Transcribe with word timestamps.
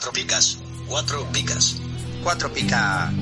Cuatro 0.00 0.12
picas. 0.14 0.58
Cuatro 0.88 1.26
picas. 1.30 1.76
Cuatro 2.22 2.50
pica. 2.54 3.12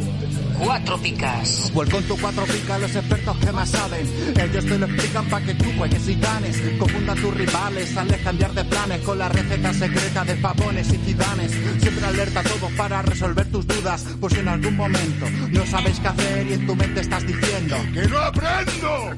Cuatro 0.60 0.96
picas. 0.98 1.72
Vuelvo 1.74 1.96
con 1.96 2.04
tu 2.04 2.16
cuatro 2.18 2.44
picas 2.44 2.80
los 2.80 2.94
expertos 2.94 3.36
que 3.38 3.50
más 3.50 3.70
saben. 3.70 4.06
Ellos 4.40 4.64
te 4.64 4.78
lo 4.78 4.86
explican 4.86 5.28
para 5.28 5.44
que 5.44 5.54
tú 5.54 5.64
juegues 5.76 6.08
y 6.08 6.14
ganes. 6.14 6.62
Confunda 6.78 7.14
a 7.14 7.16
tus 7.16 7.34
rivales, 7.34 7.96
hazles 7.96 8.20
cambiar 8.20 8.54
de 8.54 8.64
planes 8.64 9.00
con 9.00 9.18
la 9.18 9.28
receta 9.28 9.74
secreta 9.74 10.24
de 10.24 10.36
pavones 10.36 10.92
y 10.92 10.98
cidanes. 10.98 11.50
Siempre 11.80 12.06
alerta 12.06 12.40
a 12.40 12.42
todos 12.44 12.70
para 12.76 13.02
resolver 13.02 13.50
tus 13.50 13.66
dudas. 13.66 14.04
Por 14.20 14.32
si 14.32 14.38
en 14.38 14.46
algún 14.46 14.76
momento 14.76 15.28
no 15.50 15.66
sabes 15.66 15.98
qué 15.98 16.06
hacer 16.06 16.46
y 16.46 16.52
en 16.52 16.64
tu 16.64 16.76
mente 16.76 17.00
estás 17.00 17.26
diciendo 17.26 17.76
¡Que 17.92 18.06
no 18.06 18.18
aprendo! 18.18 19.16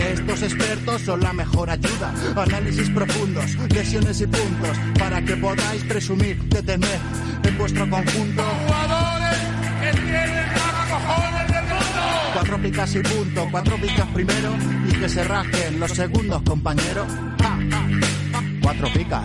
Estos 0.00 0.42
expertos 0.42 1.02
son 1.02 1.20
la 1.20 1.32
mejor 1.32 1.70
ayuda. 1.70 2.14
Análisis 2.36 2.88
profundos, 2.90 3.54
lesiones 3.68 4.20
y 4.20 4.26
puntos. 4.26 4.76
Para 4.98 5.22
que 5.22 5.36
podáis 5.36 5.82
presumir 5.84 6.42
de 6.44 6.62
tener 6.62 6.98
en 7.44 7.58
vuestro 7.58 7.88
conjunto 7.88 8.42
¡Jugadores 8.66 9.38
que 9.80 9.90
tienen 10.00 10.46
más 10.52 10.90
cojones 10.90 11.52
del 11.52 11.62
mundo! 11.62 12.32
cuatro 12.34 12.58
picas 12.62 12.94
y 12.94 13.00
punto. 13.00 13.48
Cuatro 13.50 13.76
picas 13.76 14.06
primero 14.08 14.50
y 14.88 14.92
que 14.92 15.08
se 15.08 15.24
rajen 15.24 15.80
los 15.80 15.90
segundos, 15.92 16.42
compañero. 16.42 17.06
Ja, 17.40 17.58
ja, 17.70 17.88
ja. 18.32 18.42
Cuatro 18.62 18.88
picas. 18.92 19.24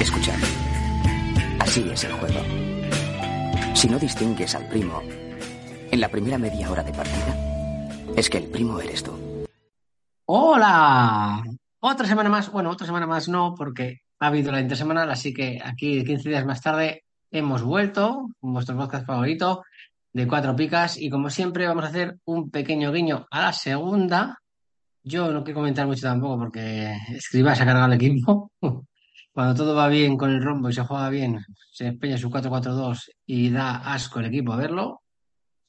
Escuchad. 0.00 0.34
Así 1.58 1.88
es 1.92 2.04
el 2.04 2.12
juego. 2.12 2.40
Si 3.74 3.88
no 3.88 3.98
distingues 3.98 4.54
al 4.54 4.66
primo 4.68 5.02
en 5.90 6.00
la 6.00 6.08
primera 6.08 6.38
media 6.38 6.70
hora 6.70 6.82
de 6.82 6.92
partida, 6.92 7.49
es 8.16 8.30
que 8.30 8.38
el 8.38 8.44
primo 8.44 8.80
eres 8.80 9.02
tú. 9.02 9.12
¡Hola! 10.26 11.42
Otra 11.80 12.06
semana 12.06 12.28
más, 12.28 12.50
bueno, 12.52 12.70
otra 12.70 12.86
semana 12.86 13.06
más 13.06 13.28
no, 13.28 13.54
porque 13.56 14.00
ha 14.18 14.26
habido 14.26 14.52
la 14.52 14.60
intersemanal, 14.60 15.10
así 15.10 15.32
que 15.32 15.58
aquí 15.64 16.04
15 16.04 16.28
días 16.28 16.44
más 16.44 16.60
tarde 16.60 17.04
hemos 17.30 17.62
vuelto 17.62 18.28
con 18.38 18.52
vuestro 18.52 18.76
podcast 18.76 19.06
favorito 19.06 19.62
de 20.12 20.26
Cuatro 20.26 20.54
Picas 20.56 20.98
y 20.98 21.08
como 21.08 21.30
siempre 21.30 21.66
vamos 21.66 21.84
a 21.84 21.88
hacer 21.88 22.18
un 22.24 22.50
pequeño 22.50 22.92
guiño 22.92 23.26
a 23.30 23.40
la 23.42 23.52
segunda. 23.52 24.38
Yo 25.02 25.32
no 25.32 25.42
quiero 25.42 25.60
comentar 25.60 25.86
mucho 25.86 26.02
tampoco 26.02 26.38
porque 26.38 26.94
Escriba 27.08 27.54
se 27.54 27.62
ha 27.62 27.66
cargado 27.66 27.86
el 27.86 27.94
equipo. 27.94 28.52
Cuando 29.32 29.54
todo 29.54 29.74
va 29.74 29.88
bien 29.88 30.16
con 30.16 30.30
el 30.30 30.42
rombo 30.42 30.68
y 30.68 30.72
se 30.72 30.82
juega 30.82 31.08
bien, 31.08 31.38
se 31.72 31.86
empeña 31.86 32.18
su 32.18 32.28
4-4-2 32.28 33.10
y 33.26 33.50
da 33.50 33.76
asco 33.76 34.18
el 34.18 34.26
equipo 34.26 34.52
a 34.52 34.56
verlo. 34.56 34.99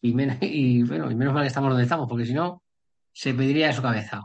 Y, 0.02 0.13
men- 0.13 0.38
y 0.41 0.83
bueno, 0.83 1.09
y 1.11 1.16
menos 1.16 1.33
mal 1.33 1.44
que 1.44 1.47
estamos 1.47 1.69
donde 1.69 1.83
estamos, 1.83 2.07
porque 2.09 2.25
si 2.25 2.33
no, 2.33 2.61
se 3.13 3.33
pediría 3.33 3.67
de 3.67 3.73
su 3.73 3.81
cabeza. 3.81 4.21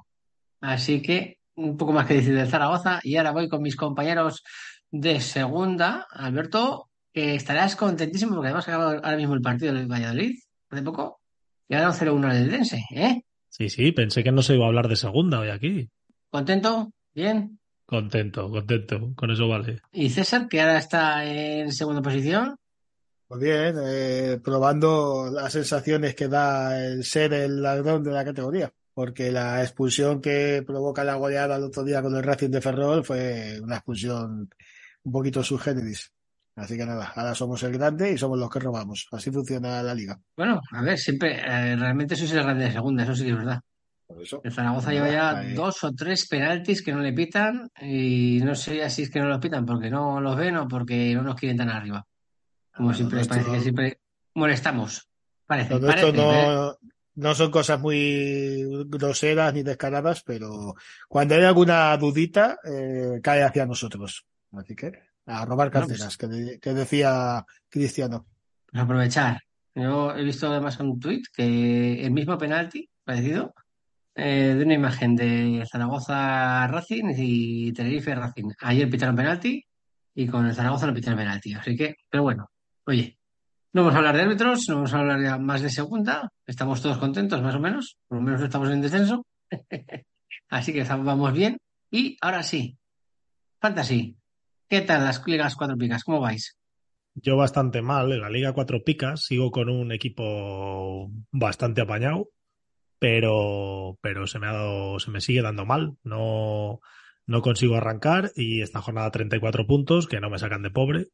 Así 0.61 1.03
que 1.03 1.39
un 1.57 1.77
poco 1.77 1.93
más 1.93 2.07
que 2.07 2.15
decir 2.15 2.35
del 2.35 2.49
Zaragoza. 2.49 3.01
Y 3.03 3.17
ahora 3.17 3.33
voy 3.33 3.49
con 3.49 3.63
mis 3.63 3.77
compañeros 3.77 4.43
de 4.91 5.21
segunda. 5.21 6.07
Alberto, 6.11 6.91
que 7.13 7.35
estarás 7.35 7.77
contentísimo 7.77 8.35
porque 8.35 8.49
además 8.49 8.69
ha 8.69 8.73
acabado 8.73 8.91
ahora 9.03 9.17
mismo 9.17 9.35
el 9.35 9.41
partido 9.41 9.73
del 9.75 9.87
Valladolid, 9.91 10.35
hace 10.71 10.83
poco. 10.83 11.21
Y 11.69 11.75
ahora 11.75 11.89
un 11.91 11.95
0-1 11.95 12.31
al 12.31 12.51
Dense, 12.51 12.83
¿eh? 12.95 13.23
Sí, 13.49 13.69
sí, 13.71 13.91
pensé 13.93 14.23
que 14.23 14.33
no 14.33 14.43
se 14.43 14.55
iba 14.55 14.65
a 14.65 14.69
hablar 14.69 14.87
de 14.89 14.97
segunda 14.97 15.41
hoy 15.41 15.49
aquí. 15.49 15.89
¿Contento? 16.31 16.93
¿Bien? 17.15 17.59
Contento, 17.87 18.51
contento, 18.51 19.13
con 19.15 19.31
eso 19.31 19.49
vale. 19.49 19.81
¿Y 19.93 20.11
César, 20.11 20.47
que 20.49 20.61
ahora 20.61 20.79
está 20.79 21.25
en 21.25 21.73
segunda 21.73 22.03
posición? 22.03 22.57
Pues 23.29 23.41
bien, 23.41 23.75
eh, 23.83 24.39
probando 24.43 25.29
las 25.33 25.53
sensaciones 25.53 26.15
que 26.15 26.29
da 26.29 26.81
el 26.81 27.03
ser 27.03 27.33
el 27.33 27.61
ladrón 27.61 28.05
de 28.05 28.13
la 28.13 28.25
categoría, 28.25 28.73
porque 28.95 29.33
la 29.33 29.63
expulsión 29.63 30.21
que 30.21 30.63
provoca 30.65 31.03
la 31.03 31.17
goleada 31.17 31.57
el 31.57 31.65
otro 31.65 31.83
día 31.83 32.03
con 32.03 32.15
el 32.15 32.23
Racing 32.23 32.51
de 32.51 32.61
Ferrol 32.61 33.05
fue 33.05 33.59
una 33.61 33.77
expulsión 33.77 34.49
un 35.03 35.13
poquito 35.13 35.43
subgéneris. 35.43 36.13
Así 36.55 36.77
que 36.77 36.87
nada, 36.87 37.13
ahora 37.17 37.35
somos 37.35 37.63
el 37.65 37.73
grande 37.73 38.13
y 38.13 38.19
somos 38.19 38.39
los 38.39 38.49
que 38.49 38.61
robamos. 38.61 39.09
Así 39.11 39.31
funciona 39.31 39.83
la 39.83 39.95
liga. 39.95 40.19
Bueno, 40.37 40.61
a 40.71 40.83
ver, 40.83 40.97
siempre, 40.97 41.41
eh, 41.41 41.77
realmente 41.77 42.15
sois 42.15 42.33
el 42.33 42.45
grande 42.45 42.65
de 42.65 42.73
segunda, 42.73 43.03
eso 43.03 43.15
sí 43.15 43.25
que 43.25 43.31
es 43.31 43.37
verdad. 43.37 43.61
Por 44.07 44.23
eso. 44.23 44.41
El 44.45 44.53
Zaragoza 44.53 44.93
lleva 44.93 45.11
ya 45.11 45.39
ahí. 45.39 45.53
dos 45.53 45.83
o 45.83 45.93
tres 45.93 46.29
penaltis 46.29 46.81
que 46.81 46.93
no 46.93 47.01
le 47.01 47.13
pitan 47.13 47.69
y 47.83 48.41
no 48.43 48.55
sé 48.55 48.89
si 48.89 49.03
es 49.03 49.11
que 49.11 49.19
no 49.19 49.27
los 49.27 49.41
pitan 49.41 49.67
porque 49.67 49.91
no 49.91 50.21
los 50.21 50.37
ven 50.37 50.57
o 50.57 50.69
porque 50.69 51.13
no 51.13 51.23
nos 51.23 51.35
quieren 51.35 51.59
tan 51.59 51.71
arriba. 51.71 52.07
Como 52.77 52.89
Bueno, 52.89 52.97
siempre, 52.97 53.21
esto- 53.23 53.35
parece 53.35 53.51
que 53.53 53.61
siempre 53.61 54.01
molestamos. 54.35 55.09
Parece, 55.47 55.75
esto 55.75 55.87
parece, 55.87 56.09
¿eh? 56.09 56.13
no, 56.13 56.77
no 57.15 57.35
son 57.35 57.51
cosas 57.51 57.81
muy 57.81 58.85
groseras 58.87 59.55
ni 59.55 59.63
descaradas, 59.63 60.23
pero 60.23 60.75
cuando 61.09 61.35
hay 61.35 61.45
alguna 61.45 61.97
dudita, 61.97 62.59
eh, 62.65 63.21
cae 63.23 63.43
hacia 63.43 63.65
nosotros. 63.67 64.27
Así 64.53 64.75
que 64.75 64.93
a 65.27 65.45
robar 65.45 65.71
carteras, 65.71 66.17
que, 66.17 66.27
de- 66.27 66.59
que 66.61 66.75
decía 66.75 67.45
Cristiano. 67.69 68.27
Pues 68.71 68.83
aprovechar. 68.83 69.41
Yo 69.75 70.15
he 70.17 70.23
visto 70.25 70.49
además 70.51 70.79
un 70.81 70.99
tuit 70.99 71.25
que 71.35 72.05
el 72.05 72.11
mismo 72.11 72.37
penalti, 72.39 72.89
parecido, 73.05 73.55
eh, 74.15 74.55
de 74.57 74.65
una 74.65 74.75
imagen 74.75 75.15
de 75.15 75.65
Zaragoza 75.71 76.67
Racing 76.69 77.13
y 77.17 77.73
Tenerife 77.73 78.15
Racing. 78.15 78.51
Ayer 78.61 78.89
pitaron 78.91 79.15
penalti 79.17 79.63
y 80.15 80.27
con 80.27 80.47
el 80.47 80.55
Zaragoza 80.55 80.87
no 80.87 80.95
pitaron 80.95 81.19
penalti. 81.19 81.53
Así 81.55 81.77
que, 81.77 81.97
pero 82.09 82.23
bueno, 82.23 82.51
oye, 82.87 83.19
no 83.73 83.83
vamos 83.83 83.95
a 83.95 83.99
hablar 83.99 84.17
de 84.17 84.23
árbitros, 84.23 84.69
no 84.69 84.77
vamos 84.77 84.95
a 84.95 84.99
hablar 84.99 85.23
ya 85.23 85.39
más 85.39 85.63
de 85.63 85.71
segunda. 85.71 86.33
Estamos 86.47 86.81
todos 86.81 86.99
contentos, 86.99 87.43
más 87.43 87.55
o 87.55 87.61
menos. 87.61 87.99
Por 88.09 88.19
lo 88.19 88.25
menos 88.25 88.41
no 88.41 88.47
estamos 88.47 88.71
en 88.71 88.81
descenso. 88.81 89.27
Así 90.49 90.73
que 90.73 90.83
vamos 90.85 91.33
bien. 91.33 91.59
Y 91.91 92.17
ahora 92.21 92.43
sí, 92.43 92.79
Fantasy. 93.61 94.17
¿Qué 94.69 94.81
tal 94.81 95.05
las 95.05 95.25
ligas 95.27 95.55
cuatro 95.57 95.77
picas? 95.77 96.05
¿Cómo 96.05 96.21
vais? 96.21 96.57
Yo 97.15 97.37
bastante 97.37 97.83
mal 97.83 98.13
en 98.13 98.21
la 98.21 98.29
Liga 98.29 98.53
Cuatro 98.53 98.85
Picas, 98.85 99.23
sigo 99.25 99.51
con 99.51 99.71
un 99.71 99.91
equipo 99.91 101.11
bastante 101.31 101.81
apañado, 101.81 102.29
pero, 102.99 103.97
pero 104.03 104.27
se 104.27 104.39
me 104.39 104.49
ha 104.49 104.53
dado, 104.53 104.99
se 104.99 105.11
me 105.11 105.21
sigue 105.21 105.41
dando 105.41 105.65
mal. 105.65 105.97
No, 106.03 106.81
no 107.27 107.43
consigo 107.43 107.77
arrancar 107.77 108.33
y 108.37 108.61
esta 108.61 108.83
jornada 108.83 109.11
34 109.11 109.67
puntos 109.67 110.07
que 110.07 110.21
no 110.21 110.29
me 110.29 110.39
sacan 110.39 110.63
de 110.63 110.71
pobre. 110.71 111.07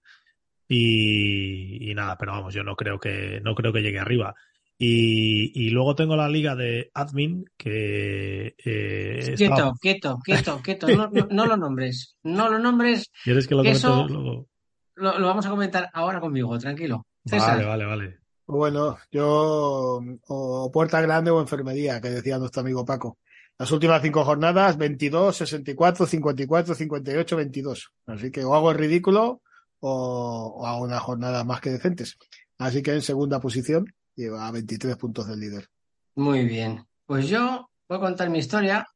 Y, 0.75 1.91
y 1.91 1.95
nada, 1.95 2.17
pero 2.19 2.33
vamos, 2.33 2.55
yo 2.55 2.63
no 2.65 2.75
creo 2.77 2.99
que, 2.99 3.41
no 3.45 3.55
creo 3.55 3.73
que 3.73 3.83
llegue 3.83 3.99
arriba. 3.99 4.35
Y, 4.79 5.53
y 5.55 5.71
luego 5.71 5.95
tengo 5.95 6.17
la 6.17 6.29
liga 6.29 6.57
de 6.57 6.91
admin 6.95 7.45
que 7.57 8.55
eh, 8.65 9.35
Quieto, 9.37 9.55
estaba- 9.55 9.73
quieto, 9.81 10.19
quieto, 10.25 10.61
quieto. 10.63 10.89
No, 10.89 11.09
no, 11.13 11.29
no 11.31 11.47
lo 11.47 11.57
nombres. 11.57 12.17
No 12.23 12.49
lo 12.49 12.59
nombres. 12.59 13.11
¿Quieres 13.23 13.47
que 13.47 13.55
lo 13.55 13.63
que 13.63 13.75
comente 13.75 13.87
eso- 13.87 14.09
luego? 14.09 14.49
Lo, 14.95 15.19
lo 15.19 15.27
vamos 15.27 15.47
a 15.47 15.51
comentar 15.51 15.89
ahora 15.93 16.21
conmigo, 16.21 16.59
tranquilo. 16.59 17.07
César, 17.25 17.57
Vale, 17.59 17.65
vale, 17.67 17.85
vale. 17.85 18.19
Bueno, 18.47 18.99
yo 19.11 20.01
o 20.29 20.71
puerta 20.73 21.01
grande 21.01 21.31
o 21.31 21.41
enfermería, 21.41 22.01
que 22.01 22.11
decía 22.11 22.39
nuestro 22.39 22.61
amigo 22.63 22.85
Paco. 22.85 23.19
Las 23.59 23.71
últimas 23.71 24.03
cinco 24.03 24.25
jornadas, 24.25 24.77
22, 24.77 25.37
64, 25.37 26.07
54, 26.07 26.75
58, 26.75 27.37
22. 27.37 27.91
Así 28.07 28.31
que 28.33 28.45
o 28.45 28.55
hago 28.55 28.71
el 28.73 28.79
ridículo 28.79 29.43
o, 29.85 30.55
o 30.57 30.67
hago 30.67 30.85
unas 30.85 31.03
jornadas 31.03 31.45
más 31.45 31.61
que 31.61 31.71
decentes. 31.71 32.17
Así 32.59 32.83
que 32.83 32.93
en 32.93 33.03
segunda 33.03 33.41
posición 33.41 33.85
lleva 34.15 34.51
23 34.51 34.97
puntos 34.97 35.27
del 35.29 35.41
líder. 35.41 35.69
muy 36.15 36.45
bien. 36.47 36.85
Pues 37.07 37.29
yo 37.29 37.69
voy 37.89 37.99
a 37.99 38.01
contar 38.01 38.31
mi 38.31 38.39
historia. 38.39 38.87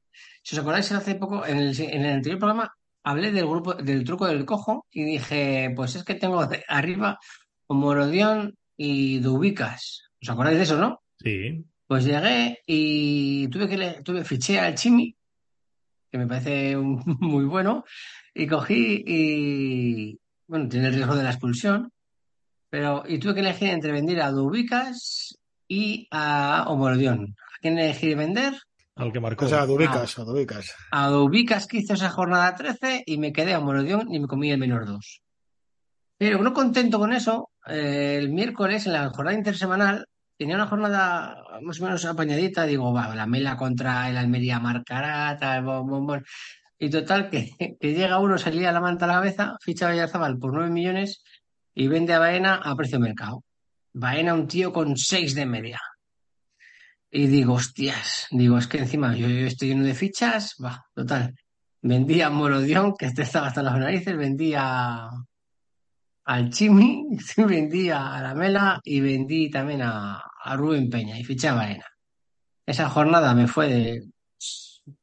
Si 0.42 0.54
os 0.54 0.60
acordáis, 0.62 0.90
hace 0.92 1.16
poco, 1.16 1.44
en 1.44 1.58
el, 1.58 1.80
en 1.80 2.02
el 2.04 2.12
anterior 2.14 2.38
programa, 2.38 2.72
hablé 3.02 3.32
del 3.32 3.46
grupo, 3.46 3.74
del 3.74 4.04
truco 4.04 4.26
del 4.26 4.44
cojo 4.44 4.86
y 4.90 5.04
dije, 5.04 5.72
pues 5.74 5.96
es 5.96 6.04
que 6.04 6.14
tengo 6.14 6.46
arriba 6.68 7.18
Morodión 7.68 8.56
y 8.76 9.18
Dubicas. 9.18 10.04
¿Os 10.22 10.28
acordáis 10.30 10.56
de 10.58 10.62
eso, 10.62 10.78
no? 10.78 11.02
Sí, 11.18 11.64
Pues 11.86 12.04
llegué 12.04 12.58
y 12.66 13.48
tuve 13.48 13.68
que 13.68 13.76
le, 13.76 14.02
tuve, 14.02 14.24
fiché 14.24 14.58
al 14.60 14.74
Chimi, 14.76 15.14
que 16.10 16.18
me 16.18 16.26
parece 16.26 16.76
un- 16.76 17.02
muy 17.20 17.44
bueno, 17.44 17.84
y 18.34 18.46
cogí 18.46 19.02
y, 19.06 20.20
bueno, 20.46 20.68
tiene 20.68 20.88
el 20.88 20.94
riesgo 20.94 21.16
de 21.16 21.22
la 21.22 21.30
expulsión, 21.30 21.92
pero, 22.70 23.04
y 23.06 23.18
tuve 23.18 23.34
que 23.34 23.40
elegir 23.40 23.68
entre 23.70 23.92
vender 23.92 24.20
a 24.20 24.30
Dubicas 24.30 25.38
y 25.68 26.08
a 26.10 26.64
Omorodión. 26.68 27.36
¿A 27.38 27.58
quién 27.60 27.78
elegí 27.78 28.14
vender? 28.14 28.54
al 28.96 29.12
que 29.12 29.20
marcó. 29.20 29.44
O 29.44 29.48
sea, 29.48 29.66
Dubicas, 29.66 30.18
a 30.18 30.24
Dubicas. 30.24 30.74
A 30.90 31.08
Dubicas 31.08 31.66
que 31.66 31.78
hizo 31.78 31.94
esa 31.94 32.10
jornada 32.10 32.54
13 32.56 33.04
y 33.06 33.18
me 33.18 33.32
quedé 33.32 33.52
a 33.54 33.58
Omorodión 33.58 34.12
y 34.12 34.18
me 34.18 34.26
comí 34.26 34.50
el 34.50 34.58
menor 34.58 34.86
2. 34.86 35.22
Pero 36.18 36.42
no 36.42 36.54
contento 36.54 36.98
con 36.98 37.12
eso, 37.12 37.50
eh, 37.66 38.16
el 38.18 38.30
miércoles 38.30 38.86
en 38.86 38.94
la 38.94 39.10
jornada 39.10 39.36
intersemanal 39.36 40.06
tenía 40.38 40.56
una 40.56 40.66
jornada 40.66 41.42
más 41.62 41.80
o 41.80 41.84
menos 41.84 42.04
apañadita. 42.06 42.64
Digo, 42.64 42.92
va, 42.92 43.14
la 43.14 43.26
Mela 43.26 43.56
contra 43.56 44.08
el 44.08 44.16
Almería 44.16 44.58
marcará, 44.58 45.36
tal, 45.38 45.62
bom, 45.62 45.86
bom, 45.86 46.06
bom. 46.06 46.22
Y 46.78 46.90
total, 46.90 47.30
que, 47.30 47.54
que 47.80 47.94
llega 47.94 48.18
uno, 48.18 48.38
se 48.38 48.52
lía 48.52 48.72
la 48.72 48.80
manta 48.80 49.04
a 49.04 49.08
la 49.08 49.14
cabeza, 49.14 49.56
ficha 49.60 49.88
a 49.88 49.92
Villarzábal 49.92 50.38
por 50.38 50.52
9 50.52 50.70
millones 50.70 51.22
y 51.74 51.88
vende 51.88 52.14
a 52.14 52.18
Baena 52.18 52.56
a 52.56 52.74
precio 52.74 52.98
mercado. 52.98 53.44
Baena, 53.92 54.34
un 54.34 54.46
tío 54.46 54.72
con 54.72 54.96
6 54.96 55.34
de 55.34 55.46
media. 55.46 55.80
Y 57.10 57.28
digo, 57.28 57.54
hostias, 57.54 58.26
digo, 58.30 58.58
es 58.58 58.66
que 58.66 58.78
encima 58.78 59.14
yo, 59.16 59.26
estoy 59.28 59.68
lleno 59.68 59.84
de 59.84 59.94
fichas, 59.94 60.56
va, 60.62 60.84
total. 60.94 61.34
vendí 61.80 62.20
a 62.20 62.30
Morodión, 62.30 62.94
que 62.96 63.06
este 63.06 63.22
estaba 63.22 63.46
hasta 63.46 63.62
las 63.62 63.78
narices, 63.78 64.16
vendí 64.16 64.54
a, 64.54 65.08
al 66.24 66.50
Chimi, 66.50 67.06
vendí 67.36 67.90
a 67.90 68.20
la 68.20 68.34
Mela 68.34 68.80
y 68.84 69.00
vendí 69.00 69.50
también 69.50 69.82
a, 69.82 70.20
a 70.44 70.56
Rubén 70.56 70.90
Peña 70.90 71.18
y 71.18 71.24
fiché 71.24 71.48
a 71.48 71.54
Baena. 71.54 71.86
Esa 72.66 72.90
jornada 72.90 73.34
me 73.34 73.46
fue 73.46 73.68
de... 73.68 74.02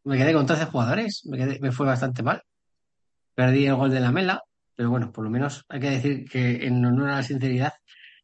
Me 0.03 0.17
quedé 0.17 0.33
con 0.33 0.45
13 0.45 0.65
jugadores, 0.65 1.25
me, 1.25 1.37
quedé- 1.37 1.59
me 1.59 1.71
fue 1.71 1.85
bastante 1.85 2.23
mal. 2.23 2.41
Perdí 3.35 3.65
el 3.65 3.75
gol 3.75 3.91
de 3.91 3.99
la 3.99 4.11
Mela, 4.11 4.41
pero 4.75 4.89
bueno, 4.89 5.11
por 5.11 5.23
lo 5.23 5.29
menos 5.29 5.65
hay 5.69 5.79
que 5.79 5.89
decir 5.89 6.29
que 6.29 6.65
en 6.65 6.83
honor 6.85 7.09
a 7.09 7.15
la 7.17 7.23
sinceridad, 7.23 7.73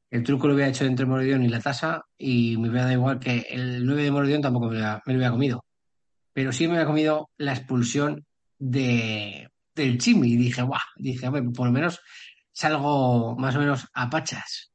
el 0.09 0.23
truco 0.23 0.47
lo 0.47 0.53
había 0.53 0.67
hecho 0.67 0.85
entre 0.85 1.05
Morodión 1.05 1.43
y 1.43 1.49
la 1.49 1.59
tasa 1.61 2.03
y 2.17 2.57
me 2.57 2.69
hubiera 2.69 2.83
dado 2.85 2.93
igual 2.97 3.19
que 3.19 3.45
el 3.49 3.85
9 3.85 4.03
de 4.03 4.11
Morodión 4.11 4.41
tampoco 4.41 4.67
me 4.67 4.73
lo, 4.73 4.77
hubiera- 4.79 5.01
hubiera 5.05 5.31
comido. 5.31 5.65
Pero 6.33 6.51
sí 6.51 6.67
me 6.67 6.73
había 6.75 6.85
comido 6.85 7.29
la 7.37 7.53
expulsión 7.53 8.25
de, 8.57 9.49
del 9.75 9.97
Chimi 9.97 10.33
y 10.33 10.37
dije, 10.37 10.61
guau, 10.61 10.79
dije, 10.97 11.27
hombre, 11.27 11.43
por 11.43 11.67
lo 11.67 11.73
menos 11.73 11.99
salgo 12.51 13.35
más 13.37 13.55
o 13.55 13.59
menos 13.59 13.87
a 13.93 14.09
pachas. 14.09 14.71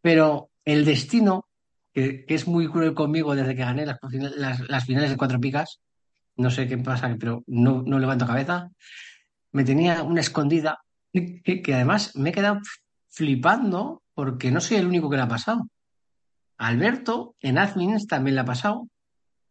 Pero 0.00 0.50
el 0.64 0.84
destino, 0.84 1.48
que, 1.92 2.24
es 2.28 2.46
muy 2.46 2.68
cruel 2.68 2.94
conmigo 2.94 3.34
desde 3.34 3.54
que 3.54 3.62
gané 3.62 3.86
las, 3.86 3.98
las 4.68 4.84
finales 4.84 5.10
de 5.10 5.16
cuatro 5.16 5.40
picas, 5.40 5.80
no 6.36 6.50
sé 6.50 6.66
qué 6.66 6.78
pasa, 6.78 7.14
pero 7.18 7.42
no, 7.46 7.82
no 7.82 7.98
levanto 7.98 8.26
cabeza, 8.26 8.70
me 9.52 9.64
tenía 9.64 10.02
una 10.02 10.20
escondida 10.20 10.80
que, 11.12 11.62
que 11.62 11.74
además 11.74 12.16
me 12.16 12.30
he 12.30 12.32
quedado 12.32 12.60
flipando 13.08 14.02
porque 14.14 14.50
no 14.50 14.60
soy 14.60 14.78
el 14.78 14.86
único 14.86 15.08
que 15.08 15.16
le 15.16 15.22
ha 15.22 15.28
pasado. 15.28 15.68
Alberto 16.56 17.36
en 17.40 17.58
Admins 17.58 18.06
también 18.06 18.34
le 18.36 18.40
ha 18.40 18.44
pasado 18.44 18.88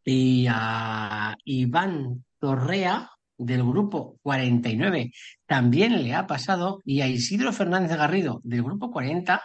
y 0.03 0.47
a 0.50 1.38
Iván 1.45 2.25
Torrea 2.39 3.09
del 3.38 3.63
grupo 3.63 4.18
49 4.21 5.12
también 5.45 6.03
le 6.03 6.13
ha 6.13 6.27
pasado 6.27 6.81
y 6.85 7.01
a 7.01 7.07
Isidro 7.07 7.51
Fernández 7.51 7.97
Garrido 7.97 8.41
del 8.44 8.63
grupo 8.63 8.91
40 8.91 9.41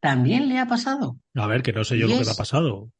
también 0.00 0.48
le 0.48 0.58
ha 0.58 0.66
pasado. 0.66 1.16
A 1.34 1.46
ver, 1.46 1.62
que 1.62 1.72
no 1.72 1.82
sé 1.82 1.98
yo 1.98 2.06
Y 2.06 2.10
lo 2.10 2.18
que 2.18 2.24
te 2.24 2.30
ha 2.30 2.34
pasado. 2.34 2.90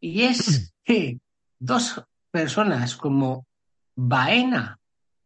Y 0.00 0.22
es 0.22 0.72
que 0.84 1.20
dos 1.58 2.02
personas 2.42 2.96
como 2.96 3.46
Baena, 3.96 4.78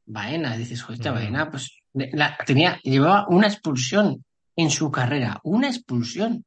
Baena, 0.07 0.57
dices, 0.57 0.83
joder, 0.83 1.01
Mm. 1.01 1.15
Baena, 1.15 1.51
pues 1.51 1.65
la- 1.95 2.37
tenía, 2.47 2.79
llevaba 2.83 3.27
una 3.29 3.47
expulsión 3.49 4.25
en 4.57 4.71
su 4.71 4.91
carrera, 4.91 5.41
una 5.45 5.69
expulsión. 5.69 6.45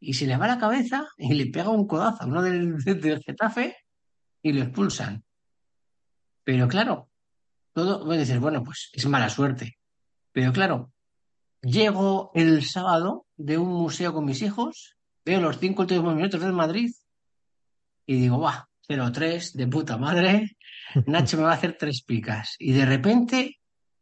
Y 0.00 0.14
se 0.14 0.26
le 0.26 0.36
va 0.36 0.46
la 0.46 0.58
cabeza 0.58 1.06
y 1.16 1.34
le 1.34 1.46
pega 1.46 1.70
un 1.70 1.86
codazo 1.86 2.22
a 2.22 2.26
uno 2.26 2.40
del, 2.42 2.76
del 2.84 3.20
Getafe 3.22 3.76
y 4.42 4.52
lo 4.52 4.62
expulsan. 4.62 5.24
Pero 6.44 6.68
claro, 6.68 7.08
todo, 7.72 8.04
bueno, 8.04 8.20
dices, 8.22 8.38
bueno, 8.40 8.62
pues 8.62 8.90
es 8.92 9.06
mala 9.06 9.28
suerte. 9.28 9.76
Pero 10.32 10.52
claro, 10.52 10.92
llego 11.62 12.30
el 12.34 12.64
sábado 12.64 13.26
de 13.36 13.58
un 13.58 13.68
museo 13.68 14.12
con 14.12 14.24
mis 14.24 14.40
hijos, 14.42 14.96
veo 15.24 15.40
los 15.40 15.58
cinco 15.58 15.82
últimos 15.82 16.14
minutos 16.14 16.40
del 16.40 16.52
Madrid 16.52 16.90
y 18.06 18.20
digo, 18.20 18.38
va, 18.40 18.67
0-3, 18.88 19.52
de 19.52 19.66
puta 19.66 19.96
madre, 19.98 20.56
Nacho 21.06 21.36
me 21.36 21.42
va 21.44 21.52
a 21.52 21.54
hacer 21.54 21.76
tres 21.78 22.02
picas. 22.02 22.56
Y 22.58 22.72
de 22.72 22.86
repente 22.86 23.58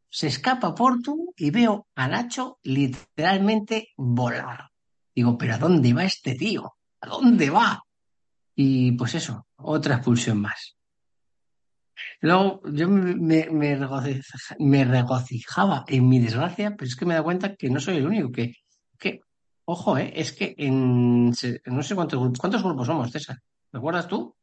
se 0.08 0.28
escapa 0.28 0.74
Portu 0.74 1.34
y 1.36 1.50
veo 1.50 1.88
a 1.96 2.08
Nacho 2.08 2.58
literalmente 2.62 3.88
volar. 3.96 4.70
Digo, 5.14 5.36
pero 5.36 5.54
¿a 5.54 5.58
dónde 5.58 5.92
va 5.92 6.04
este 6.04 6.34
tío? 6.34 6.74
¿A 7.00 7.06
dónde 7.08 7.50
va? 7.50 7.82
Y 8.54 8.92
pues 8.92 9.14
eso, 9.14 9.46
otra 9.56 9.96
expulsión 9.96 10.40
más. 10.40 10.76
Luego 12.20 12.62
yo 12.70 12.88
me, 12.88 13.14
me, 13.14 13.50
me 13.50 13.76
regocija- 13.76 14.56
me 14.58 14.84
regocijaba 14.84 15.84
en 15.88 16.08
mi 16.08 16.18
desgracia, 16.20 16.74
pero 16.76 16.86
es 16.88 16.94
que 16.96 17.06
me 17.06 17.14
da 17.14 17.22
cuenta 17.22 17.56
que 17.56 17.70
no 17.70 17.80
soy 17.80 17.96
el 17.96 18.06
único, 18.06 18.30
que, 18.30 18.54
que 18.98 19.20
ojo, 19.64 19.96
eh, 19.98 20.12
es 20.14 20.32
que 20.32 20.54
en 20.58 21.28
no 21.30 21.82
sé 21.82 21.94
cuántos 21.94 22.38
¿cuántos 22.38 22.62
grupos 22.62 22.86
somos, 22.86 23.10
César? 23.10 23.38
¿Recuerdas 23.72 24.08
tú? 24.08 24.35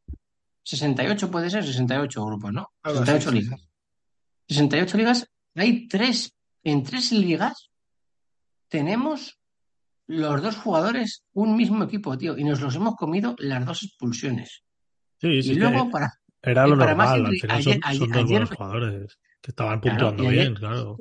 68 0.63 1.30
puede 1.31 1.50
ser, 1.50 1.63
68 1.65 2.25
grupos, 2.25 2.54
¿no? 2.54 2.71
Algo 2.83 3.00
así, 3.01 3.12
68 3.12 3.30
sí, 3.31 3.39
ligas. 3.44 3.69
68 4.50 4.98
ligas, 4.98 5.27
hay 5.56 5.88
tres, 5.88 6.33
en 6.63 6.83
tres 6.83 7.12
ligas 7.12 7.69
tenemos 8.68 9.39
los 10.07 10.42
dos 10.42 10.57
jugadores 10.57 11.24
un 11.33 11.56
mismo 11.56 11.83
equipo, 11.83 12.18
tío, 12.18 12.38
y 12.38 12.44
nos 12.44 12.60
los 12.62 12.75
hemos 12.75 12.95
comido 12.95 13.36
las 13.39 13.65
dos 13.65 13.83
expulsiones. 13.83 14.63
Sí, 15.19 15.42
sí, 15.42 15.51
y 15.51 15.56
luego 15.56 15.89
para, 15.89 16.12
era 16.42 16.68
lo 16.68 16.77
para 16.77 16.95
más 16.95 17.12
normal. 17.12 17.31
Al 17.31 17.39
final 17.39 17.57
ayer- 17.57 17.74
son, 17.75 17.81
ayer- 17.86 18.00
son 18.00 18.07
dos 18.09 18.18
ayer- 18.18 18.27
buenos 18.31 18.50
jugadores 18.50 19.19
que 19.42 19.51
estaban 19.51 19.81
puntuando 19.81 20.24
ayer- 20.24 20.33
bien, 20.42 20.56
claro. 20.56 20.98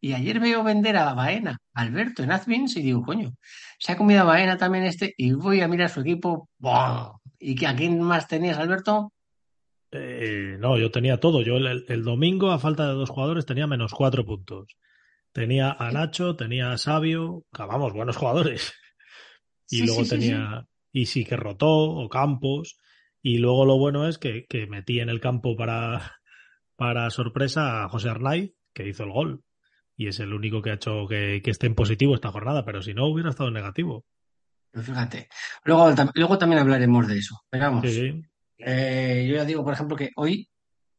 Y 0.00 0.12
ayer 0.12 0.40
veo 0.40 0.62
vender 0.62 0.96
a 0.96 1.14
Baena, 1.14 1.58
Alberto 1.74 2.22
en 2.22 2.30
Admins, 2.32 2.76
y 2.76 2.82
digo, 2.82 3.02
coño, 3.02 3.32
se 3.78 3.92
ha 3.92 3.96
comido 3.96 4.20
a 4.22 4.24
Baena 4.24 4.56
también 4.56 4.84
este, 4.84 5.14
y 5.16 5.32
voy 5.32 5.60
a 5.60 5.68
mirar 5.68 5.88
su 5.88 6.00
equipo. 6.00 6.48
¡buah! 6.58 7.12
¿Y 7.38 7.64
a 7.64 7.74
quién 7.76 8.00
más 8.00 8.28
tenías, 8.28 8.58
Alberto? 8.58 9.12
Eh, 9.90 10.56
no, 10.58 10.78
yo 10.78 10.90
tenía 10.90 11.18
todo. 11.20 11.42
Yo 11.42 11.56
el, 11.56 11.84
el 11.88 12.04
domingo, 12.04 12.50
a 12.50 12.58
falta 12.58 12.86
de 12.88 12.94
dos 12.94 13.10
jugadores, 13.10 13.46
tenía 13.46 13.66
menos 13.66 13.92
cuatro 13.94 14.24
puntos. 14.24 14.76
Tenía 15.32 15.72
a 15.72 15.90
Nacho, 15.92 16.36
tenía 16.36 16.72
a 16.72 16.78
Sabio, 16.78 17.44
que, 17.52 17.62
vamos, 17.62 17.92
buenos 17.92 18.16
jugadores. 18.16 18.74
Y 19.68 19.78
Sí, 19.78 19.86
luego 19.86 20.04
sí, 20.04 20.10
sí, 20.10 20.10
tenía 20.10 20.64
Isi 20.92 21.24
que 21.24 21.36
rotó, 21.36 21.68
o 21.68 22.08
Campos. 22.08 22.78
Y 23.20 23.38
luego 23.38 23.64
lo 23.66 23.78
bueno 23.78 24.06
es 24.06 24.16
que, 24.18 24.46
que 24.46 24.68
metí 24.68 25.00
en 25.00 25.08
el 25.08 25.20
campo 25.20 25.56
para, 25.56 26.20
para 26.76 27.10
sorpresa 27.10 27.82
a 27.84 27.88
José 27.88 28.10
Arnaiz, 28.10 28.54
que 28.72 28.88
hizo 28.88 29.02
el 29.02 29.10
gol. 29.10 29.42
Y 29.96 30.06
es 30.06 30.20
el 30.20 30.32
único 30.32 30.62
que 30.62 30.70
ha 30.70 30.74
hecho 30.74 31.08
que, 31.08 31.40
que 31.42 31.50
esté 31.50 31.66
en 31.66 31.74
positivo 31.74 32.14
esta 32.14 32.30
jornada, 32.30 32.64
pero 32.64 32.80
si 32.80 32.94
no, 32.94 33.06
hubiera 33.06 33.30
estado 33.30 33.48
en 33.48 33.54
negativo. 33.54 34.04
Fíjate. 34.82 35.28
Luego, 35.64 35.90
tam- 35.92 36.10
luego 36.14 36.38
también 36.38 36.60
hablaremos 36.60 37.06
de 37.08 37.18
eso. 37.18 37.40
Pero 37.50 37.64
vamos, 37.66 37.82
Sí, 37.86 37.92
sí. 37.92 38.22
eh, 38.58 39.26
yo 39.28 39.36
ya 39.36 39.44
digo, 39.44 39.64
por 39.64 39.72
ejemplo, 39.74 39.96
que 39.96 40.10
hoy, 40.16 40.48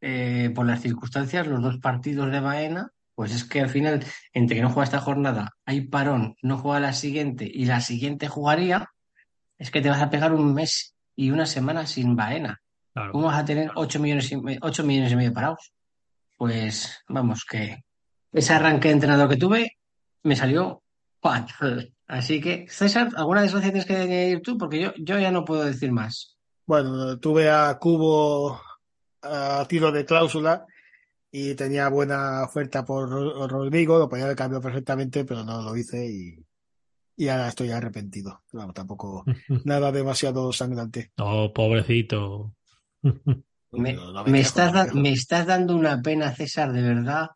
eh, 0.02 0.52
por 0.56 0.66
las 0.66 0.82
circunstancias, 0.82 1.48
los 1.48 1.62
dos 1.62 1.78
partidos 1.80 2.32
de 2.32 2.40
Baena, 2.40 2.90
pues 3.16 3.34
es 3.34 3.44
que 3.46 3.62
al 3.62 3.70
final, 3.70 4.04
entre 4.34 4.56
que 4.56 4.62
no 4.62 4.70
juega 4.70 4.84
esta 4.86 5.00
jornada, 5.00 5.52
hay 5.66 5.82
parón, 5.82 6.36
no 6.42 6.58
juega 6.58 6.80
la 6.80 6.94
siguiente 6.94 7.50
y 7.52 7.66
la 7.66 7.82
siguiente 7.82 8.28
jugaría, 8.28 8.88
es 9.58 9.72
que 9.72 9.82
te 9.82 9.90
vas 9.90 10.02
a 10.02 10.10
pegar 10.12 10.34
un 10.34 10.54
mes 10.54 10.96
y 11.16 11.32
una 11.32 11.46
semana 11.48 11.88
sin 11.88 12.16
Baena. 12.16 12.62
Claro. 12.94 13.12
¿Cómo 13.12 13.28
vas 13.28 13.40
a 13.40 13.46
tener 13.46 13.72
8 13.76 14.00
millones 14.00 14.32
y, 14.32 14.38
millones 14.38 15.12
y 15.12 15.16
medio 15.16 15.34
parados? 15.34 15.72
Pues 16.36 17.04
vamos, 17.08 17.44
que 17.50 17.84
ese 18.32 18.54
arranque 18.54 18.90
de 18.90 18.94
entrenador 18.96 19.30
que 19.30 19.38
tuve 19.38 19.72
me 20.24 20.36
salió 20.36 20.84
fatal. 21.22 21.92
Así 22.08 22.40
que, 22.40 22.66
César, 22.70 23.10
¿alguna 23.16 23.42
desgracia 23.42 23.70
tienes 23.72 23.86
que 23.86 23.96
añadir 23.96 24.42
tú? 24.42 24.58
Porque 24.58 24.80
yo, 24.80 24.94
yo 24.98 25.20
ya 25.20 25.32
no 25.32 25.44
puedo 25.44 25.64
decir 25.66 25.92
más. 25.92 26.38
Bueno, 26.66 27.20
tuve 27.20 27.50
a 27.50 27.78
Cubo 27.80 28.60
a 29.22 29.66
tiro 29.68 29.92
de 29.92 30.06
cláusula 30.06 30.66
y 31.32 31.54
tenía 31.56 31.90
buena 31.90 32.44
oferta 32.44 32.86
por 32.86 33.10
Ro- 33.10 33.48
Rodrigo, 33.48 34.00
lo 34.00 34.08
podía 34.08 34.26
haber 34.26 34.38
cambiado 34.38 34.62
perfectamente, 34.62 35.26
pero 35.26 35.44
no 35.44 35.62
lo 35.62 35.76
hice 35.76 36.06
y, 36.06 36.46
y 37.18 37.28
ahora 37.28 37.50
estoy 37.50 37.72
arrepentido. 37.72 38.42
Vamos, 38.54 38.74
tampoco 38.74 39.26
nada 39.66 39.92
demasiado 39.92 40.52
sangrante. 40.54 41.12
No, 41.18 41.52
pobrecito. 41.54 42.54
Me, 43.72 43.94
No, 43.94 44.14
no 44.14 44.24
me 44.24 44.32
quejo, 44.32 44.48
estás, 44.48 44.72
da- 44.74 44.94
me 44.94 45.12
estás 45.12 45.46
dando 45.46 45.76
una 45.76 46.02
pena, 46.02 46.34
César, 46.34 46.72
de 46.72 46.82
verdad. 46.82 47.28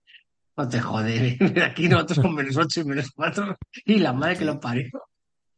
No 0.57 0.67
te 0.69 0.79
jodes. 0.79 1.37
Aquí 1.63 1.87
nosotros 1.89 2.19
con 2.19 2.35
menos 2.35 2.57
8 2.57 2.81
y 2.81 2.83
menos 2.85 3.11
4 3.15 3.57
y 3.85 3.97
la 3.99 4.13
madre 4.13 4.37
que 4.37 4.45
lo 4.45 4.59
parió. 4.59 4.89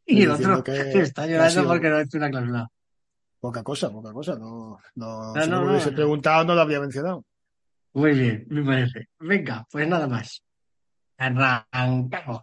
Y 0.06 0.22
el 0.22 0.30
otro 0.30 0.62
que- 0.62 0.72
está 1.00 1.26
llorando 1.26 1.66
porque 1.66 1.88
no 1.90 1.96
ha 1.96 2.02
hecho 2.02 2.16
una 2.18 2.30
cláusula. 2.30 2.68
Poca 3.40 3.62
cosa, 3.62 3.90
poca 3.90 4.12
cosa. 4.12 4.36
No, 4.36 4.78
no, 4.94 5.34
No, 5.34 5.42
si 5.42 5.50
no, 5.50 5.62
me 5.64 5.70
hubiese 5.72 5.90
no. 5.90 5.96
preguntado, 5.96 6.44
no 6.44 6.54
lo 6.54 6.60
habría 6.62 6.80
mencionado. 6.80 7.24
Muy 7.92 8.12
bien, 8.12 8.46
me 8.48 8.64
parece. 8.64 9.08
Venga, 9.20 9.66
pues 9.70 9.86
nada 9.86 10.06
más. 10.08 10.42
Arrancamos. 11.18 12.42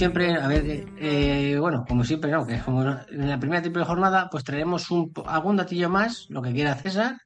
Siempre, 0.00 0.34
a 0.34 0.48
ver, 0.48 0.86
eh, 0.98 1.58
bueno, 1.60 1.84
como 1.86 2.04
siempre, 2.04 2.30
no, 2.30 2.46
que 2.46 2.58
como 2.60 2.80
en 2.82 3.28
la 3.28 3.38
primera 3.38 3.60
triple 3.60 3.84
jornada, 3.84 4.30
pues 4.30 4.44
traeremos 4.44 4.90
un, 4.90 5.12
algún 5.26 5.56
datillo 5.56 5.90
más, 5.90 6.24
lo 6.30 6.40
que 6.40 6.54
quiera 6.54 6.74
César. 6.74 7.20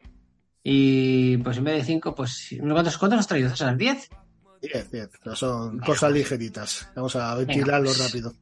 Y 0.64 1.37
pues 1.38 1.59
en 1.59 1.64
vez 1.64 1.76
de 1.76 1.85
cinco, 1.85 2.16
pues, 2.16 2.52
¿cuántos, 2.61 2.99
cuántos 2.99 3.21
has 3.21 3.28
traído, 3.28 3.49
César? 3.50 3.76
¿Diez? 3.76 4.11
Diez, 4.61 4.90
diez. 4.90 5.09
Pero 5.23 5.37
son 5.37 5.78
cosas 5.78 6.11
ligeritas. 6.11 6.88
Vamos 6.97 7.14
a 7.14 7.37
ventilarlo 7.37 7.90
pues. 7.90 8.04
rápido. 8.04 8.33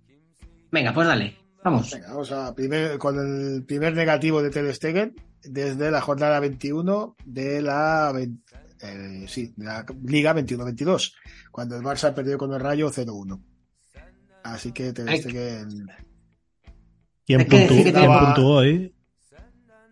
Venga, 0.71 0.95
pues 0.95 1.07
dale, 1.07 1.37
vamos. 1.63 1.91
Venga, 1.91 2.09
vamos 2.09 2.33
a 2.33 2.55
primer, 2.55 2.97
con 2.97 3.19
el 3.19 3.67
primer 3.67 3.95
negativo 3.95 4.43
de 4.43 4.49
Ter 4.49 4.75
Stegen 4.75 5.15
desde 5.43 5.91
la 5.91 6.01
jornada 6.01 6.41
21 6.41 7.17
de 7.27 7.61
la, 7.61 8.15
eh, 8.19 9.27
sí, 9.29 9.53
de 9.59 9.67
la 9.67 9.85
Liga 10.05 10.35
21-22, 10.35 11.13
cuando 11.51 11.77
el 11.77 11.83
Barça 11.83 12.15
perdió 12.15 12.39
con 12.39 12.55
el 12.55 12.61
Rayo 12.61 12.91
0-1. 12.91 13.52
Así 14.45 14.73
que 14.73 14.93
¿Quién 14.93 15.09
Hay 15.09 15.21
que 17.47 17.59
decir 17.59 17.69
puntuó, 17.69 17.77
que 17.77 17.83
quién 17.83 17.95
tiene- 17.95 18.19
puntuó 18.19 18.57
hoy? 18.57 18.95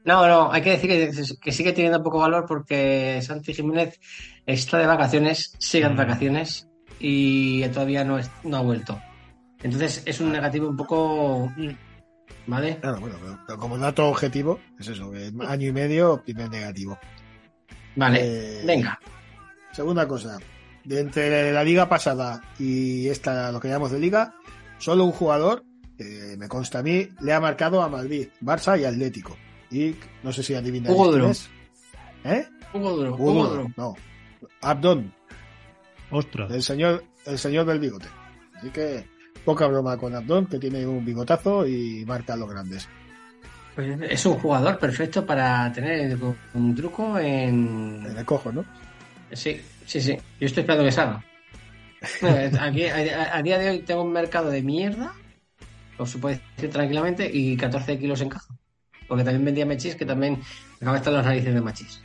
No, 0.04 0.26
no, 0.26 0.50
hay 0.50 0.62
que 0.62 0.70
decir 0.70 0.90
que, 0.90 1.10
que 1.40 1.52
sigue 1.52 1.72
teniendo 1.72 2.02
poco 2.02 2.18
valor 2.18 2.46
porque 2.48 3.20
Santi 3.22 3.52
Jiménez 3.54 4.00
está 4.46 4.78
de 4.78 4.86
vacaciones, 4.86 5.54
sigue 5.58 5.86
en 5.86 5.92
Mm. 5.92 5.96
vacaciones 5.96 6.68
y 6.98 7.66
todavía 7.68 8.02
no, 8.04 8.18
es- 8.18 8.30
no 8.44 8.56
ha 8.56 8.62
vuelto. 8.62 9.00
Entonces 9.62 10.02
es 10.06 10.20
un 10.20 10.32
negativo 10.32 10.68
un 10.68 10.76
poco... 10.76 11.52
¿Vale? 12.46 12.78
Claro, 12.80 13.00
bueno, 13.00 13.16
pero, 13.20 13.38
pero 13.46 13.58
como 13.58 13.78
dato 13.78 14.08
objetivo, 14.08 14.58
es 14.78 14.88
eso, 14.88 15.12
año 15.46 15.68
y 15.68 15.72
medio, 15.72 16.22
primer 16.24 16.48
negativo. 16.50 16.98
Vale, 17.94 18.20
Eh, 18.22 18.62
venga. 18.64 18.98
Segunda 19.72 20.08
cosa, 20.08 20.38
de 20.84 21.00
entre 21.00 21.52
la 21.52 21.62
liga 21.62 21.88
pasada 21.88 22.42
y 22.58 23.06
esta, 23.08 23.52
lo 23.52 23.60
que 23.60 23.68
llamamos 23.68 23.92
de 23.92 24.00
liga, 24.00 24.34
solo 24.80 25.04
un 25.04 25.12
jugador, 25.12 25.64
me 26.36 26.48
consta 26.48 26.80
a 26.80 26.82
mí, 26.82 27.08
le 27.20 27.32
ha 27.32 27.38
marcado 27.40 27.80
a 27.82 27.88
Madrid, 27.88 28.26
Barça 28.42 28.76
y 28.80 28.84
Atlético. 28.84 29.36
Y 29.70 29.94
no 30.24 30.32
sé 30.32 30.42
si 30.42 30.54
adivináis 30.54 30.92
Hugo 30.94 31.04
quién 31.10 31.20
Duro. 31.20 31.30
es. 31.30 31.48
¿Eh? 32.24 32.48
Hugo 32.74 32.90
Duro, 32.96 33.14
Hugo 33.14 33.46
Duro. 33.46 33.70
no. 33.76 33.94
Abdón, 34.62 35.12
Ostras. 36.10 36.50
el 36.50 36.62
señor, 36.62 37.04
el 37.26 37.38
señor 37.38 37.66
del 37.66 37.78
bigote. 37.78 38.08
Así 38.56 38.70
que 38.70 39.04
poca 39.44 39.66
broma 39.66 39.96
con 39.96 40.14
Abdón, 40.14 40.46
que 40.46 40.58
tiene 40.58 40.86
un 40.86 41.04
bigotazo 41.04 41.66
y 41.66 42.04
marca 42.06 42.32
a 42.34 42.36
los 42.36 42.48
grandes. 42.50 42.88
Pues 43.74 44.00
es 44.02 44.26
un 44.26 44.38
jugador 44.38 44.78
perfecto 44.78 45.24
para 45.24 45.72
tener 45.72 46.18
un 46.54 46.74
truco 46.74 47.18
en... 47.18 48.04
En 48.06 48.18
el 48.18 48.24
cojo, 48.24 48.50
¿no? 48.50 48.64
Sí, 49.32 49.60
sí, 49.86 50.00
sí. 50.00 50.16
Yo 50.40 50.46
estoy 50.46 50.62
esperando 50.62 50.84
que 50.84 50.92
salga. 50.92 51.24
Eh, 52.22 52.50
Aquí, 52.60 52.84
a, 52.86 53.36
a 53.36 53.42
día 53.42 53.58
de 53.58 53.70
hoy 53.70 53.78
tengo 53.80 54.02
un 54.02 54.12
mercado 54.12 54.50
de 54.50 54.62
mierda, 54.62 55.12
os 55.98 56.10
se 56.10 56.18
puede 56.18 56.40
decir 56.56 56.70
tranquilamente, 56.70 57.30
y 57.32 57.56
14 57.56 57.98
kilos 57.98 58.20
en 58.22 58.30
caja. 58.30 58.54
Porque 59.08 59.24
también 59.24 59.44
vendía 59.44 59.66
Mechis, 59.66 59.96
que 59.96 60.06
también 60.06 60.40
acaba 60.76 60.92
de 60.92 60.98
estar 60.98 61.12
en 61.12 61.16
las 61.18 61.26
narices 61.26 61.54
de 61.54 61.60
Machis. 61.60 62.00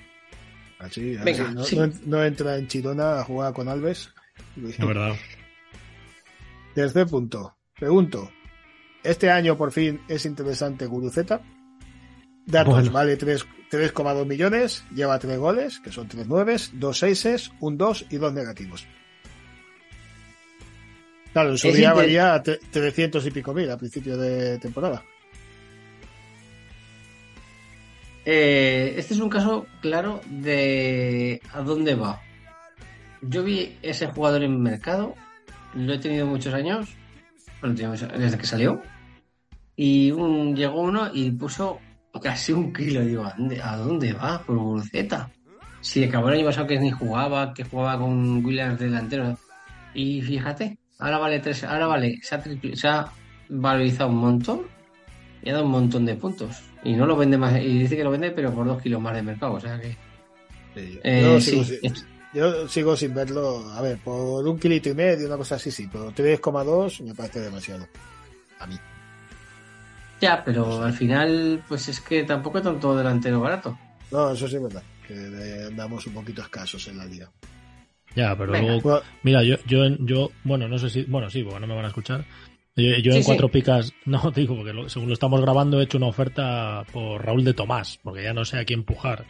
Así, 0.80 1.16
a 1.16 1.24
ver 1.24 1.36
Venga, 1.36 1.52
no, 1.52 1.64
sí. 1.64 1.76
no- 1.78 1.92
no 2.06 2.24
entra 2.24 2.58
en 2.58 2.68
Chirona 2.68 3.20
a 3.20 3.24
jugar 3.24 3.54
con 3.54 3.70
Alves. 3.70 4.10
Es 4.68 4.78
verdad. 4.80 5.14
Tercer 6.74 7.08
punto. 7.08 7.56
Pregunto. 7.78 8.32
Este 9.04 9.30
año 9.30 9.56
por 9.58 9.72
fin 9.72 10.02
es 10.08 10.26
interesante 10.26 10.86
Guruceta. 10.88 11.42
Datos, 12.46 12.74
Bueno. 12.74 12.92
vale 12.92 13.18
tres- 13.18 13.46
3,2 13.72 14.26
millones, 14.26 14.84
lleva 14.94 15.18
3 15.20 15.38
goles, 15.38 15.80
que 15.80 15.92
son 15.92 16.08
3 16.08 16.28
nueves, 16.28 16.72
2 16.74 16.98
seises, 17.00 17.52
un 17.60 17.78
2 17.78 18.06
y 18.10 18.18
2 18.18 18.34
negativos. 18.34 18.86
Claro, 21.36 21.50
en 21.50 21.58
su 21.58 21.68
Es 21.68 21.76
día 21.76 21.92
valía 21.92 22.42
tre- 22.42 22.60
300 22.72 23.26
y 23.26 23.32
pico 23.32 23.54
mil 23.54 23.70
a 23.70 23.78
principio 23.78 24.16
de 24.16 24.58
temporada. 24.58 25.04
Eh, 28.24 28.96
este 28.98 29.16
es 29.16 29.20
un 29.20 29.28
caso 29.28 29.68
claro 29.82 30.22
de 30.30 31.42
a 31.52 31.60
dónde 31.60 31.94
va. 31.96 32.22
Yo 33.22 33.44
vi 33.44 33.78
ese 33.82 34.08
jugador 34.08 34.44
en 34.44 34.62
mercado, 34.62 35.14
lo 35.74 35.92
he 35.96 35.98
tenido 35.98 36.26
muchos 36.26 36.54
años, 36.54 36.88
bueno, 37.60 37.76
desde 37.76 38.38
que 38.38 38.46
salió, 38.46 38.82
y 39.76 40.12
un, 40.12 40.56
llegó 40.56 40.80
uno 40.80 41.10
y 41.14 41.32
puso 41.32 41.82
casi 42.22 42.54
un 42.54 42.72
kilo. 42.72 43.02
Digo, 43.02 43.26
¿a 43.26 43.76
dónde, 43.76 44.14
va 44.14 44.42
por 44.42 44.56
Guruceta? 44.58 45.30
Si 45.82 46.02
acabó 46.02 46.30
el 46.30 46.36
año 46.38 46.46
pasado 46.46 46.68
que 46.68 46.80
ni 46.80 46.92
jugaba, 46.92 47.54
que 47.54 47.66
jugaba 47.66 48.00
con 48.00 48.46
Williams 48.46 48.80
delantero. 48.80 49.38
Y 49.94 50.22
fíjate, 50.22 50.78
ahora 51.00 51.18
vale 51.18 51.40
tres, 51.40 51.64
ahora 51.64 51.88
vale, 51.88 52.20
se 52.22 52.36
ha, 52.36 52.44
tripli- 52.44 52.76
se 52.76 52.88
ha 52.88 53.12
valorizado 53.50 54.10
un 54.10 54.18
montón 54.18 54.62
y 55.44 55.50
ha 55.50 55.54
dado 55.54 55.66
un 55.66 55.72
montón 55.72 56.06
de 56.06 56.16
puntos. 56.16 56.62
Y 56.84 56.94
no 56.94 57.06
lo 57.06 57.16
vende 57.18 57.38
más, 57.38 57.60
y 57.60 57.80
dice 57.80 57.96
que 57.98 58.04
lo 58.04 58.12
vende, 58.12 58.32
pero 58.32 58.54
por 58.54 58.66
dos 58.66 58.82
kilos 58.82 59.02
más 59.02 59.16
de 59.16 59.22
mercado. 59.24 59.54
O 59.54 59.60
sea 59.60 59.80
que. 59.80 59.96
eh, 60.76 61.22
yo, 61.22 61.40
sí, 61.42 61.52
sigo, 61.64 61.64
sin- 61.64 62.06
yo 62.34 62.68
sigo 62.68 62.96
sin 62.96 63.14
verlo. 63.14 63.72
A 63.72 63.82
ver, 63.82 63.98
por 64.00 64.48
un 64.48 64.60
kilito 64.60 64.90
y 64.90 64.94
medio, 64.94 65.26
una 65.28 65.38
cosa 65.38 65.56
así, 65.56 65.72
sí, 65.72 65.88
pero 65.92 66.12
3,2 66.12 67.02
me 67.02 67.16
parece 67.16 67.40
demasiado. 67.40 67.88
A 68.60 68.68
mí. 68.68 68.78
Ya, 70.22 70.44
pero 70.44 70.84
al 70.84 70.94
final, 70.94 71.64
pues 71.68 71.90
es 71.90 72.00
que 72.00 72.24
tampoco 72.24 72.60
es 72.60 72.64
tanto 72.64 72.96
delantero 72.96 73.42
barato. 73.42 73.78
No, 74.12 74.32
eso 74.32 74.48
sí 74.48 74.56
es 74.56 74.64
verdad, 74.64 74.84
que 75.08 75.66
andamos 75.68 76.06
un 76.08 76.14
poquito 76.14 76.42
escasos 76.42 76.88
en 76.88 76.98
la 76.98 77.06
liga. 77.06 77.30
Ya, 78.16 78.36
pero 78.38 78.54
Venga. 78.54 78.68
luego, 78.74 79.02
mira, 79.24 79.44
yo, 79.44 79.56
yo, 79.66 79.84
en- 79.86 80.06
yo, 80.08 80.32
bueno, 80.44 80.68
no 80.68 80.78
sé 80.80 80.90
si, 80.90 81.04
bueno, 81.04 81.30
sí, 81.30 81.44
porque 81.44 81.60
no 81.60 81.68
me 81.68 81.76
van 81.76 81.86
a 81.86 81.90
escuchar. 81.90 82.24
Yo, 82.78 82.84
yo 82.98 83.12
Sí, 83.12 83.18
en 83.18 83.24
sí. 83.24 83.26
cuatro 83.26 83.50
picas, 83.50 83.94
no 84.06 84.32
digo, 84.32 84.56
porque 84.56 84.74
lo- 84.74 84.90
según 84.90 85.08
lo 85.10 85.14
estamos 85.14 85.42
grabando 85.42 85.80
he 85.80 85.84
hecho 85.84 85.98
una 85.98 86.08
oferta 86.08 86.84
por 86.94 87.26
Raúl 87.26 87.44
de 87.44 87.54
Tomás, 87.54 88.00
porque 88.04 88.24
ya 88.24 88.34
no 88.34 88.46
sé 88.46 88.58
a 88.58 88.66
quién 88.66 88.80
empujar. 88.82 89.26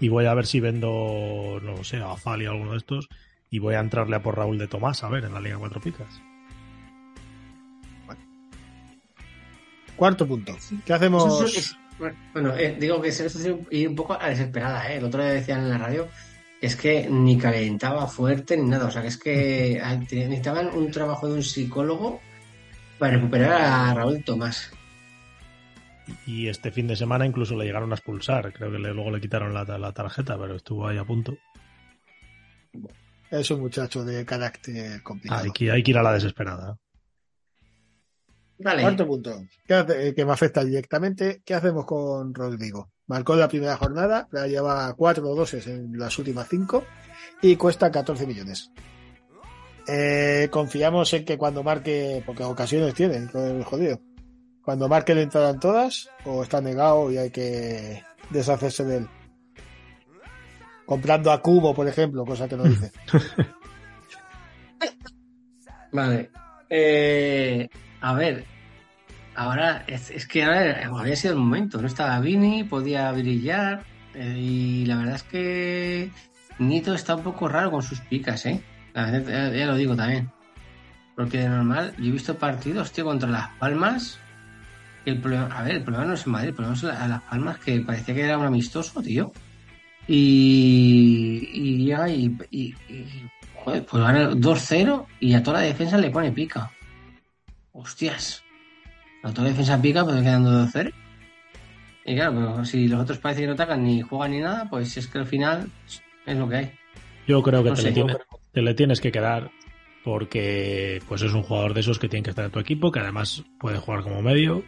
Y 0.00 0.08
voy 0.08 0.26
a 0.26 0.34
ver 0.34 0.46
si 0.46 0.58
vendo, 0.58 1.60
no 1.62 1.84
sé, 1.84 1.98
a 1.98 2.16
Fali 2.16 2.46
o 2.46 2.50
alguno 2.50 2.72
de 2.72 2.78
estos, 2.78 3.08
y 3.50 3.60
voy 3.60 3.74
a 3.76 3.80
entrarle 3.80 4.16
a 4.16 4.22
por 4.22 4.36
Raúl 4.36 4.58
de 4.58 4.66
Tomás, 4.66 5.04
a 5.04 5.08
ver, 5.08 5.24
en 5.24 5.32
la 5.34 5.40
Liga 5.40 5.58
Cuatro 5.58 5.80
Picas. 5.80 6.20
cuarto 9.96 10.26
punto. 10.26 10.56
¿Qué 10.84 10.92
hacemos? 10.92 11.54
Bueno, 12.32 12.56
eh, 12.56 12.76
digo 12.80 13.00
que 13.00 13.08
eso 13.10 13.24
es 13.26 13.48
ir 13.70 13.88
un 13.88 13.94
poco 13.94 14.18
a 14.20 14.28
desesperada, 14.30 14.90
¿eh? 14.92 14.96
El 14.96 15.04
otro 15.04 15.22
día 15.22 15.32
decían 15.32 15.60
en 15.60 15.68
la 15.68 15.78
radio 15.78 16.08
es 16.62 16.76
que 16.76 17.08
ni 17.10 17.36
calentaba 17.36 18.06
fuerte 18.06 18.56
ni 18.56 18.68
nada. 18.68 18.86
O 18.86 18.90
sea, 18.90 19.02
que 19.02 19.08
es 19.08 19.18
que 19.18 19.82
necesitaban 20.10 20.68
un 20.74 20.90
trabajo 20.90 21.28
de 21.28 21.34
un 21.34 21.42
psicólogo 21.42 22.20
para 22.98 23.14
recuperar 23.16 23.52
a 23.60 23.92
Raúl 23.94 24.24
Tomás. 24.24 24.70
Y 26.26 26.48
este 26.48 26.70
fin 26.70 26.86
de 26.86 26.96
semana 26.96 27.26
incluso 27.26 27.56
le 27.56 27.64
llegaron 27.64 27.90
a 27.92 27.96
expulsar, 27.96 28.52
creo 28.52 28.70
que 28.72 28.78
le- 28.78 28.94
luego 28.94 29.10
le 29.10 29.20
quitaron 29.20 29.52
la, 29.54 29.64
la 29.64 29.92
tarjeta, 29.92 30.38
pero 30.38 30.56
estuvo 30.56 30.86
ahí 30.86 30.98
a 30.98 31.04
punto. 31.04 31.36
Es 33.30 33.50
un 33.50 33.60
muchacho 33.60 34.04
de 34.04 34.24
carácter 34.24 35.02
complicado. 35.02 35.42
Hay 35.44 35.50
que, 35.52 35.70
hay 35.70 35.82
que 35.82 35.90
ir 35.90 35.98
a 35.98 36.02
la 36.02 36.12
desesperada. 36.12 36.76
Vale. 38.62 38.82
Cuarto 38.82 39.06
punto, 39.06 39.42
¿Qué 39.66 39.74
hace- 39.74 40.08
eh, 40.08 40.14
que 40.14 40.24
me 40.24 40.32
afecta 40.32 40.64
directamente. 40.64 41.42
¿Qué 41.44 41.54
hacemos 41.54 41.84
con 41.86 42.32
Rodrigo? 42.34 42.90
Marcó 43.06 43.34
la 43.36 43.48
primera 43.48 43.76
jornada, 43.76 44.28
la 44.30 44.46
lleva 44.46 44.94
cuatro 44.94 45.34
doses 45.34 45.66
en 45.66 45.98
las 45.98 46.16
últimas 46.18 46.48
cinco 46.48 46.84
y 47.40 47.56
cuesta 47.56 47.90
14 47.90 48.26
millones. 48.26 48.70
Eh, 49.88 50.48
confiamos 50.50 51.12
en 51.12 51.24
que 51.24 51.36
cuando 51.36 51.62
marque, 51.64 52.22
porque 52.24 52.44
ocasiones 52.44 52.94
tienen, 52.94 53.28
el 53.34 53.64
jodido. 53.64 54.00
Cuando 54.62 54.88
marque 54.88 55.14
le 55.14 55.22
entrarán 55.22 55.58
todas 55.58 56.08
o 56.24 56.44
está 56.44 56.60
negado 56.60 57.10
y 57.10 57.18
hay 57.18 57.30
que 57.30 58.02
deshacerse 58.30 58.84
de 58.84 58.96
él. 58.98 59.08
Comprando 60.86 61.32
a 61.32 61.42
Cubo, 61.42 61.74
por 61.74 61.88
ejemplo, 61.88 62.24
cosa 62.24 62.48
que 62.48 62.56
no 62.56 62.62
dice. 62.64 62.92
Vale. 65.92 66.30
Eh, 66.70 67.68
a 68.00 68.14
ver. 68.14 68.44
Ahora, 69.34 69.84
es, 69.86 70.26
que 70.26 70.44
ahora 70.44 70.88
había 70.98 71.16
sido 71.16 71.34
el 71.34 71.40
momento. 71.40 71.80
No 71.80 71.86
estaba 71.86 72.20
Vini, 72.20 72.64
podía 72.64 73.10
brillar. 73.12 73.82
eh, 74.14 74.36
y 74.38 74.84
la 74.86 74.96
verdad 74.96 75.14
es 75.16 75.22
que 75.22 76.10
Nito 76.58 76.94
está 76.94 77.14
un 77.16 77.22
poco 77.22 77.48
raro 77.48 77.70
con 77.70 77.82
sus 77.82 78.00
picas, 78.00 78.44
¿eh? 78.46 78.62
La 78.92 79.10
ya, 79.10 79.48
ya 79.50 79.66
lo 79.66 79.74
digo 79.76 79.96
también. 79.96 80.30
Porque 81.16 81.38
de 81.38 81.48
normal, 81.48 81.94
yo 81.98 82.04
he 82.06 82.10
visto 82.10 82.36
partidos, 82.36 82.92
tío, 82.92 83.04
contra 83.06 83.28
Las 83.28 83.48
Palmas. 83.58 84.18
El 85.06 85.18
problema, 85.20 85.46
a 85.58 85.62
ver, 85.62 85.76
el 85.76 85.82
problema 85.82 86.04
no 86.06 86.14
es 86.14 86.26
en 86.26 86.32
Madrid, 86.32 86.48
el 86.50 86.54
problema 86.54 86.76
es 86.76 86.84
a 86.84 87.08
Las 87.08 87.22
Palmas, 87.22 87.58
que 87.58 87.80
parecía 87.80 88.14
que 88.14 88.22
era 88.22 88.38
un 88.38 88.46
amistoso, 88.46 89.02
tío. 89.02 89.32
Y, 90.06 91.48
y 91.52 91.84
llega 91.86 92.08
y, 92.08 92.36
y- 92.50 92.74
y, 92.88 93.30
joder, 93.54 93.84
pues 93.86 94.02
gana 94.02 94.30
2-0 94.30 95.06
y 95.20 95.34
a 95.34 95.42
toda 95.42 95.60
la 95.60 95.66
defensa 95.66 95.96
le 95.96 96.10
pone 96.10 96.32
pica. 96.32 96.70
Hostias. 97.72 98.42
La 99.22 99.30
defensa 99.30 99.80
pica, 99.80 100.04
pues 100.04 100.16
quedando 100.22 100.50
2-0. 100.66 100.92
Y 102.04 102.14
claro, 102.16 102.32
pero 102.34 102.64
si 102.64 102.88
los 102.88 103.00
otros 103.00 103.18
parece 103.18 103.42
que 103.42 103.46
no 103.46 103.52
atacan 103.52 103.84
ni 103.84 104.02
juegan 104.02 104.32
ni 104.32 104.40
nada, 104.40 104.68
pues 104.68 104.96
es 104.96 105.06
que 105.06 105.18
al 105.18 105.26
final 105.26 105.68
es 106.26 106.36
lo 106.36 106.48
que 106.48 106.56
hay. 106.56 106.70
Yo 107.28 107.42
creo 107.42 107.62
que 107.62 107.70
No 107.70 107.76
te, 107.76 107.82
sé, 107.82 107.92
le 108.60 108.70
te 108.70 108.74
tienes 108.74 109.00
que 109.00 109.12
quedar 109.12 109.50
porque 110.04 111.00
pues 111.08 111.22
es 111.22 111.32
un 111.32 111.42
jugador 111.42 111.74
de 111.74 111.80
esos 111.80 111.98
que 112.00 112.08
tiene 112.08 112.24
que 112.24 112.30
estar 112.30 112.44
en 112.44 112.50
tu 112.50 112.58
equipo, 112.58 112.90
que 112.90 112.98
además 113.00 113.44
puede 113.60 113.78
jugar 113.78 114.02
como 114.02 114.20
medio. 114.22 114.64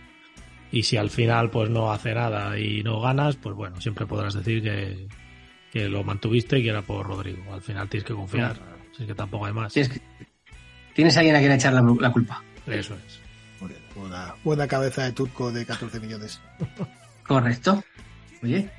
Y 0.70 0.84
si 0.84 0.96
al 0.96 1.10
final 1.10 1.50
pues 1.50 1.70
no 1.70 1.92
hace 1.92 2.14
nada 2.14 2.58
y 2.58 2.82
no 2.82 3.00
ganas, 3.00 3.36
pues 3.36 3.54
bueno, 3.56 3.80
siempre 3.80 4.06
podrás 4.06 4.34
decir 4.34 4.62
que, 4.62 5.08
que 5.72 5.88
lo 5.88 6.04
mantuviste 6.04 6.58
y 6.58 6.62
que 6.62 6.68
era 6.70 6.82
por 6.82 7.06
Rodrigo. 7.06 7.52
Al 7.52 7.62
final 7.62 7.88
tienes 7.88 8.06
que 8.06 8.14
confiar. 8.14 8.60
Si 8.96 9.02
es 9.02 9.08
que 9.08 9.14
tampoco 9.14 9.46
hay 9.46 9.52
más. 9.52 9.72
Tienes, 9.72 9.92
que- 9.92 10.00
tienes 10.94 11.16
a 11.16 11.20
alguien 11.20 11.36
a 11.36 11.40
quien 11.40 11.52
echar 11.52 11.72
la, 11.72 11.82
la 12.00 12.12
culpa. 12.12 12.42
Eso 12.66 12.94
es. 13.06 13.20
Bien, 13.68 13.80
Buena, 13.94 14.34
buena 14.44 14.66
cabeza 14.66 15.04
de 15.04 15.12
turco 15.12 15.50
de 15.52 15.64
14 15.64 16.00
millones. 16.00 16.40
Correcto. 17.26 17.82
Oye, 18.42 18.70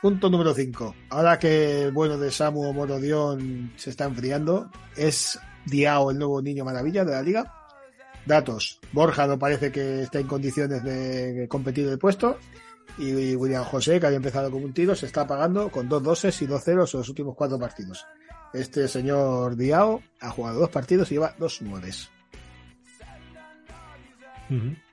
Punto 0.00 0.30
número 0.30 0.54
5. 0.54 0.94
Ahora 1.10 1.40
que 1.40 1.82
el 1.82 1.92
bueno 1.92 2.16
de 2.18 2.30
Samu 2.30 2.72
Morodion 2.72 3.72
se 3.76 3.90
está 3.90 4.04
enfriando, 4.04 4.70
es 4.96 5.40
Diao 5.66 6.12
el 6.12 6.18
nuevo 6.18 6.40
niño 6.40 6.64
maravilla 6.64 7.04
de 7.04 7.12
la 7.12 7.22
liga. 7.22 7.54
Datos. 8.24 8.78
Borja 8.92 9.26
no 9.26 9.38
parece 9.40 9.72
que 9.72 10.02
esté 10.02 10.20
en 10.20 10.28
condiciones 10.28 10.84
de 10.84 11.46
competir 11.48 11.88
el 11.88 11.98
puesto. 11.98 12.38
Y 12.96 13.34
William 13.34 13.64
José, 13.64 13.98
que 13.98 14.06
había 14.06 14.18
empezado 14.18 14.52
con 14.52 14.62
un 14.62 14.72
tiro, 14.72 14.94
se 14.94 15.06
está 15.06 15.26
pagando 15.26 15.68
con 15.68 15.88
dos 15.88 16.02
doses 16.02 16.40
y 16.42 16.46
dos 16.46 16.62
ceros 16.62 16.94
en 16.94 17.00
los 17.00 17.08
últimos 17.08 17.34
cuatro 17.34 17.58
partidos. 17.58 18.06
Este 18.52 18.86
señor 18.86 19.56
Diao 19.56 20.00
ha 20.20 20.30
jugado 20.30 20.60
dos 20.60 20.70
partidos 20.70 21.10
y 21.10 21.14
lleva 21.14 21.34
dos 21.38 21.60
nueves. 21.60 22.08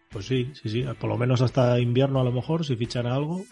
Pues 0.09 0.25
sí, 0.25 0.51
sí, 0.53 0.69
sí. 0.69 0.85
Por 0.99 1.09
lo 1.09 1.17
menos 1.17 1.41
hasta 1.41 1.79
invierno 1.79 2.19
a 2.19 2.23
lo 2.23 2.31
mejor, 2.31 2.65
si 2.65 2.75
fichan 2.75 3.05
algo. 3.07 3.43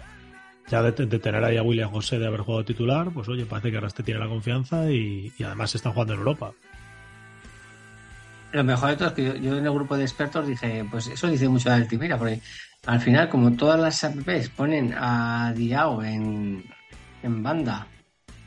Ya 0.70 0.82
de, 0.82 0.92
de 0.94 1.20
tener 1.20 1.44
ahí 1.44 1.58
a 1.58 1.64
William 1.64 1.92
José 1.92 2.20
de 2.20 2.28
haber 2.28 2.40
jugado 2.42 2.64
titular, 2.64 3.12
pues 3.14 3.28
oye, 3.28 3.46
parece 3.46 3.70
que 3.70 3.76
ahora 3.76 3.88
este 3.88 4.02
tiene 4.02 4.22
la 4.22 4.30
confianza 4.30 4.90
y, 4.90 5.32
y 5.38 5.44
además 5.44 5.72
se 5.72 5.78
está 5.78 5.92
jugando 5.92 6.14
en 6.14 6.20
Europa. 6.20 6.54
lo 8.54 8.64
mejor 8.64 8.90
de 8.90 8.96
todo 8.96 9.08
es 9.10 9.14
que 9.14 9.26
yo, 9.26 9.36
yo 9.36 9.58
en 9.58 9.66
el 9.66 9.74
grupo 9.74 9.98
de 9.98 10.04
expertos 10.04 10.48
dije, 10.48 10.86
pues 10.90 11.08
eso 11.08 11.28
dice 11.28 11.50
mucho 11.50 11.70
de 11.70 11.76
Altimira, 11.76 12.18
porque 12.18 12.40
al 12.86 13.00
final, 13.02 13.28
como 13.30 13.54
todas 13.54 13.80
las 13.80 14.04
apps 14.04 14.50
ponen 14.50 14.94
a 14.96 15.54
Diao 15.56 16.04
en, 16.04 16.64
en 17.24 17.44
banda 17.44 17.88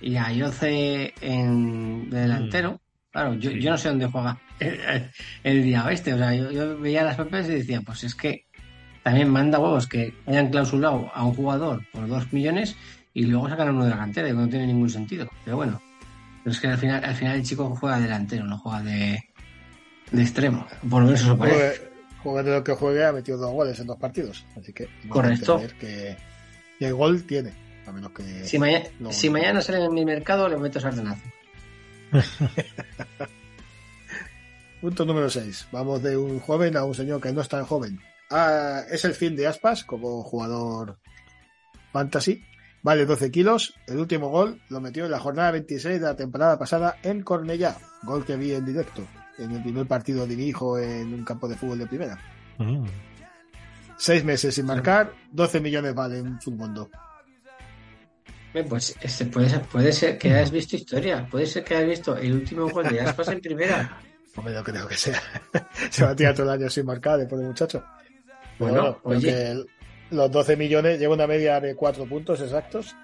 y 0.00 0.16
a 0.16 0.30
Yoce 0.30 1.12
en 1.20 2.08
de 2.08 2.20
delantero, 2.20 2.80
claro, 3.16 3.34
yo, 3.34 3.50
Sí. 3.50 3.60
yo 3.60 3.70
no 3.70 3.78
sé 3.78 3.88
dónde 3.88 4.06
juega 4.06 4.38
el, 4.60 5.10
el 5.44 5.62
Diao 5.62 5.88
este. 5.88 6.14
O 6.14 6.18
sea, 6.18 6.34
yo, 6.34 6.50
yo 6.50 6.78
veía 6.78 7.02
las 7.04 7.18
apps 7.18 7.48
y 7.48 7.52
decía, 7.54 7.80
pues 7.80 8.04
es 8.04 8.14
que 8.14 8.44
también 9.02 9.28
manda 9.28 9.58
huevos 9.58 9.86
que 9.86 10.14
hayan 10.26 10.50
clausulado 10.50 11.10
a 11.14 11.24
un 11.24 11.34
jugador 11.34 11.82
por 11.92 12.06
dos 12.08 12.32
millones 12.32 12.76
y 13.14 13.24
luego 13.24 13.48
sacan 13.48 13.68
a 13.68 13.70
uno 13.70 13.84
de 13.84 13.90
la 13.90 13.96
cantera, 13.98 14.28
que 14.28 14.34
no 14.34 14.48
tiene 14.48 14.66
ningún 14.66 14.90
sentido. 14.90 15.28
Pero 15.44 15.56
bueno, 15.56 15.80
pero 16.44 16.52
es 16.54 16.60
que 16.60 16.66
al 16.68 16.78
final, 16.78 17.04
al 17.04 17.14
final 17.14 17.36
el 17.36 17.42
chico 17.44 17.74
juega 17.76 17.98
delantero, 18.00 18.44
no 18.44 18.58
juega 18.58 18.82
de, 18.82 19.22
de 20.10 20.22
extremo. 20.22 20.66
Por 20.88 21.00
lo 21.02 21.06
menos 21.06 21.20
eso 21.22 21.36
parece. 21.38 21.56
Juegue, 21.58 21.90
juegue 22.22 22.42
de 22.50 22.56
lo 22.56 22.64
que 22.64 22.72
juegue, 22.72 23.04
ha 23.06 23.12
metido 23.12 23.38
dos 23.38 23.52
goles 23.52 23.78
en 23.80 23.86
dos 23.86 23.96
partidos. 23.98 24.44
Así 24.60 24.72
que 24.72 24.88
Correcto. 25.08 25.60
Que, 25.80 26.16
que 26.78 26.86
el 26.86 26.94
gol 26.94 27.22
tiene. 27.24 27.52
A 27.86 27.92
menos 27.92 28.10
que. 28.10 28.44
Si, 28.44 28.58
mañana 28.58 28.84
no- 28.98 29.12
si 29.12 29.30
mañana 29.30 29.60
sale 29.62 29.84
en 29.84 29.94
mi 29.94 30.04
mercado, 30.04 30.48
le 30.48 30.56
meto 30.58 30.80
sartenazo. 30.80 31.22
Punto 34.80 35.04
número 35.04 35.30
6. 35.30 35.68
Vamos 35.72 36.02
de 36.02 36.16
un 36.16 36.40
joven 36.40 36.76
a 36.76 36.84
un 36.84 36.94
señor 36.94 37.20
que 37.20 37.32
no 37.32 37.40
es 37.40 37.48
tan 37.48 37.64
joven. 37.64 38.00
Ah, 38.30 38.82
es 38.90 39.04
el 39.04 39.14
fin 39.14 39.36
de 39.36 39.46
Aspas 39.46 39.84
como 39.84 40.22
jugador 40.22 40.98
fantasy. 41.92 42.42
Vale 42.82 43.06
12 43.06 43.30
kilos. 43.30 43.74
El 43.86 43.98
último 43.98 44.28
gol 44.28 44.60
lo 44.68 44.80
metió 44.80 45.04
en 45.04 45.10
la 45.10 45.18
jornada 45.18 45.52
26 45.52 46.00
de 46.00 46.06
la 46.06 46.16
temporada 46.16 46.58
pasada 46.58 46.98
en 47.02 47.22
Cornellá. 47.22 47.76
Gol 48.02 48.24
que 48.24 48.36
vi 48.36 48.52
en 48.52 48.64
directo 48.64 49.02
en 49.38 49.52
el 49.52 49.62
primer 49.62 49.86
partido 49.86 50.26
de 50.26 50.36
mi 50.36 50.44
hijo 50.44 50.78
en 50.78 51.12
un 51.12 51.24
campo 51.24 51.48
de 51.48 51.56
fútbol 51.56 51.78
de 51.78 51.86
primera. 51.86 52.18
Mm. 52.58 52.84
Seis 53.98 54.24
meses 54.24 54.54
sin 54.54 54.66
marcar, 54.66 55.12
12 55.32 55.60
millones 55.60 55.94
vale 55.94 56.18
en 56.18 56.40
su 56.40 56.52
mundo. 56.52 56.88
Bien, 56.90 57.15
Pues 58.64 58.96
este 59.00 59.26
puede, 59.26 59.48
ser, 59.50 59.60
puede 59.62 59.92
ser 59.92 60.18
que 60.18 60.32
hayas 60.32 60.50
visto 60.50 60.76
historia. 60.76 61.26
Puede 61.30 61.46
ser 61.46 61.64
que 61.64 61.76
hayas 61.76 61.88
visto 61.90 62.16
el 62.16 62.32
último 62.32 62.68
gol 62.68 62.88
de 62.88 63.00
Aspas 63.00 63.28
en 63.28 63.40
primera. 63.40 63.98
No 64.36 64.42
me 64.42 64.50
lo 64.50 64.62
creo 64.64 64.86
que 64.86 64.96
sea. 64.96 65.20
Se 65.90 66.04
va 66.04 66.10
a 66.10 66.16
tirar 66.16 66.34
todo 66.34 66.52
el 66.52 66.60
año 66.60 66.70
sin 66.70 66.84
marcar 66.86 67.18
después 67.18 67.40
de 67.40 67.46
muchacho. 67.48 67.84
Pero 68.58 68.70
Bueno, 68.70 68.98
creo 69.02 69.16
oye. 69.18 69.50
el- 69.52 69.66
los 70.10 70.30
12 70.30 70.56
millones 70.56 70.98
lleva 71.00 71.14
una 71.14 71.26
media 71.26 71.60
de 71.60 71.74
4 71.74 72.06
puntos 72.06 72.40
exactos. 72.40 72.94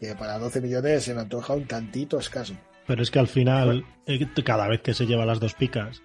Que 0.00 0.14
para 0.14 0.38
12 0.38 0.60
millones 0.60 1.02
se 1.04 1.14
me 1.14 1.22
antoja 1.22 1.54
un 1.54 1.66
tantito 1.66 2.18
escaso. 2.18 2.54
Pero 2.86 3.02
es 3.02 3.10
que 3.10 3.18
al 3.18 3.26
final, 3.28 3.84
eh, 4.06 4.26
cada 4.44 4.68
vez 4.68 4.80
que 4.80 4.94
se 4.94 5.06
lleva 5.06 5.26
las 5.26 5.40
dos 5.40 5.54
picas, 5.54 6.00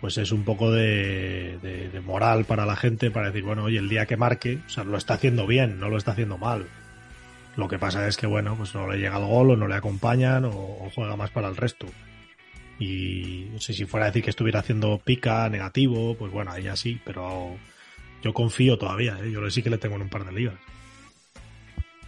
pues 0.00 0.16
es 0.18 0.30
un 0.32 0.44
poco 0.44 0.70
de, 0.72 1.58
de- 1.62 1.88
de 1.90 2.00
moral 2.00 2.44
para 2.44 2.64
la 2.66 2.76
gente 2.76 3.10
para 3.10 3.26
decir, 3.28 3.42
bueno, 3.44 3.64
oye, 3.64 3.78
el 3.78 3.88
día 3.88 4.06
que 4.06 4.16
marque, 4.16 4.60
o 4.66 4.68
sea, 4.68 4.84
lo 4.84 4.96
está 4.96 5.14
haciendo 5.14 5.46
bien, 5.46 5.78
no 5.80 5.88
lo 5.88 5.96
está 5.98 6.12
haciendo 6.12 6.38
mal. 6.38 6.66
Lo 7.56 7.68
que 7.68 7.78
pasa 7.78 8.06
es 8.08 8.16
que, 8.16 8.26
bueno, 8.26 8.56
pues 8.56 8.74
no 8.74 8.86
le 8.90 8.98
llega 8.98 9.18
el 9.18 9.26
gol 9.26 9.50
o 9.50 9.56
no 9.56 9.68
le 9.68 9.74
acompañan 9.74 10.44
o, 10.46 10.50
o 10.50 10.90
juega 10.94 11.16
más 11.16 11.30
para 11.30 11.48
el 11.48 11.56
resto. 11.56 11.86
Y 12.78 13.48
no 13.52 13.60
sé 13.60 13.74
si 13.74 13.84
fuera 13.84 14.06
a 14.06 14.08
decir 14.08 14.24
que 14.24 14.30
estuviera 14.30 14.60
haciendo 14.60 14.98
pica 14.98 15.48
negativo, 15.48 16.16
pues 16.16 16.32
bueno, 16.32 16.50
ahí 16.50 16.64
ya 16.64 16.76
sí, 16.76 17.00
pero 17.04 17.54
yo 18.22 18.32
confío 18.32 18.78
todavía, 18.78 19.18
¿eh? 19.22 19.30
yo 19.30 19.48
sí 19.50 19.62
que 19.62 19.70
le 19.70 19.78
tengo 19.78 19.96
en 19.96 20.02
un 20.02 20.08
par 20.08 20.24
de 20.24 20.32
ligas. 20.32 20.54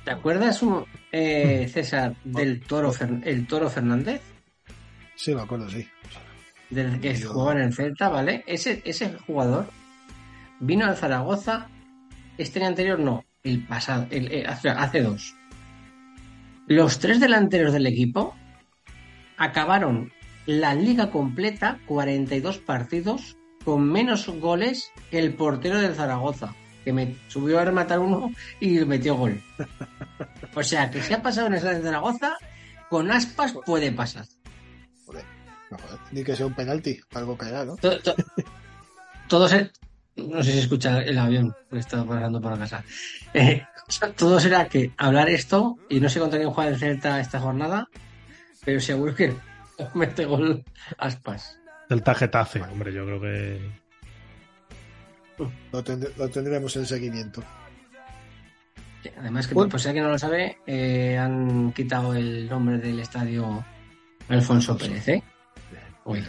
¿Te 0.04 0.10
acuerdas, 0.10 0.62
un- 0.62 0.84
eh, 1.12 1.68
César, 1.72 2.14
del 2.24 2.60
toro, 2.60 2.92
Fer- 2.92 3.22
el 3.24 3.46
toro 3.46 3.68
Fernández? 3.70 4.20
Sí, 5.16 5.34
me 5.34 5.42
acuerdo, 5.42 5.68
sí. 5.70 5.86
Del 6.70 7.00
que 7.00 7.14
Yo- 7.14 7.32
jugaba 7.32 7.52
en 7.60 7.66
el 7.68 7.74
Celta, 7.74 8.08
¿vale? 8.08 8.42
Ese, 8.46 8.82
ese 8.84 9.14
jugador 9.26 9.68
vino 10.60 10.86
al 10.86 10.96
Zaragoza, 10.96 11.68
este 12.38 12.58
año 12.60 12.68
anterior 12.68 12.98
no, 12.98 13.24
el 13.44 13.62
pasado, 13.66 14.06
el, 14.10 14.32
el- 14.32 14.46
hace, 14.46 14.70
hace 14.70 15.02
dos. 15.02 15.36
Los 16.66 16.98
tres 16.98 17.20
delanteros 17.20 17.72
del 17.74 17.86
equipo 17.86 18.34
acabaron 19.36 20.12
la 20.46 20.74
liga 20.74 21.10
completa, 21.10 21.78
42 21.86 22.58
partidos, 22.58 23.36
con 23.64 23.90
menos 23.90 24.26
goles 24.28 24.90
que 25.10 25.18
el 25.18 25.34
portero 25.34 25.78
del 25.78 25.94
Zaragoza, 25.94 26.54
que 26.84 26.92
me 26.92 27.16
subió 27.28 27.60
a 27.60 27.64
rematar 27.64 27.98
uno 27.98 28.32
y 28.60 28.78
metió 28.80 29.14
gol. 29.16 29.42
O 30.54 30.62
sea, 30.62 30.90
que 30.90 31.02
si 31.02 31.12
ha 31.14 31.22
pasado 31.22 31.46
en 31.48 31.54
el 31.54 31.60
Zaragoza, 31.60 32.36
con 32.88 33.10
aspas 33.10 33.54
puede 33.66 33.92
pasar. 33.92 34.24
Joder, 35.04 35.24
no, 35.70 35.78
joder. 35.78 35.98
Ni 36.12 36.24
que 36.24 36.34
sea 36.36 36.46
un 36.46 36.54
penalti, 36.54 36.98
algo 37.14 37.36
caerá, 37.36 37.64
¿no? 37.64 37.76
To- 37.76 38.00
to- 38.00 38.14
Todo 39.28 39.48
se... 39.48 39.70
No 40.16 40.42
sé 40.42 40.52
si 40.52 40.58
escucha 40.60 41.02
el 41.02 41.18
avión, 41.18 41.54
porque 41.68 41.80
está 41.80 42.04
pasando 42.04 42.40
por 42.40 42.52
la 42.52 42.58
casa. 42.58 42.84
Eh, 43.32 43.62
todo 44.16 44.38
será 44.38 44.68
que 44.68 44.92
hablar 44.96 45.28
esto, 45.28 45.76
y 45.88 45.98
no 46.00 46.08
sé 46.08 46.20
contra 46.20 46.38
quién 46.38 46.50
juega 46.50 46.70
el 46.70 46.78
Celta 46.78 47.18
esta 47.20 47.40
jornada, 47.40 47.88
pero 48.64 48.80
seguro 48.80 49.14
que 49.14 49.34
mete 49.94 50.24
gol 50.24 50.64
aspas. 50.98 51.58
Delta 51.88 52.14
Getafe, 52.14 52.62
hombre, 52.62 52.92
yo 52.92 53.04
creo 53.04 53.20
que 53.20 53.70
Lo, 55.72 55.82
tend- 55.84 56.14
lo 56.16 56.28
tendremos 56.30 56.76
en 56.76 56.86
seguimiento. 56.86 57.42
Además, 59.18 59.46
que 59.48 59.54
Bueno. 59.54 59.68
por 59.70 59.80
si 59.80 59.88
alguien 59.88 60.04
no 60.04 60.10
lo 60.12 60.18
sabe, 60.18 60.58
eh, 60.66 61.18
han 61.18 61.72
quitado 61.72 62.14
el 62.14 62.48
nombre 62.48 62.78
del 62.78 63.00
estadio 63.00 63.62
Alfonso 64.28 64.78
Pérez, 64.78 65.08
¿eh? 65.08 65.22
Uy. 66.04 66.24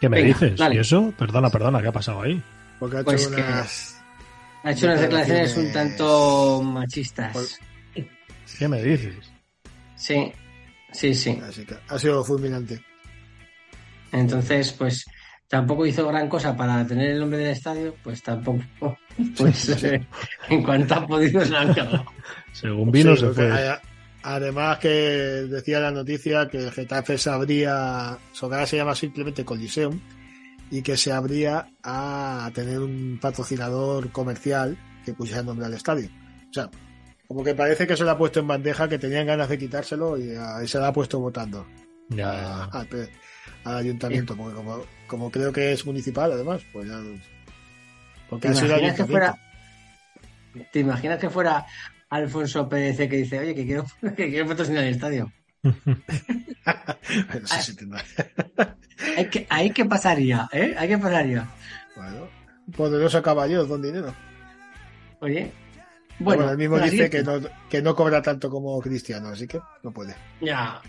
¿Qué 0.00 0.08
me 0.08 0.16
Venga, 0.22 0.28
dices? 0.38 0.58
dale. 0.58 0.74
¿Y 0.74 0.78
eso? 0.78 1.12
Perdona, 1.18 1.48
perdona, 1.50 1.80
¿qué 1.80 1.88
ha 1.88 1.92
pasado 1.92 2.22
ahí? 2.22 2.42
Porque 2.78 2.96
ha 2.98 3.00
hecho 3.00 3.04
Pues 3.10 3.28
que- 3.28 3.34
unas. 3.42 3.92
Ha 4.62 4.70
hecho 4.72 4.86
unas 4.86 5.00
declaraciones 5.00 5.56
un 5.56 5.72
tanto 5.72 6.62
machistas. 6.62 7.58
¿Qué 8.58 8.68
me 8.68 8.82
dices? 8.82 9.14
Sí, 9.96 10.32
sí, 10.92 11.14
sí. 11.14 11.40
Así 11.46 11.64
que 11.64 11.76
ha 11.88 11.98
sido 11.98 12.24
fulminante. 12.24 12.80
Entonces, 14.12 14.72
pues 14.72 15.04
tampoco 15.48 15.86
hizo 15.86 16.06
gran 16.08 16.28
cosa 16.28 16.56
para 16.56 16.86
tener 16.86 17.10
el 17.12 17.20
nombre 17.20 17.38
del 17.38 17.48
estadio, 17.52 17.94
pues 18.02 18.22
tampoco, 18.22 18.98
pues 19.36 19.68
eh, 19.84 20.06
en 20.48 20.62
cuanto 20.62 20.94
ha 20.94 21.06
podido 21.06 21.44
se 21.44 21.50
lo 21.50 21.58
han 21.58 21.74
cagado. 21.74 22.04
Según 22.52 22.90
vino 22.90 23.14
Sí, 23.14 23.22
se 23.22 23.30
fue. 23.32 23.78
Además 24.28 24.78
que 24.78 24.88
decía 24.88 25.78
la 25.78 25.92
noticia 25.92 26.48
que 26.48 26.58
el 26.58 26.72
Getafe 26.72 27.16
se 27.16 27.30
abría, 27.30 28.18
su 28.32 28.46
ahora 28.46 28.66
se 28.66 28.76
llama 28.76 28.96
simplemente 28.96 29.44
Coliseum, 29.44 30.00
y 30.68 30.82
que 30.82 30.96
se 30.96 31.12
abría 31.12 31.68
a 31.84 32.50
tener 32.52 32.80
un 32.80 33.20
patrocinador 33.22 34.10
comercial 34.10 34.76
que 35.04 35.12
pusiera 35.14 35.40
el 35.42 35.46
nombre 35.46 35.66
al 35.66 35.74
estadio. 35.74 36.08
O 36.50 36.52
sea, 36.52 36.68
como 37.28 37.44
que 37.44 37.54
parece 37.54 37.86
que 37.86 37.96
se 37.96 38.02
lo 38.02 38.10
ha 38.10 38.18
puesto 38.18 38.40
en 38.40 38.48
bandeja, 38.48 38.88
que 38.88 38.98
tenían 38.98 39.26
ganas 39.28 39.48
de 39.48 39.58
quitárselo 39.58 40.18
y, 40.18 40.32
y 40.64 40.66
se 40.66 40.78
lo 40.78 40.86
ha 40.86 40.92
puesto 40.92 41.20
votando 41.20 41.64
Ya, 42.08 42.64
a- 42.64 42.84
al, 43.64 43.76
ayuntamiento, 43.76 44.36
porque 44.36 44.56
como, 44.56 44.82
como 45.06 45.30
creo 45.30 45.52
que 45.52 45.72
es 45.72 45.86
municipal 45.86 46.32
además, 46.32 46.62
pues 46.72 46.88
ya... 46.88 46.98
Porque 48.28 48.48
¿Te 48.48 48.54
ha 48.54 48.56
sido 48.56 48.70
imaginas, 48.76 48.96
que 48.96 49.02
ayuntamiento. 49.02 49.36
fuera, 50.54 50.68
¿Te 50.72 50.80
imaginas 50.80 51.18
que 51.20 51.30
fuera 51.30 51.66
Alfonso 52.10 52.68
PDC 52.68 53.08
que 53.08 53.16
dice, 53.16 53.38
oye, 53.38 53.54
que 53.54 53.64
quiero, 53.66 53.84
que 54.16 54.28
quiero 54.30 54.48
patrocinar 54.48 54.84
el 54.84 54.94
estadio? 54.94 55.32
Hay 59.16 59.28
que, 59.30 59.46
ahí 59.50 59.70
qué 59.70 59.84
pasaría, 59.84 60.48
¿eh? 60.52 60.74
Ahí 60.78 60.88
qué 60.88 60.98
pasaría. 60.98 61.48
Bueno, 61.94 62.28
poderoso 62.76 63.22
caballero 63.22 63.66
con 63.68 63.82
dinero. 63.82 64.14
Oye, 65.20 65.52
Bueno, 66.18 66.42
bueno, 66.42 66.50
el 66.52 66.58
mismo 66.58 66.76
dice 66.76 66.90
siguiente. 66.90 67.18
que 67.18 67.24
no, 67.24 67.40
que 67.68 67.82
no 67.82 67.94
cobra 67.94 68.22
tanto 68.22 68.50
como 68.50 68.80
Cristiano, 68.80 69.28
así 69.28 69.46
que 69.46 69.60
no 69.82 69.92
puede. 69.92 70.14
Ya, 70.40 70.80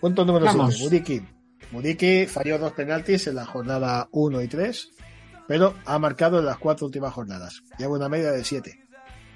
Punto 0.00 0.24
número 0.24 0.46
Vamos. 0.46 0.76
7, 0.76 0.84
Muriki. 0.84 1.22
Muriki 1.72 2.26
falló 2.26 2.58
dos 2.58 2.72
penaltis 2.72 3.26
en 3.26 3.36
la 3.36 3.46
jornada 3.46 4.08
1 4.12 4.42
y 4.42 4.48
3, 4.48 4.88
pero 5.48 5.74
ha 5.86 5.98
marcado 5.98 6.38
en 6.38 6.46
las 6.46 6.58
cuatro 6.58 6.86
últimas 6.86 7.12
jornadas. 7.12 7.62
Lleva 7.78 7.94
una 7.96 8.08
media 8.08 8.32
de 8.32 8.44
7. 8.44 8.83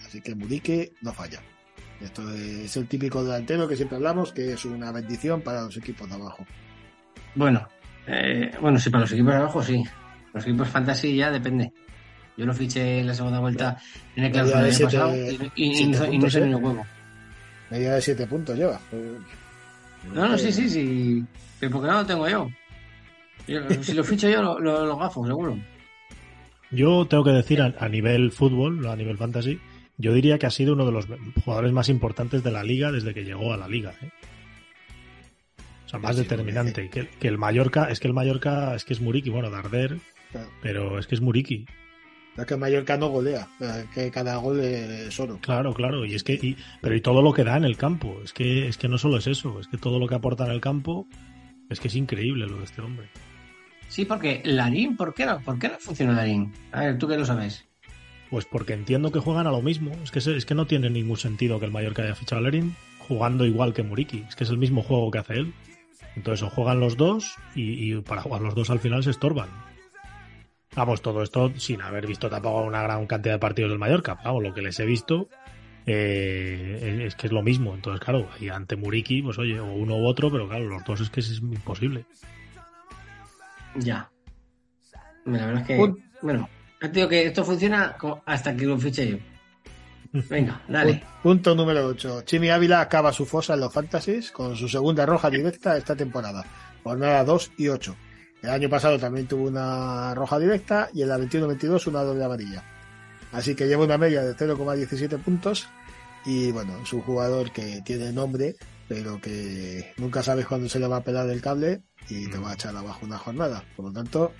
Así 0.08 0.20
que 0.22 0.34
Muriki 0.34 0.90
no 1.02 1.12
falla. 1.12 1.40
Esto 2.00 2.28
es 2.34 2.76
el 2.76 2.86
típico 2.88 3.22
delantero 3.22 3.68
que 3.68 3.76
siempre 3.76 3.96
hablamos, 3.96 4.32
que 4.32 4.52
es 4.52 4.64
una 4.64 4.90
bendición 4.92 5.42
para 5.42 5.62
los 5.62 5.76
equipos 5.76 6.08
de 6.08 6.14
abajo. 6.14 6.46
bueno, 7.34 7.68
eh, 8.06 8.50
bueno, 8.60 8.78
sí, 8.78 8.88
para 8.90 9.02
los 9.02 9.12
equipos 9.12 9.32
de 9.32 9.38
abajo 9.38 9.62
sí. 9.62 9.84
Los 10.32 10.44
equipos 10.46 10.68
fantasy 10.68 11.16
ya 11.16 11.30
depende. 11.30 11.72
Yo 12.36 12.46
lo 12.46 12.54
fiché 12.54 13.00
en 13.00 13.06
la 13.08 13.14
segunda 13.14 13.40
vuelta 13.40 13.76
en 14.14 14.24
el 14.24 14.32
clausura 14.32 14.60
de 14.62 14.64
del 14.66 14.74
año 14.74 14.76
siete- 14.78 14.96
pasado 14.96 15.16
y, 15.56 15.64
y- 15.80 15.86
no, 15.86 15.90
y 15.90 15.98
no 15.98 16.06
puntos, 16.12 16.32
sé 16.32 16.38
¿eh? 16.38 16.46
ni 16.46 16.48
el 16.50 16.54
huevo. 16.64 16.86
Media 17.70 17.94
de 17.94 18.00
7 18.00 18.26
puntos 18.26 18.56
lleva. 18.56 18.80
No, 20.14 20.28
no, 20.28 20.38
sí, 20.38 20.52
sí, 20.52 20.70
sí. 20.70 21.24
Pero 21.60 21.72
porque 21.72 21.88
no 21.88 21.94
lo 21.94 22.06
tengo 22.06 22.28
yo. 22.28 22.48
Yo- 23.48 23.82
si 23.82 23.92
lo 23.92 24.04
ficho 24.04 24.28
yo, 24.28 24.40
lo, 24.42 24.58
lo, 24.60 24.86
lo 24.86 24.96
gafo, 24.96 25.26
seguro. 25.26 25.58
Yo 26.70 27.06
tengo 27.06 27.24
que 27.24 27.30
decir 27.30 27.60
a, 27.60 27.74
a 27.78 27.88
nivel 27.88 28.30
fútbol, 28.30 28.86
a 28.86 28.94
nivel 28.94 29.16
fantasy, 29.18 29.58
yo 29.98 30.12
diría 30.14 30.38
que 30.38 30.46
ha 30.46 30.50
sido 30.50 30.72
uno 30.74 30.86
de 30.86 30.92
los 30.92 31.06
jugadores 31.44 31.72
más 31.72 31.88
importantes 31.88 32.42
de 32.42 32.50
la 32.52 32.62
liga 32.64 32.90
desde 32.92 33.12
que 33.14 33.24
llegó 33.24 33.52
a 33.52 33.56
la 33.56 33.68
liga. 33.68 33.92
¿eh? 34.02 34.10
O 35.86 35.88
sea, 35.88 35.98
más 35.98 36.16
Sí, 36.16 36.22
determinante. 36.22 36.88
Que, 36.90 37.08
que 37.08 37.28
el 37.28 37.38
Mallorca, 37.38 37.84
es 37.90 37.98
que 38.00 38.08
el 38.08 38.14
Mallorca 38.14 38.74
es 38.74 38.84
que 38.84 38.92
es 38.94 39.00
Muriki, 39.00 39.30
bueno, 39.30 39.50
Darder, 39.50 39.98
Claro. 40.32 40.48
pero 40.62 40.98
es 40.98 41.06
que 41.06 41.14
es 41.14 41.20
Muriki. 41.20 41.64
Es 42.36 42.44
que 42.46 42.56
Mallorca 42.56 42.96
no 42.96 43.08
golea, 43.08 43.48
que 43.94 44.10
cada 44.12 44.36
gol 44.36 44.60
es 44.60 45.18
oro. 45.18 45.38
Claro, 45.40 45.74
claro. 45.74 46.04
Y 46.04 46.14
es 46.14 46.22
que, 46.22 46.34
y- 46.34 46.56
pero 46.80 46.94
y 46.94 47.00
todo 47.00 47.20
lo 47.22 47.32
que 47.32 47.42
da 47.42 47.56
en 47.56 47.64
el 47.64 47.76
campo. 47.76 48.20
Es 48.22 48.32
que, 48.32 48.68
es 48.68 48.76
que 48.78 48.86
no 48.88 48.96
solo 48.98 49.16
es 49.16 49.26
eso, 49.26 49.58
es 49.58 49.66
que 49.66 49.76
todo 49.78 49.98
lo 49.98 50.06
que 50.06 50.14
aporta 50.14 50.44
en 50.44 50.52
el 50.52 50.60
campo 50.60 51.06
es 51.68 51.80
que 51.80 51.88
es 51.88 51.96
increíble 51.96 52.46
lo 52.46 52.58
de 52.58 52.64
este 52.64 52.80
hombre. 52.82 53.08
Sí, 53.88 54.04
porque 54.04 54.42
Larín, 54.44 54.96
¿por 54.96 55.14
qué 55.14 55.24
no, 55.26 55.40
por 55.40 55.58
qué 55.58 55.68
no 55.68 55.78
funciona 55.80 56.12
Larín? 56.12 56.52
A 56.70 56.82
ver, 56.82 56.98
tú 56.98 57.08
que 57.08 57.16
lo 57.16 57.24
sabes. 57.24 57.64
Pues 58.30 58.44
porque 58.44 58.74
entiendo 58.74 59.10
que 59.10 59.20
juegan 59.20 59.46
a 59.46 59.50
lo 59.50 59.62
mismo. 59.62 59.92
Es 60.02 60.10
que, 60.10 60.20
se- 60.20 60.36
es 60.36 60.44
que 60.44 60.54
no 60.54 60.66
tiene 60.66 60.90
ningún 60.90 61.16
sentido 61.16 61.58
que 61.58 61.66
el 61.66 61.72
Mallorca 61.72 62.02
haya 62.02 62.14
fichado 62.14 62.40
a 62.40 62.42
Lerin 62.42 62.74
jugando 63.06 63.46
igual 63.46 63.72
que 63.72 63.82
Muriki. 63.82 64.24
Es 64.28 64.36
que 64.36 64.44
es 64.44 64.50
el 64.50 64.58
mismo 64.58 64.82
juego 64.82 65.10
que 65.10 65.18
hace 65.18 65.34
él. 65.34 65.54
Entonces 66.14 66.42
o 66.42 66.50
juegan 66.50 66.80
los 66.80 66.96
dos 66.96 67.36
y, 67.54 67.92
y 67.94 68.00
para 68.02 68.22
jugar 68.22 68.42
los 68.42 68.54
dos 68.54 68.70
al 68.70 68.80
final 68.80 69.02
se 69.02 69.10
estorban. 69.10 69.48
Vamos, 70.76 71.00
todo 71.00 71.22
esto 71.22 71.50
sin 71.56 71.80
haber 71.80 72.06
visto 72.06 72.28
tampoco 72.28 72.62
una 72.62 72.82
gran 72.82 73.06
cantidad 73.06 73.34
de 73.34 73.38
partidos 73.38 73.70
del 73.70 73.78
Mallorca. 73.78 74.18
Vamos, 74.22 74.42
lo 74.42 74.52
que 74.52 74.62
les 74.62 74.78
he 74.78 74.84
visto 74.84 75.28
eh, 75.86 77.04
es 77.06 77.14
que 77.14 77.28
es 77.28 77.32
lo 77.32 77.42
mismo. 77.42 77.74
Entonces, 77.74 78.00
claro, 78.04 78.28
y 78.40 78.48
ante 78.50 78.76
Muriki, 78.76 79.22
pues 79.22 79.38
oye, 79.38 79.58
o 79.58 79.72
uno 79.72 79.96
u 79.96 80.06
otro, 80.06 80.30
pero 80.30 80.46
claro, 80.48 80.68
los 80.68 80.84
dos 80.84 81.00
es 81.00 81.10
que 81.10 81.20
es 81.20 81.38
imposible. 81.38 82.04
Ya. 83.76 84.10
La 85.24 85.46
verdad 85.46 85.62
es 85.62 85.66
que. 85.66 85.76
Bueno, 86.20 86.48
digo 86.92 87.08
que 87.08 87.26
esto 87.26 87.44
funciona 87.44 87.96
hasta 88.26 88.56
que 88.56 88.66
lo 88.66 88.78
fiche 88.78 89.08
yo. 89.08 89.16
Venga, 90.28 90.62
dale. 90.68 90.94
Pu- 90.94 91.22
Punto 91.22 91.54
número 91.54 91.86
8. 91.86 92.22
Chimi 92.22 92.48
Ávila 92.50 92.80
acaba 92.80 93.12
su 93.12 93.26
fosa 93.26 93.54
en 93.54 93.60
los 93.60 93.72
Fantasies 93.72 94.30
con 94.30 94.56
su 94.56 94.68
segunda 94.68 95.04
roja 95.04 95.28
directa 95.30 95.76
esta 95.76 95.94
temporada. 95.96 96.44
Jornada 96.82 97.24
2 97.24 97.52
y 97.58 97.68
8. 97.68 97.96
El 98.42 98.50
año 98.50 98.68
pasado 98.70 98.98
también 98.98 99.26
tuvo 99.26 99.48
una 99.48 100.14
roja 100.14 100.38
directa 100.38 100.88
y 100.94 101.02
en 101.02 101.08
la 101.08 101.18
21-22 101.18 101.88
una 101.88 102.02
doble 102.02 102.24
amarilla. 102.24 102.62
Así 103.32 103.54
que 103.54 103.66
lleva 103.66 103.84
una 103.84 103.98
media 103.98 104.22
de 104.22 104.34
0,17 104.34 105.18
puntos 105.22 105.68
y 106.24 106.50
bueno, 106.52 106.78
es 106.82 106.92
un 106.92 107.02
jugador 107.02 107.50
que 107.50 107.82
tiene 107.84 108.12
nombre, 108.12 108.54
pero 108.88 109.20
que 109.20 109.92
nunca 109.98 110.22
sabes 110.22 110.46
cuándo 110.46 110.68
se 110.68 110.78
le 110.78 110.86
va 110.86 110.98
a 110.98 111.02
pelar 111.04 111.28
el 111.28 111.42
cable 111.42 111.82
y 112.08 112.28
te 112.30 112.38
va 112.38 112.52
a 112.52 112.54
echar 112.54 112.74
abajo 112.76 113.04
una 113.04 113.18
jornada. 113.18 113.64
Por 113.76 113.86
lo 113.86 113.92
tanto, 113.92 114.32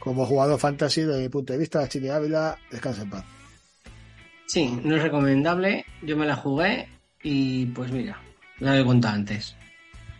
como 0.00 0.26
jugador 0.26 0.58
fantasy, 0.58 1.02
desde 1.02 1.22
mi 1.22 1.28
punto 1.28 1.52
de 1.52 1.58
vista, 1.60 1.88
Chimi 1.88 2.08
Ávila 2.08 2.58
descansa 2.72 3.02
en 3.02 3.10
paz. 3.10 3.24
Sí, 4.46 4.80
no 4.82 4.96
es 4.96 5.02
recomendable. 5.02 5.84
Yo 6.02 6.16
me 6.16 6.26
la 6.26 6.34
jugué 6.34 6.88
y 7.22 7.66
pues 7.66 7.92
mira, 7.92 8.20
lo 8.58 8.74
he 8.74 8.84
contado 8.84 9.14
antes. 9.14 9.54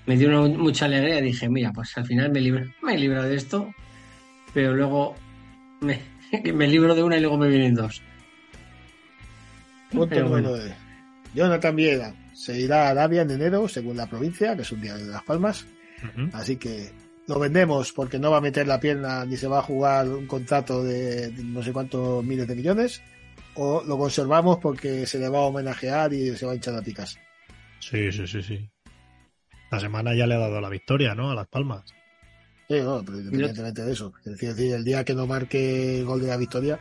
Me 0.06 0.16
dio 0.16 0.28
una- 0.28 0.56
mucha 0.56 0.84
alegría. 0.84 1.20
Dije, 1.20 1.48
mira, 1.48 1.72
pues 1.72 1.96
al 1.98 2.06
final 2.06 2.30
me 2.30 2.40
libro, 2.40 2.64
me 2.82 2.94
he 2.94 2.98
librado 2.98 3.28
de 3.28 3.34
esto, 3.36 3.74
pero 4.54 4.72
luego 4.74 5.16
me, 5.80 6.00
me 6.54 6.68
libro 6.68 6.94
de 6.94 7.02
una 7.02 7.16
y 7.16 7.20
luego 7.20 7.36
me 7.38 7.48
vienen 7.48 7.74
dos. 7.74 8.00
Punto 9.90 10.14
número 10.20 10.28
bueno. 10.28 10.48
9. 10.50 10.74
Jonathan 11.34 11.76
Viera 11.76 12.14
se 12.34 12.58
irá 12.60 12.86
a 12.86 12.90
Arabia 12.90 13.22
en 13.22 13.30
enero, 13.32 13.66
según 13.68 13.96
la 13.96 14.06
provincia, 14.06 14.54
que 14.56 14.62
es 14.62 14.72
un 14.72 14.80
día 14.80 14.96
de 14.96 15.04
Las 15.06 15.22
Palmas. 15.24 15.66
Así 16.32 16.56
que 16.56 16.90
lo 17.26 17.38
vendemos 17.38 17.92
porque 17.92 18.18
no 18.18 18.30
va 18.30 18.38
a 18.38 18.42
meter 18.42 18.66
la 18.66 18.80
pierna 18.80 19.24
ni 19.24 19.36
se 19.36 19.46
va 19.46 19.60
a 19.60 19.62
jugar 19.62 20.08
un 20.08 20.26
contrato 20.26 20.82
de 20.82 21.32
no 21.44 21.62
sé 21.62 21.72
cuántos 21.72 22.24
miles 22.24 22.48
de 22.48 22.56
millones. 22.56 23.02
O 23.54 23.82
lo 23.82 23.98
conservamos 23.98 24.58
porque 24.58 25.06
se 25.06 25.18
le 25.18 25.28
va 25.28 25.38
a 25.38 25.42
homenajear 25.42 26.12
y 26.12 26.36
se 26.36 26.46
va 26.46 26.52
a 26.52 26.54
hinchar 26.54 26.74
a 26.76 26.82
picas. 26.82 27.18
Sí, 27.80 28.12
sí, 28.12 28.26
sí, 28.26 28.42
sí. 28.42 28.70
La 29.70 29.80
semana 29.80 30.14
ya 30.14 30.26
le 30.26 30.34
ha 30.34 30.38
dado 30.38 30.60
la 30.60 30.68
victoria, 30.68 31.14
¿no? 31.14 31.30
A 31.30 31.34
Las 31.34 31.48
Palmas. 31.48 31.84
Sí, 32.68 32.80
no, 32.80 33.02
pero 33.04 33.18
independientemente 33.18 33.82
de 33.82 33.92
eso. 33.92 34.12
Es 34.24 34.32
decir, 34.32 34.50
es 34.50 34.56
decir, 34.56 34.74
el 34.74 34.84
día 34.84 35.04
que 35.04 35.14
no 35.14 35.26
marque 35.26 35.98
el 35.98 36.04
gol 36.04 36.20
de 36.20 36.28
la 36.28 36.36
victoria, 36.36 36.78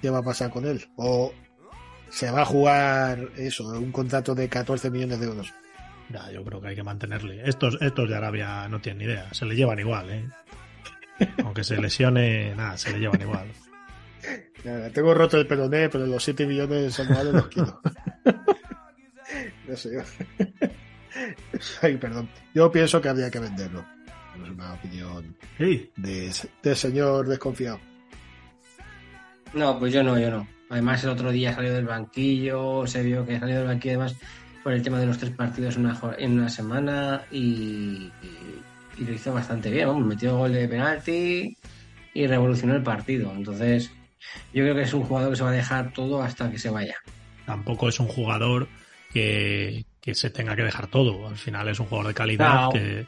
¿qué 0.00 0.10
va 0.10 0.18
a 0.18 0.22
pasar 0.22 0.50
con 0.50 0.66
él? 0.66 0.86
O 0.96 1.32
se 2.10 2.30
va 2.30 2.42
a 2.42 2.46
jugar 2.46 3.30
eso, 3.36 3.68
un 3.68 3.92
contrato 3.92 4.34
de 4.34 4.48
14 4.48 4.90
millones 4.90 5.20
de 5.20 5.26
euros. 5.26 5.52
Ya, 6.10 6.30
yo 6.30 6.44
creo 6.44 6.60
que 6.60 6.68
hay 6.68 6.74
que 6.76 6.82
mantenerle. 6.82 7.42
Estos, 7.48 7.78
estos 7.80 8.08
de 8.08 8.16
Arabia 8.16 8.68
no 8.68 8.80
tienen 8.80 8.98
ni 8.98 9.04
idea. 9.12 9.32
Se 9.32 9.46
le 9.46 9.54
llevan 9.54 9.78
igual, 9.78 10.10
¿eh? 10.10 10.28
Aunque 11.44 11.64
se 11.64 11.80
lesione, 11.80 12.54
nada, 12.54 12.76
se 12.76 12.92
le 12.92 12.98
llevan 13.00 13.20
igual. 13.20 13.48
Nada, 14.64 14.90
tengo 14.90 15.14
roto 15.14 15.38
el 15.38 15.46
peroné, 15.46 15.88
pero 15.88 16.06
los 16.06 16.22
7 16.22 16.46
millones 16.46 16.98
anuales 17.00 17.32
los 17.32 17.46
quiero. 17.48 17.80
no 19.68 19.76
sé. 19.76 20.04
Ay, 21.82 21.96
perdón. 21.96 22.28
Yo 22.54 22.70
pienso 22.70 23.00
que 23.00 23.08
habría 23.08 23.30
que 23.30 23.38
venderlo. 23.38 23.84
Es 24.42 24.48
una 24.50 24.72
opinión 24.74 25.36
Sí, 25.58 25.90
de, 25.96 26.32
de 26.62 26.74
señor 26.74 27.28
desconfiado. 27.28 27.80
No, 29.52 29.78
pues 29.78 29.92
yo 29.92 30.02
no, 30.02 30.18
yo 30.18 30.30
no. 30.30 30.48
Además, 30.70 31.04
el 31.04 31.10
otro 31.10 31.30
día 31.30 31.54
salió 31.54 31.74
del 31.74 31.84
banquillo, 31.84 32.86
se 32.86 33.02
vio 33.02 33.26
que 33.26 33.38
salió 33.38 33.58
del 33.58 33.66
banquillo 33.66 34.00
además 34.00 34.16
por 34.62 34.72
el 34.72 34.82
tema 34.82 34.98
de 35.00 35.06
los 35.06 35.18
tres 35.18 35.30
partidos 35.32 35.76
en 35.76 35.86
una, 35.86 35.94
jo- 35.94 36.14
en 36.16 36.32
una 36.38 36.48
semana 36.48 37.22
y, 37.30 37.38
y- 37.40 38.12
y 38.98 39.04
lo 39.04 39.12
hizo 39.12 39.32
bastante 39.32 39.70
bien. 39.70 39.88
Vamos, 39.88 40.06
metió 40.06 40.36
gol 40.36 40.52
de 40.52 40.68
penalti 40.68 41.56
y 42.14 42.26
revolucionó 42.26 42.74
el 42.76 42.82
partido. 42.82 43.32
Entonces, 43.34 43.90
yo 44.52 44.62
creo 44.62 44.74
que 44.74 44.82
es 44.82 44.92
un 44.94 45.02
jugador 45.04 45.30
que 45.30 45.36
se 45.36 45.42
va 45.44 45.50
a 45.50 45.54
dejar 45.54 45.92
todo 45.92 46.22
hasta 46.22 46.50
que 46.50 46.58
se 46.58 46.70
vaya. 46.70 46.96
tampoco 47.46 47.88
es 47.88 47.98
un 48.00 48.06
jugador 48.08 48.68
que, 49.12 49.84
que 50.00 50.14
se 50.14 50.30
tenga 50.30 50.54
que 50.56 50.62
dejar 50.62 50.86
todo. 50.86 51.28
Al 51.28 51.36
final 51.36 51.68
es 51.68 51.80
un 51.80 51.86
jugador 51.86 52.08
de 52.08 52.14
calidad 52.14 52.62
No. 52.64 52.70
que, 52.70 53.06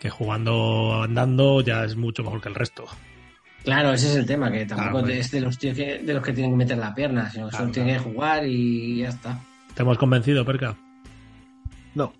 que 0.00 0.10
jugando 0.10 1.02
andando 1.02 1.60
ya 1.62 1.84
es 1.84 1.96
mucho 1.96 2.22
mejor 2.22 2.40
que 2.40 2.48
el 2.48 2.54
resto. 2.54 2.84
Claro, 3.64 3.92
ese 3.92 4.08
es 4.10 4.16
el 4.16 4.26
tema, 4.26 4.50
que 4.50 4.66
tampoco 4.66 4.82
Claro, 4.90 4.98
hombre. 4.98 5.18
es 5.18 5.30
de 5.30 5.40
los 5.40 5.56
tíos 5.58 5.76
que, 5.76 5.98
de 6.00 6.14
los 6.14 6.22
que 6.22 6.32
tienen 6.32 6.52
que 6.52 6.56
meter 6.58 6.78
la 6.78 6.94
pierna, 6.94 7.30
sino 7.30 7.46
que 7.46 7.50
Claro, 7.50 7.64
solo 7.64 7.72
tienen 7.72 7.94
claro. 7.94 8.08
que 8.08 8.14
jugar 8.14 8.46
y 8.46 8.98
ya 8.98 9.08
está. 9.08 9.38
¿Te 9.74 9.82
hemos 9.82 9.98
convencido, 9.98 10.44
Perca? 10.44 10.76
No. 11.94 12.12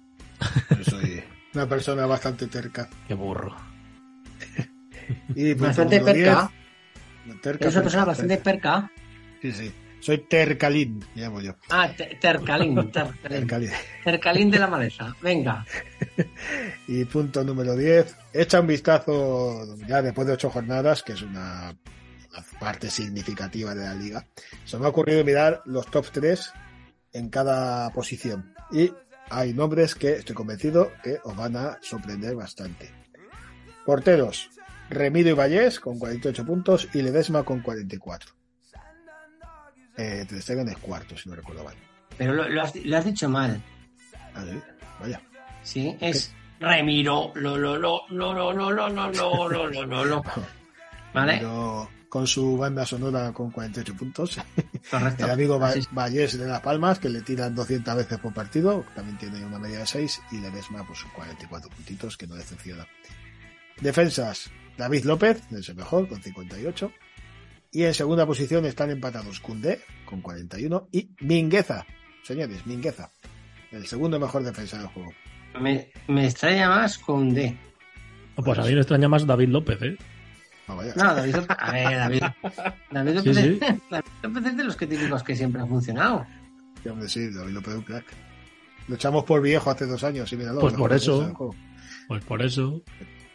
Yo 0.77 0.85
soy, 0.85 1.23
Una 1.55 1.69
persona 1.69 2.07
bastante 2.07 2.47
terca. 2.47 2.89
Qué 3.07 3.15
burro. 3.15 3.55
Y 5.35 5.51
punto 5.55 5.67
Bastante 5.67 5.99
número 5.99 6.15
perca. 6.19 6.53
10, 7.27 7.41
terca, 7.43 7.69
Es 7.69 7.75
una 7.75 7.83
persona 7.83 8.05
perca, 8.05 8.11
bastante 8.11 8.37
terca. 8.39 8.91
perca. 8.91 8.93
Sí, 9.43 9.53
sí. 9.53 9.75
Soy 10.01 10.19
tercalín, 10.19 10.99
me 11.15 11.23
llamo 11.23 11.41
yo. 11.41 11.55
Ah, 11.71 11.89
te- 11.97 12.17
tercalín, 12.21 12.75
tercalín. 12.93 13.17
Tercalín. 13.23 13.71
Tercalín 14.03 14.51
de 14.51 14.59
la 14.59 14.67
maleza. 14.67 15.15
Venga. 15.21 15.65
Y 16.89 17.05
punto 17.05 17.45
número 17.45 17.77
10. 17.77 18.17
Echa 18.33 18.61
un 18.61 18.67
vistazo 18.67 19.77
ya 19.87 20.03
después 20.03 20.27
de 20.27 20.33
ocho 20.33 20.51
jornadas, 20.51 21.05
que 21.05 21.13
es 21.13 21.23
una, 21.23 21.71
una 22.33 22.45
parte 22.59 22.91
significativa 22.91 23.75
de 23.77 23.85
la 23.85 23.95
liga. 23.95 24.27
Se 24.65 24.77
me 24.79 24.87
ha 24.87 24.89
ocurrido 24.89 25.25
mirar 25.25 25.63
los 25.67 25.87
top 25.87 26.07
3 26.11 26.53
en 27.13 27.29
cada 27.29 27.91
posición. 27.93 28.55
Y 28.73 28.91
hay 29.31 29.53
nombres 29.53 29.95
que 29.95 30.15
estoy 30.15 30.35
convencido 30.35 30.93
que 31.03 31.19
os 31.25 31.37
van 31.37 31.57
a 31.57 31.79
sorprender 31.81 32.35
bastante. 32.35 32.91
Porteros. 33.85 34.51
Remido 34.91 35.31
y 35.31 35.33
Vallés 35.33 35.81
con 35.81 35.99
48 35.99 36.45
puntos 36.45 36.89
y 36.93 37.01
Ledesma 37.01 37.43
con 37.45 37.61
44. 37.61 38.31
Eh, 39.97 40.27
Ter 40.29 40.43
Stegen 40.43 40.69
es 40.69 40.77
cuarto, 40.79 41.17
si 41.17 41.29
no 41.29 41.35
recuerdo 41.35 41.65
mal. 41.65 41.75
Pero 42.19 42.35
lo, 42.35 42.49
lo 42.49 42.63
has, 42.63 42.75
lo 42.77 42.97
has 42.97 43.05
dicho 43.05 43.29
mal. 43.29 43.63
Ah, 44.35 44.45
sí, 44.45 44.61
Vaya. 45.01 45.21
Sí, 45.63 45.97
es 46.01 46.35
Remiro. 46.61 47.33
Lo, 47.35 47.57
lo, 47.57 47.79
lo, 47.79 48.03
lo, 48.11 48.33
lo, 48.33 48.53
lo, 48.53 48.71
lo, 48.71 48.89
lo, 48.89 49.11
lo, 49.11 49.49
lo, 49.49 49.67
lo, 49.69 49.87
lo, 49.87 50.05
lo. 50.05 50.23
¿Vale? 51.13 51.39
Pero 51.39 51.89
con 52.13 52.27
su 52.27 52.59
banda 52.59 52.85
sonora 52.85 53.33
con 53.33 53.51
48 53.51 53.97
puntos. 53.97 54.39
Correcto. 54.91 55.25
El 55.25 55.31
amigo. 55.31 55.59
Vallés 55.59 56.39
de 56.39 56.47
Las 56.47 56.61
Palmas, 56.61 56.99
que 56.99 57.09
le 57.09 57.23
tiran 57.23 57.55
200 57.55 57.97
veces 57.97 58.19
por 58.19 58.35
partido, 58.35 58.85
también 58.95 59.17
tiene 59.17 59.43
una 59.47 59.59
media 59.59 59.79
de 59.79 59.87
6, 59.87 60.21
y 60.31 60.37
Ledesma, 60.37 60.87
pues 60.87 61.05
44 61.17 61.71
puntitos, 61.71 62.19
que 62.19 62.27
no 62.27 62.35
decepciona. 62.35 62.87
Defensas, 63.81 64.51
David 64.77 65.07
López, 65.07 65.43
es 65.53 65.71
el 65.71 65.77
mejor, 65.77 66.07
con 66.07 66.23
58. 66.23 66.93
Y 67.71 67.85
en 67.85 67.95
segunda 67.95 68.27
posición 68.27 68.67
están 68.67 68.91
empatados 68.91 69.41
Cundé, 69.41 69.81
con 70.05 70.21
41, 70.21 70.89
y 70.93 71.09
Mingueza. 71.21 71.87
Señores, 72.25 72.67
Mingueza. 72.67 73.09
El 73.71 73.87
segundo 73.87 74.21
mejor 74.21 74.43
defensa 74.43 74.77
del 74.77 74.89
juego. 74.89 75.15
Me, 75.59 75.91
me 76.09 76.27
extraña 76.27 76.69
más 76.69 76.99
con 76.99 77.33
D. 77.33 77.57
Pues 78.37 78.59
a 78.59 78.65
mí 78.65 78.75
me 78.75 78.81
extraña 78.81 79.09
más 79.09 79.27
David 79.27 79.49
López, 79.49 79.81
¿eh? 79.81 79.97
Ah, 80.69 80.75
vaya. 80.75 80.95
No, 80.97 81.15
David 81.15 81.35
López. 81.35 81.57
A 81.59 81.73
ver, 81.73 81.99
David. 81.99 82.23
David 82.91 83.15
López, 83.15 83.37
Sí, 83.37 83.43
sí. 83.43 83.59
David 83.91 84.05
López 84.23 84.47
es 84.47 84.57
de 84.57 84.65
los 84.65 84.77
que 84.77 84.87
típicos 84.87 85.23
que 85.23 85.37
siempre 85.37 85.63
han 85.63 85.69
funcionado. 85.69 86.27
Sí, 86.83 86.89
hombre, 86.89 87.09
sí, 87.09 87.31
David 87.31 87.53
López 87.53 87.69
es 87.73 87.79
un 87.79 87.85
crack. 87.85 88.05
Lo 88.89 88.95
echamos 88.97 89.25
por 89.25 89.41
viejo 89.41 89.71
hace 89.71 89.87
dos 89.87 90.03
años, 90.05 90.33
y 90.33 90.37
míralo. 90.37 90.61
Pues 90.61 90.75
por 90.75 90.93
eso. 90.93 91.55
Pues 92.09 92.25
por 92.25 92.43
eso. 92.43 92.83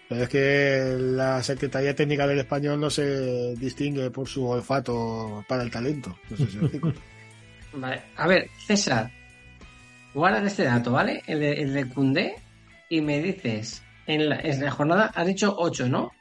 Pero 0.09 0.23
es 0.23 0.29
que 0.29 0.95
la 0.99 1.43
Secretaría 1.43 1.95
Técnica 1.95 2.25
del 2.27 2.39
Español 2.39 2.79
no 2.79 2.89
se 2.89 3.55
distingue 3.55 4.09
por 4.09 4.27
su 4.27 4.45
olfato 4.47 5.43
para 5.47 5.63
el 5.63 5.71
talento. 5.71 6.17
No 6.29 6.37
sé 6.37 6.47
si. 6.47 6.57
Vale. 7.73 8.01
A 8.15 8.27
ver, 8.27 8.49
César. 8.65 9.11
Guarda 10.13 10.45
este 10.47 10.63
dato, 10.63 10.93
¿vale? 10.93 11.21
El 11.27 11.39
de, 11.41 11.53
el 11.61 11.73
de 11.73 11.89
Cundé. 11.89 12.35
Y 12.89 13.01
me 13.01 13.21
dices, 13.21 13.83
en 14.07 14.29
la, 14.29 14.39
en 14.39 14.63
la 14.63 14.71
jornada 14.71 15.11
has 15.13 15.27
dicho 15.27 15.53
8, 15.57 15.89
¿no? 15.89 16.11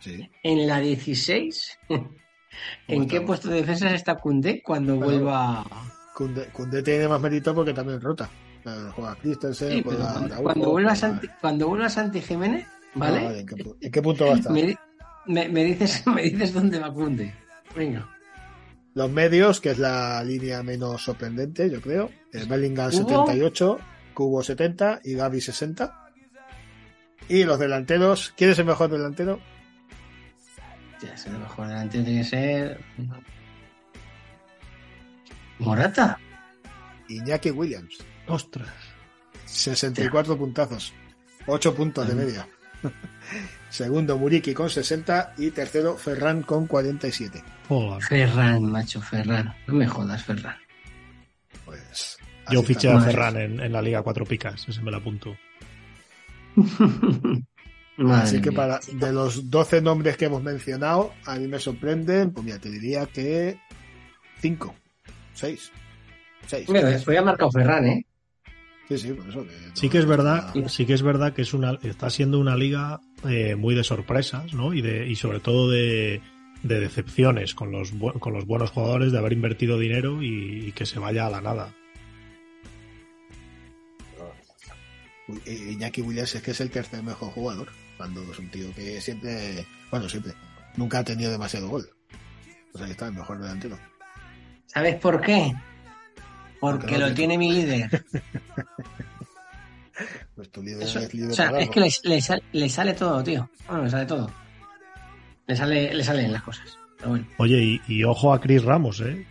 Sí. 0.00 0.30
En 0.42 0.66
la 0.66 0.80
16, 0.80 1.78
¿en 2.88 3.06
qué 3.08 3.20
puesto 3.22 3.48
de 3.48 3.56
defensa 3.56 3.94
está 3.94 4.16
Cundé 4.16 4.62
cuando 4.62 4.96
vuelva? 4.96 5.64
Cundé, 6.14 6.46
Cundé 6.52 6.82
tiene 6.82 7.08
más 7.08 7.20
mérito 7.20 7.54
porque 7.54 7.72
también 7.72 8.00
rota. 8.00 8.28
Eh, 8.64 8.90
Juega 8.94 9.14
Christensen, 9.16 9.70
Sí, 9.72 9.82
juega 9.82 10.40
cuando, 10.42 10.70
vuelva 10.70 10.94
Santi, 10.94 11.28
cuando 11.40 11.68
vuelva 11.68 11.88
Santi 11.88 12.20
Jiménez, 12.20 12.66
Ah, 12.66 12.90
¿vale? 12.94 13.24
vale, 13.24 13.40
¿en, 13.40 13.46
qué, 13.46 13.56
pu- 13.56 13.76
en 13.80 13.90
qué 13.92 14.02
punto 14.02 14.26
va 14.26 14.32
a 14.32 14.36
estar? 14.36 14.52
me, 14.52 14.76
me- 15.26 15.48
me 15.48 15.64
dices, 15.64 16.06
me 16.14 16.22
dices 16.22 16.52
dónde 16.54 16.78
va 16.78 16.92
Cundé. 16.92 17.34
Venga. 17.76 18.08
Los 18.94 19.10
medios, 19.10 19.60
que 19.60 19.70
es 19.70 19.78
la 19.78 20.22
línea 20.22 20.62
menos 20.62 21.02
sorprendente, 21.02 21.68
yo 21.68 21.80
creo. 21.80 22.10
Bellingham 22.48 22.90
¿Cubo? 22.92 23.08
78, 23.26 23.78
Cubo 24.14 24.42
70 24.42 25.00
y 25.02 25.14
Gaby 25.14 25.40
60. 25.40 26.00
Y 27.28 27.42
los 27.44 27.58
delanteros, 27.58 28.32
¿quién 28.36 28.50
es 28.50 28.58
el 28.60 28.66
mejor 28.66 28.88
delantero? 28.90 29.40
Sé, 31.16 31.30
lo 31.30 31.38
mejor 31.38 31.68
delantero 31.68 32.04
tiene 32.04 32.20
que 32.22 32.28
ser. 32.28 32.80
Morata. 35.58 36.18
Iñaki 37.08 37.50
Williams. 37.50 37.98
Ostras. 38.26 38.68
64 39.44 40.36
puntazos. 40.36 40.92
8 41.46 41.74
puntos 41.74 42.08
de 42.08 42.14
media. 42.14 42.48
Segundo, 43.70 44.18
Muriki 44.18 44.54
con 44.54 44.70
60 44.70 45.34
y 45.38 45.50
tercero, 45.50 45.96
Ferran 45.96 46.42
con 46.42 46.66
47. 46.66 47.42
Joder. 47.68 48.02
Ferran, 48.02 48.70
macho, 48.70 49.00
Ferran. 49.00 49.54
No 49.66 49.74
me 49.74 49.86
jodas, 49.86 50.22
Ferran. 50.24 50.56
Pues 51.64 52.18
Yo 52.50 52.62
fiché 52.62 52.90
a. 52.90 53.00
Ferran 53.00 53.36
en, 53.36 53.60
en 53.60 53.72
la 53.72 53.82
Liga 53.82 54.02
Cuatro 54.02 54.24
Picas, 54.24 54.68
ese 54.68 54.80
me 54.82 54.90
lo 54.90 54.98
apunto. 54.98 55.36
Madre 57.96 58.22
Así 58.24 58.40
que 58.40 58.50
mía. 58.50 58.56
para 58.56 58.80
de 58.92 59.12
los 59.12 59.50
12 59.50 59.80
nombres 59.80 60.16
que 60.16 60.24
hemos 60.24 60.42
mencionado, 60.42 61.12
a 61.26 61.36
mí 61.36 61.46
me 61.46 61.58
sorprenden, 61.60 62.32
pues 62.32 62.44
mira, 62.44 62.58
te 62.58 62.68
diría 62.70 63.06
que 63.06 63.58
5, 64.40 64.74
6. 65.34 65.70
6. 66.46 66.68
Mira, 66.70 67.00
voy 67.06 67.16
a 67.16 67.22
marcar 67.22 67.48
Ferran, 67.52 67.86
¿eh? 67.86 68.06
Sí, 68.88 68.98
sí, 68.98 69.12
por 69.12 69.28
eso. 69.28 69.44
que 69.44 69.50
Sí 69.74 69.88
que 69.88 69.98
es 69.98 70.04
verdad, 70.06 70.52
sí 70.68 70.84
que 70.84 70.92
es 70.92 71.02
verdad 71.02 71.32
que 71.32 71.42
es 71.42 71.54
una, 71.54 71.78
está 71.82 72.10
siendo 72.10 72.38
una 72.38 72.54
liga 72.56 73.00
eh, 73.26 73.54
muy 73.54 73.74
de 73.74 73.82
sorpresas, 73.84 74.52
¿no? 74.52 74.74
Y 74.74 74.82
de, 74.82 75.06
y 75.08 75.14
sobre 75.16 75.40
todo 75.40 75.70
de, 75.70 76.20
de 76.62 76.80
decepciones 76.80 77.54
con 77.54 77.70
los, 77.72 77.92
con 78.18 78.32
los 78.34 78.44
buenos 78.44 78.70
jugadores 78.72 79.10
de 79.12 79.18
haber 79.18 79.32
invertido 79.32 79.78
dinero 79.78 80.20
y, 80.22 80.66
y 80.66 80.72
que 80.72 80.84
se 80.84 80.98
vaya 80.98 81.26
a 81.26 81.30
la 81.30 81.40
nada. 81.40 81.72
I- 85.46 85.72
Iñaki 85.72 86.02
Williams 86.02 86.34
es 86.34 86.42
que 86.42 86.50
es 86.50 86.60
el 86.60 86.70
tercer 86.70 87.02
mejor 87.02 87.30
jugador. 87.30 87.68
Cuando 87.96 88.22
es 88.30 88.38
un 88.38 88.48
tío 88.50 88.74
que 88.74 89.00
siempre, 89.00 89.66
bueno, 89.90 90.08
siempre, 90.08 90.32
nunca 90.76 90.98
ha 90.98 91.04
tenido 91.04 91.30
demasiado 91.30 91.68
gol. 91.68 91.88
Sea, 92.74 92.86
que 92.86 92.92
está 92.92 93.06
el 93.06 93.14
mejor 93.14 93.38
delantero. 93.40 93.78
¿Sabes 94.66 94.96
por 94.96 95.20
qué? 95.20 95.54
Porque 96.60 96.98
lo 96.98 97.06
tiene- 97.12 97.14
tiene 97.14 97.38
mi 97.38 97.52
líder. 97.52 98.04
Pues 100.34 100.50
tu 100.50 100.60
líder 100.62 100.82
Eso- 100.82 100.98
es 100.98 101.14
líder 101.14 101.30
o 101.30 101.34
sea, 101.34 101.50
es 101.60 101.70
que 101.70 101.78
le, 101.80 101.88
le 102.02 102.20
sal- 102.20 102.42
le 102.52 102.68
sale 102.68 102.94
todo, 102.94 103.22
tío. 103.22 103.48
Bueno, 103.68 103.84
le 103.84 103.90
sale 103.90 104.06
todo. 104.06 104.28
Le 105.46 105.54
sale, 105.54 105.94
le 105.94 106.02
salen 106.02 106.32
las 106.32 106.42
cosas. 106.42 106.76
Pero 106.98 107.10
bueno. 107.10 107.26
Oye, 107.38 107.62
y, 107.62 107.80
y 107.86 108.02
ojo 108.02 108.32
a 108.34 108.40
Chris 108.40 108.64
Ramos, 108.64 109.00
¿eh? 109.00 109.24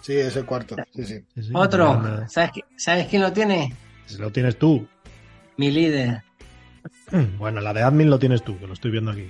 Sí, 0.00 0.12
es 0.14 0.36
el 0.36 0.44
cuarto. 0.46 0.76
Sí, 0.94 1.04
sí. 1.04 1.24
Sí, 1.34 1.42
sí, 1.42 1.50
Otro. 1.54 2.24
¿Sabes, 2.28 2.52
¿Sabes 2.76 3.08
quién 3.08 3.22
lo 3.22 3.32
tiene? 3.32 3.74
Lo 4.18 4.30
tienes 4.30 4.56
tú. 4.58 4.86
Mi 5.56 5.70
líder. 5.72 6.22
Bueno, 7.38 7.60
la 7.60 7.72
de 7.72 7.82
admin 7.82 8.08
lo 8.10 8.18
tienes 8.18 8.42
tú, 8.44 8.58
que 8.58 8.66
lo 8.66 8.72
estoy 8.74 8.90
viendo 8.90 9.10
aquí. 9.10 9.28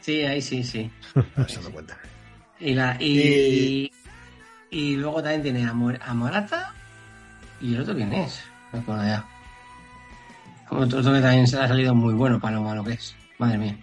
Sí, 0.00 0.22
ahí 0.22 0.40
sí, 0.42 0.62
sí. 0.64 0.90
Eso 1.46 1.60
no 1.62 1.70
cuenta. 1.70 1.98
Y, 2.58 2.74
la, 2.74 2.96
y, 3.00 3.90
y 4.70 4.96
luego 4.96 5.22
también 5.22 5.42
tiene 5.42 5.66
a, 5.66 5.72
Mor- 5.72 6.00
a 6.02 6.14
Morata. 6.14 6.74
¿Y 7.60 7.74
el 7.74 7.82
otro 7.82 7.94
quién 7.94 8.12
es? 8.12 8.42
No 8.72 8.78
me 8.78 8.82
acuerdo 8.82 9.04
ya. 9.04 9.24
Otro, 10.70 10.98
otro 11.00 11.12
que 11.12 11.20
también 11.20 11.46
se 11.46 11.56
le 11.56 11.62
ha 11.62 11.68
salido 11.68 11.94
muy 11.94 12.14
bueno 12.14 12.38
para 12.40 12.56
lo 12.56 12.62
malo 12.62 12.84
que 12.84 12.92
es. 12.92 13.14
Madre 13.38 13.58
mía. 13.58 13.76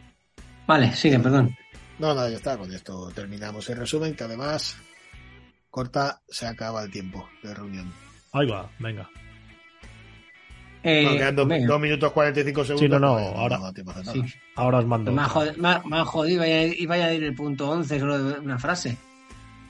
Vale, 0.66 0.96
sigue, 0.96 1.20
perdón. 1.20 1.56
No, 2.00 2.14
no, 2.14 2.28
ya 2.30 2.36
está. 2.38 2.58
Con 2.58 2.72
esto 2.74 3.10
terminamos 3.14 3.70
el 3.70 3.78
resumen, 3.78 4.16
que 4.16 4.24
además 4.24 4.78
corta, 5.70 6.22
se 6.30 6.48
acaba 6.48 6.84
el 6.84 6.92
tiempo 6.92 7.28
de 7.44 7.54
reunión. 7.54 7.92
Ahí 8.34 8.48
va, 8.48 8.70
venga. 8.80 9.10
Eh, 10.84 11.04
Bueno, 11.04 11.18
quedan 11.18 11.36
dos, 11.36 11.48
venga. 11.48 11.68
dos 11.68 11.80
minutos 11.82 12.12
45 12.12 12.64
segundos. 12.66 12.80
Sí, 12.80 12.88
no, 12.90 13.00
no, 13.00 13.14
pues 13.16 13.36
ahora- 13.36 14.04
Sí. 14.14 14.24
Ahora 14.56 14.78
os 14.80 14.86
mando. 14.86 15.12
Me 15.12 15.22
ha 15.22 15.26
otra. 15.28 16.06
jodido, 16.06 16.32
me 16.32 16.34
y 16.34 16.38
vaya, 16.38 16.64
y 16.66 16.86
vaya 16.86 17.06
a 17.08 17.14
ir 17.14 17.24
el 17.24 17.36
punto 17.36 17.70
11 17.70 18.00
solo 18.00 18.16
una 18.42 18.58
frase. 18.60 18.98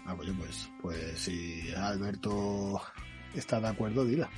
Ah, 0.06 0.13
pues, 0.15 0.30
pues, 0.38 0.70
pues 0.82 1.20
si 1.20 1.72
Alberto 1.76 2.80
está 3.36 3.60
de 3.60 3.67
acuerdo, 3.67 4.06
dila. 4.06 4.30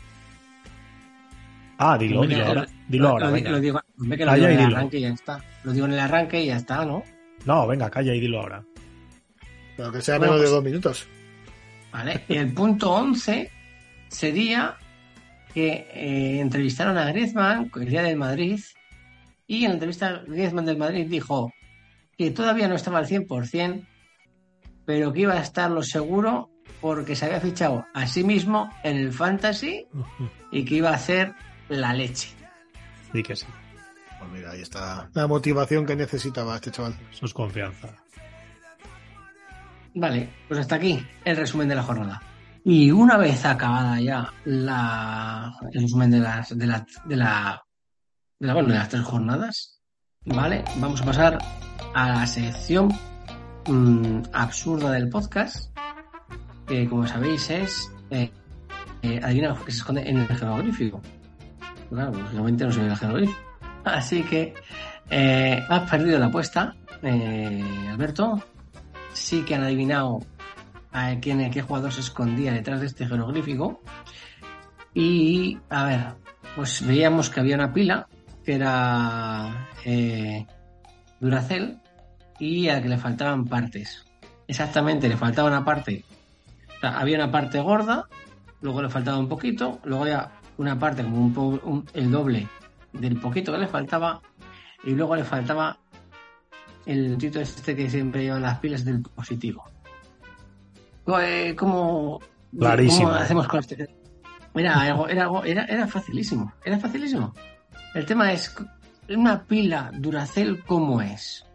Ah, 1.77 1.97
dilo, 1.97 2.21
ahora. 2.23 2.67
Dilo 2.88 3.03
lo- 3.03 3.10
ahora, 3.10 3.27
lo, 3.27 3.32
venga. 3.34 3.51
lo 3.51 3.60
digo, 3.60 3.79
que 4.17 4.25
lo 4.25 4.34
digo 4.34 4.47
en 4.47 4.51
el 4.51 4.58
dilo. 4.65 4.77
arranque 4.77 4.97
y 4.97 5.01
ya 5.01 5.10
está. 5.10 5.43
Lo 5.63 5.71
digo 5.71 5.86
en 5.86 5.93
el 5.93 5.99
arranque 5.99 6.41
y 6.43 6.47
ya 6.47 6.58
está, 6.58 6.86
¿no? 6.86 7.03
No, 7.45 7.67
venga, 7.67 7.89
calla 7.89 8.13
y 8.13 8.19
dilo 8.19 8.41
ahora. 8.41 8.63
Pero 9.77 9.91
que 9.91 10.01
sea 10.01 10.17
Bueno, 10.17 10.34
menos 10.34 10.41
de 10.41 10.47
pues- 10.47 10.55
dos 10.55 10.63
minutos. 10.63 11.08
Vale. 11.91 12.23
Y 12.27 12.36
el 12.36 12.53
punto 12.53 12.91
11 12.91 13.49
sería 14.10 14.75
que 15.53 15.88
eh, 15.93 16.39
entrevistaron 16.39 16.97
a 16.97 17.05
Griezmann 17.12 17.71
el 17.75 17.89
día 17.89 18.03
del 18.03 18.17
Madrid 18.17 18.59
y 19.47 19.63
en 19.63 19.69
la 19.69 19.73
entrevista 19.75 20.23
Griezmann 20.27 20.65
del 20.65 20.77
Madrid 20.77 21.07
dijo 21.07 21.51
que 22.17 22.31
todavía 22.31 22.67
no 22.67 22.75
estaba 22.75 22.99
al 22.99 23.07
100%, 23.07 23.88
pero 24.85 25.13
que 25.13 25.21
iba 25.21 25.33
a 25.33 25.41
estar 25.41 25.71
lo 25.71 25.83
seguro 25.83 26.49
porque 26.81 27.15
se 27.15 27.25
había 27.25 27.39
fichado 27.39 27.85
a 27.93 28.07
sí 28.07 28.23
mismo 28.23 28.71
en 28.83 28.97
el 28.97 29.12
Fantasy 29.12 29.88
y 30.51 30.65
que 30.65 30.75
iba 30.75 30.89
a 30.89 30.95
hacer 30.95 31.33
la 31.67 31.93
leche. 31.93 32.29
Di 33.13 33.23
que 33.23 33.35
sí. 33.35 33.45
Pues 34.19 34.31
mira, 34.31 34.51
ahí 34.51 34.62
está 34.62 35.09
la 35.13 35.27
motivación 35.27 35.85
que 35.85 35.95
necesitaba 35.95 36.55
este 36.55 36.71
chaval. 36.71 36.95
Es 37.21 37.33
confianza. 37.33 37.88
Vale, 39.95 40.29
pues 40.47 40.59
hasta 40.59 40.75
aquí 40.75 41.03
el 41.25 41.38
resumen 41.38 41.67
de 41.67 41.75
la 41.75 41.83
jornada. 41.83 42.21
Y 42.65 42.91
una 42.91 43.17
vez 43.17 43.45
acabada 43.45 44.00
ya 44.02 44.32
la, 44.45 45.54
el 45.72 45.82
resumen 45.82 46.12
de 46.12 46.19
las, 46.19 46.58
de 46.58 46.67
la, 46.67 46.86
de 47.06 47.15
la, 47.15 47.63
de 48.39 48.48
la- 48.48 48.54
bueno, 48.54 48.69
de 48.69 48.76
las 48.76 48.89
tres 48.89 49.04
jornadas, 49.04 49.80
¿vale? 50.26 50.63
Vamos 50.78 51.02
a 51.02 51.06
pasar 51.06 51.38
a 51.95 52.10
la 52.10 52.28
sección 52.28 52.89
mm, 53.67 54.22
absurda 54.34 54.91
del 54.91 55.10
podcast, 55.10 55.76
que 56.67 56.88
como 56.88 57.08
sabéis 57.08 57.50
es, 57.50 57.91
eh, 58.12 58.32
eh, 59.02 59.19
adivina 59.24 59.56
que 59.65 59.72
se 59.72 59.78
esconde 59.80 60.08
en 60.08 60.17
el 60.19 60.28
jeroglífico. 60.28 61.02
Claro, 61.89 62.12
lógicamente 62.12 62.65
no 62.65 62.76
ve 62.76 62.86
el 62.88 62.98
jeroglífico. 62.98 63.39
Así 63.86 64.22
que 64.24 64.54
eh, 65.10 65.65
has 65.67 65.89
perdido 65.89 66.19
la 66.19 66.28
apuesta, 66.28 66.76
eh, 67.02 67.63
Alberto. 67.89 68.43
Sí 69.13 69.41
que 69.41 69.56
han 69.56 69.63
adivinado 69.63 70.19
a 70.91 71.15
quién, 71.19 71.49
qué 71.52 71.62
jugador 71.62 71.91
se 71.93 72.02
escondía 72.02 72.52
detrás 72.54 72.80
de 72.82 72.88
este 72.88 73.08
jeroglífico. 73.08 73.82
Y, 74.93 75.58
a 75.69 75.84
ver, 75.86 76.06
pues 76.56 76.86
veíamos 76.86 77.30
que 77.30 77.39
había 77.39 77.56
una 77.56 77.73
pila 77.73 78.08
que 78.43 78.56
era 78.56 79.67
eh, 79.86 80.45
Duracell 81.19 81.78
y 82.39 82.69
a 82.69 82.75
la 82.75 82.82
que 82.82 82.89
le 82.89 82.97
faltaban 82.97 83.45
partes. 83.45 84.06
Exactamente, 84.47 85.08
le 85.08 85.17
faltaba 85.17 85.47
una 85.49 85.63
parte. 85.63 86.04
Había 86.82 87.17
una 87.17 87.32
parte 87.32 87.60
gorda, 87.60 88.06
luego 88.62 88.82
le 88.82 88.89
faltaba 88.89 89.19
un 89.19 89.28
poquito, 89.30 89.80
luego 89.84 90.04
había 90.04 90.32
una 90.58 90.80
parte 90.80 91.04
como 91.04 91.17
un, 91.25 91.62
un- 91.63 91.86
el 91.93 92.10
doble 92.10 92.47
del 92.93 93.19
poquito 93.19 93.52
que 93.52 93.60
le 93.60 93.67
faltaba 93.67 94.21
y 94.84 94.91
luego 94.91 95.15
le 95.15 95.23
faltaba 95.23 95.78
el 96.86 97.17
tito 97.17 97.39
este 97.39 97.75
que 97.75 97.89
siempre 97.89 98.23
llevan 98.23 98.41
las 98.41 98.60
pilas 98.60 98.84
del 98.84 99.02
positivo. 99.02 99.63
Eh, 101.07 101.55
¿Cómo, 101.57 102.19
Clarísimo. 102.57 103.07
cómo 103.09 103.19
hacemos 103.19 103.47
con 103.47 103.59
este? 103.59 103.95
Era 104.55 104.81
algo, 104.81 105.07
era 105.07 105.23
algo, 105.23 105.43
era, 105.43 105.65
era 105.65 105.88
facilísimo, 105.88 106.51
era 106.63 106.79
facilísimo. 106.79 107.33
El 107.93 108.05
tema 108.05 108.31
es, 108.31 108.55
una 109.09 109.43
pila 109.43 109.91
Duracell, 109.93 110.63
¿cómo 110.65 111.01
es? 111.01 111.45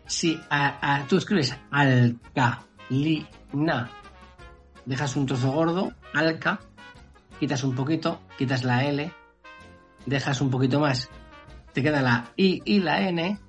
si 0.06 0.40
a- 0.50 0.96
a- 0.96 1.06
tú 1.08 1.18
escribes 1.18 1.56
alcalina, 1.72 3.90
dejas 4.86 5.16
un 5.16 5.26
trozo 5.26 5.52
gordo, 5.52 5.94
alca, 6.14 6.60
quitas 7.40 7.64
un 7.64 7.76
poquito, 7.76 8.22
quitas 8.38 8.64
la 8.64 8.86
L, 8.86 9.12
dejas 10.06 10.42
un 10.42 10.50
poquito 10.50 10.80
más, 10.80 11.10
te 11.74 11.82
queda 11.84 12.02
la 12.02 12.32
I 12.36 12.62
y 12.66 12.80
la 12.80 13.08
N, 13.08 13.40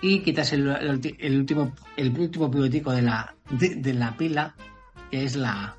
y 0.00 0.20
quitas 0.20 0.52
el, 0.52 0.68
el 0.68 1.00
ulti- 1.00 1.16
el 1.18 1.38
último 1.38 1.72
el 1.96 2.18
último 2.18 2.50
pivotico 2.50 2.92
de 2.92 3.02
la 3.02 3.34
de, 3.50 3.76
de 3.76 3.94
la 3.94 4.16
pila, 4.16 4.54
que 5.10 5.24
es 5.24 5.36
la 5.36 5.52
A. 5.64 5.76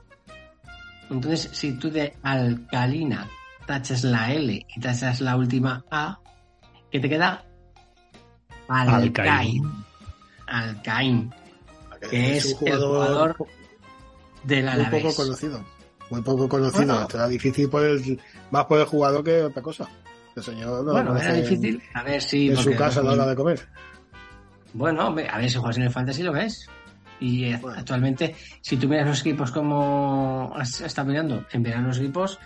Entonces, 1.09 1.49
si 1.51 1.73
tú 1.73 1.91
de 1.91 2.15
alcalina 2.23 3.27
tachas 3.67 4.03
la 4.03 4.31
L 4.33 4.65
y 4.67 4.79
tachas 4.79 5.21
la 5.21 5.35
última 5.35 5.83
A, 5.91 6.19
¿qué 6.91 6.99
te 6.99 7.09
queda? 7.09 7.45
Alcain. 8.67 9.71
Alcain. 10.47 11.33
Que 12.09 12.37
es, 12.37 12.55
un 12.59 12.67
el 12.67 12.77
jugador 12.77 13.35
del 14.43 14.65
muy 14.65 15.01
poco 15.01 15.15
conocido. 15.15 15.63
Muy 16.09 16.21
poco 16.21 16.47
conocido. 16.47 16.93
Bueno. 16.93 17.09
Será 17.09 17.27
difícil 17.27 17.69
por 17.69 17.83
el, 17.83 18.19
más 18.51 18.65
por 18.65 18.79
el 18.79 18.85
jugador 18.85 19.23
que 19.23 19.43
otra 19.43 19.61
cosa. 19.61 19.87
El 20.35 20.43
señor 20.43 20.83
no 20.85 20.91
Bueno, 20.91 21.15
era 21.17 21.35
en- 21.35 21.41
difícil. 21.43 21.81
A 21.93 22.03
ver 22.03 22.21
si. 22.21 22.49
en 22.49 22.57
su 22.57 22.75
casa 22.75 22.99
a 22.99 23.03
la 23.03 23.13
hora 23.13 23.25
de 23.27 23.35
comer. 23.35 23.59
Bueno, 24.73 25.03
a 25.03 25.37
ver 25.37 25.49
si 25.49 25.57
juegas 25.57 25.77
en 25.77 25.83
el 25.83 25.91
Fantasy 25.91 26.23
lo 26.23 26.33
ves. 26.33 26.67
Y 27.19 27.45
eh, 27.45 27.59
actualmente, 27.77 28.35
si 28.61 28.75
tú 28.75 28.89
miras 28.89 29.07
los 29.07 29.21
equipos 29.21 29.51
como 29.51 30.51
has- 30.55 30.81
está 30.81 31.03
mirando, 31.05 31.45
en 31.53 31.63
verano 31.63 31.87
los 31.87 31.99
equipos, 31.99 32.37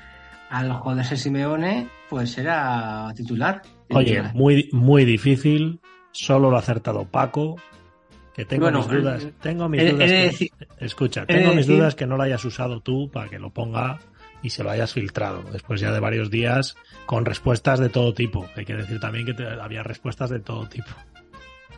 al 0.52 0.72
jugador 0.74 1.04
de 1.08 1.18
Simeone, 1.18 1.88
pues 2.08 2.38
era 2.38 3.12
titular. 3.16 3.62
Oye, 3.90 4.12
Titular. 4.12 4.36
muy, 4.36 4.70
muy 4.72 5.06
difícil. 5.06 5.80
Solo 6.12 6.50
lo 6.52 6.56
ha 6.58 6.60
acertado 6.60 7.06
Paco. 7.06 7.56
Que 8.36 8.46
tengo 8.46 8.64
Bueno, 8.66 8.80
mis 8.80 8.90
dudas. 8.90 9.24
eh, 9.24 9.34
Tengo 9.42 9.68
mis 9.68 9.82
he 9.82 9.92
dudas. 9.92 10.10
he 10.10 10.14
que- 10.14 10.24
decir- 10.32 10.52
escucha, 10.80 11.26
tengo 11.26 11.50
mis 11.50 11.66
decir- 11.66 11.78
dudas 11.78 11.96
que 11.96 12.06
no 12.06 12.16
lo 12.16 12.24
hayas 12.24 12.46
usado 12.46 12.80
tú 12.82 13.10
para 13.12 13.28
que 13.30 13.38
lo 13.40 13.50
ponga 13.50 14.00
y 14.42 14.50
se 14.52 14.64
lo 14.64 14.70
hayas 14.70 14.94
filtrado. 14.94 15.44
Después 15.52 15.82
ya 15.82 15.92
de 15.92 16.00
varios 16.00 16.30
días 16.30 16.76
con 17.06 17.26
respuestas 17.26 17.80
de 17.80 17.90
todo 17.90 18.14
tipo. 18.14 18.48
Hay 18.56 18.66
que 18.66 18.76
decir 18.76 19.00
también 19.00 19.26
que 19.26 19.34
te- 19.34 19.48
había 19.48 19.84
respuestas 19.84 20.30
de 20.30 20.40
todo 20.40 20.68
tipo. 20.68 20.90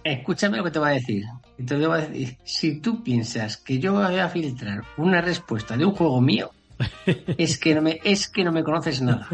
Escúchame 0.04 0.58
lo 0.58 0.64
que 0.64 0.72
te 0.72 0.80
voy 0.80 0.90
a 0.90 0.94
decir. 0.94 1.24
Te 1.66 1.76
voy 1.76 2.00
a 2.00 2.08
decir. 2.08 2.38
Si 2.44 2.80
tú 2.80 3.04
piensas 3.04 3.58
que 3.58 3.78
yo 3.80 3.94
voy 3.94 4.18
a 4.18 4.30
filtrar 4.30 4.84
una 4.98 5.22
respuesta 5.22 5.78
de 5.78 5.86
un 5.86 5.92
juego 5.94 6.20
mío, 6.22 6.52
es 7.38 7.58
que 7.60 7.76
no 7.76 7.82
me, 7.84 8.00
es 8.04 8.28
que 8.28 8.44
no 8.44 8.52
me 8.52 8.64
conoces 8.64 9.02
nada. 9.02 9.28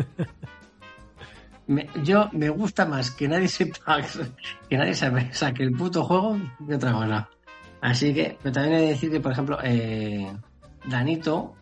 Me- 1.67 1.87
yo 2.03 2.29
me 2.31 2.49
gusta 2.49 2.85
más 2.85 3.11
que 3.11 3.27
nadie 3.27 3.47
sepa 3.49 3.99
que 4.69 4.77
nadie 4.77 4.93
sabe, 4.93 5.33
saque 5.33 5.63
el 5.63 5.71
puto 5.71 6.03
juego 6.03 6.37
que 6.65 6.75
otra 6.75 6.93
cosa. 6.93 7.29
Así 7.81 8.13
que, 8.13 8.37
pero 8.41 8.53
también 8.53 8.75
he 8.75 8.81
de 8.81 8.87
decir 8.87 9.11
que, 9.11 9.19
por 9.19 9.31
ejemplo, 9.33 9.59
eh, 9.63 10.31
Danito 10.85 11.55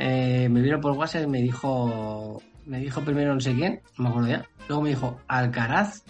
eh, 0.00 0.48
me 0.50 0.60
vino 0.62 0.80
por 0.80 0.92
WhatsApp 0.92 1.24
y 1.24 1.26
me 1.28 1.42
dijo, 1.42 2.42
me 2.66 2.78
dijo 2.80 3.00
primero 3.02 3.34
no 3.34 3.40
sé 3.40 3.54
quién, 3.54 3.80
no 3.98 4.04
me 4.04 4.08
acuerdo 4.10 4.28
ya, 4.30 4.44
luego 4.68 4.82
me 4.82 4.88
dijo 4.90 5.20
Alcaraz 5.28 6.02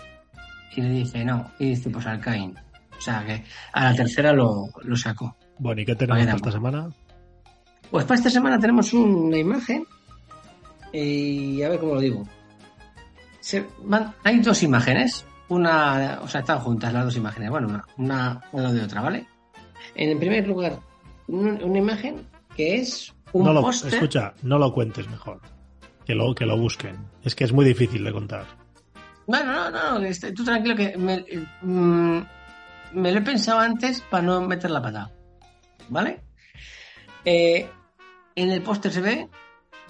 y 0.76 0.80
le 0.80 0.88
dije 0.90 1.24
no, 1.24 1.50
y 1.58 1.70
dice 1.70 1.90
pues 1.90 2.06
Alcain. 2.06 2.56
O 2.96 3.00
sea 3.02 3.24
que 3.26 3.42
a 3.72 3.84
la 3.84 3.94
tercera 3.94 4.32
lo, 4.32 4.66
lo 4.82 4.96
sacó. 4.96 5.34
Bueno, 5.58 5.80
¿y 5.80 5.84
qué 5.86 5.94
tenemos 5.96 6.22
para 6.24 6.36
esta 6.36 6.52
semana? 6.52 6.88
Pues 7.90 8.04
para 8.04 8.16
esta 8.18 8.30
semana 8.30 8.58
tenemos 8.58 8.92
una 8.92 9.36
imagen 9.38 9.84
y 10.92 11.62
a 11.62 11.68
ver 11.70 11.80
cómo 11.80 11.94
lo 11.94 12.00
digo. 12.00 12.28
Se 13.40 13.66
van- 13.84 14.14
hay 14.22 14.40
dos 14.40 14.62
imágenes, 14.62 15.24
una, 15.48 16.20
o 16.22 16.28
sea, 16.28 16.40
están 16.40 16.58
juntas 16.60 16.92
las 16.92 17.04
dos 17.06 17.16
imágenes, 17.16 17.50
bueno, 17.50 17.68
una, 17.68 17.84
una 18.52 18.62
lado 18.62 18.74
de 18.74 18.82
otra, 18.82 19.00
¿vale? 19.00 19.26
En 19.94 20.18
primer 20.18 20.46
lugar, 20.46 20.78
un- 21.28 21.62
una 21.62 21.78
imagen 21.78 22.26
que 22.54 22.76
es 22.76 23.14
un 23.32 23.44
No 23.44 23.52
lo, 23.52 23.62
póster. 23.62 23.94
escucha, 23.94 24.34
no 24.42 24.58
lo 24.58 24.72
cuentes 24.72 25.08
mejor. 25.08 25.40
Que 26.04 26.14
lo, 26.14 26.34
que 26.34 26.46
lo 26.46 26.56
busquen. 26.56 26.96
Es 27.24 27.34
que 27.34 27.44
es 27.44 27.52
muy 27.52 27.64
difícil 27.64 28.02
de 28.04 28.12
contar. 28.12 28.44
No, 29.26 29.44
no, 29.44 29.70
no, 29.70 29.98
no, 29.98 30.06
este, 30.06 30.32
tú 30.32 30.44
tranquilo 30.44 30.74
que 30.74 30.96
me, 30.96 31.24
mm, 31.62 32.20
me 32.94 33.12
lo 33.12 33.18
he 33.18 33.22
pensado 33.22 33.60
antes 33.60 34.00
para 34.02 34.22
no 34.24 34.40
meter 34.40 34.70
la 34.70 34.82
pata. 34.82 35.10
¿Vale? 35.88 36.20
Eh, 37.24 37.68
en 38.34 38.50
el 38.50 38.62
póster 38.62 38.92
se 38.92 39.00
ve 39.00 39.28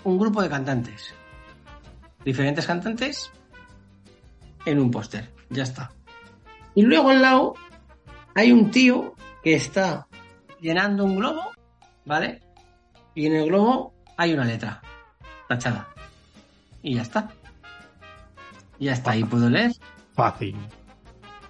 un 0.05 0.19
grupo 0.19 0.43
de 0.43 0.49
cantantes. 0.51 1.15
Diferentes 2.25 2.67
cantantes 2.67 3.31
en 4.67 4.79
un 4.79 4.91
póster. 4.91 5.31
Ya 5.49 5.63
está. 5.63 5.91
Y 6.75 6.83
luego 6.83 7.11
al 7.11 7.23
lado 7.23 7.55
hay 8.35 8.53
un 8.53 8.71
tío 8.71 9.15
que 9.43 9.55
está 9.55 10.07
llenando 10.61 11.05
un 11.05 11.17
globo, 11.17 11.51
¿vale? 12.05 12.43
Y 13.15 13.27
en 13.27 13.35
el 13.35 13.47
globo 13.47 13.95
hay 14.17 14.33
una 14.35 14.45
letra 14.45 14.81
tachada. 15.49 15.89
Y 16.83 16.95
ya 16.95 17.03
está. 17.03 17.29
Ya 18.79 18.93
está, 18.93 19.11
ahí 19.13 19.25
puedo 19.25 19.51
leer. 19.51 19.73
Fácil. 20.15 20.57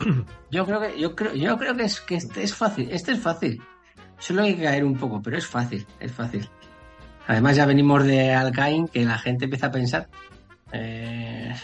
Yo 0.51 0.67
creo 0.67 0.81
que, 0.81 0.99
yo 0.99 1.15
creo, 1.15 1.35
yo 1.35 1.57
creo 1.57 1.77
que 1.77 1.85
es 1.85 2.01
que 2.01 2.17
este 2.17 2.43
es 2.43 2.55
fácil. 2.55 2.89
Este 2.91 3.13
es 3.13 3.21
fácil. 3.21 3.63
Solo 4.19 4.43
hay 4.43 4.57
que 4.57 4.65
caer 4.65 4.85
un 4.85 4.97
poco, 4.97 5.23
pero 5.23 5.39
es 5.39 5.47
fácil, 5.47 5.87
es 6.01 6.11
fácil. 6.11 6.49
Además 7.29 7.55
ya 7.55 7.67
venimos 7.67 8.03
de 8.05 8.33
Alcain, 8.35 8.89
que 8.89 9.05
la 9.05 9.19
gente 9.19 9.45
empieza 9.45 9.67
a 9.69 9.71
pensar. 9.71 10.09
eh, 10.73 11.55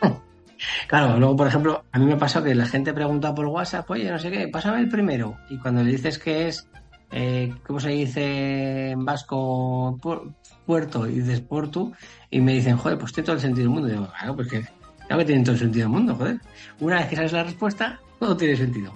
Claro, 0.86 1.18
luego, 1.18 1.34
por 1.36 1.48
ejemplo, 1.48 1.84
a 1.90 1.98
mí 1.98 2.06
me 2.06 2.16
pasó 2.16 2.42
que 2.42 2.54
la 2.54 2.66
gente 2.66 2.92
pregunta 2.92 3.34
por 3.34 3.46
WhatsApp, 3.46 3.90
oye, 3.90 4.10
no 4.10 4.18
sé 4.18 4.30
qué, 4.30 4.46
pásame 4.48 4.78
el 4.78 4.88
primero. 4.88 5.36
Y 5.50 5.58
cuando 5.58 5.82
le 5.82 5.90
dices 5.90 6.18
que 6.18 6.46
es, 6.48 6.68
eh, 7.10 7.54
¿cómo 7.66 7.80
se 7.80 7.90
dice 7.90 8.90
en 8.90 9.04
vasco 9.04 9.96
pu- 9.98 10.34
puerto? 10.64 11.06
Y 11.06 11.20
dices 11.20 11.40
portu, 11.40 11.92
y 12.30 12.40
me 12.40 12.52
dicen, 12.54 12.76
joder, 12.76 12.98
pues 12.98 13.12
tiene 13.12 13.26
todo 13.26 13.36
el 13.36 13.42
sentido 13.42 13.62
del 13.64 13.70
mundo. 13.70 13.88
Y 13.88 13.92
digo, 13.92 14.08
claro, 14.18 14.36
pues 14.36 14.48
que, 14.48 14.62
claro 15.06 15.18
que 15.18 15.24
tiene 15.24 15.42
todo 15.42 15.52
el 15.54 15.58
sentido 15.60 15.84
del 15.84 15.92
mundo, 15.92 16.14
joder. 16.16 16.40
Una 16.80 16.96
vez 16.96 17.06
que 17.08 17.16
sabes 17.16 17.32
la 17.32 17.44
respuesta, 17.44 18.00
todo 18.18 18.36
tiene 18.36 18.56
sentido. 18.56 18.92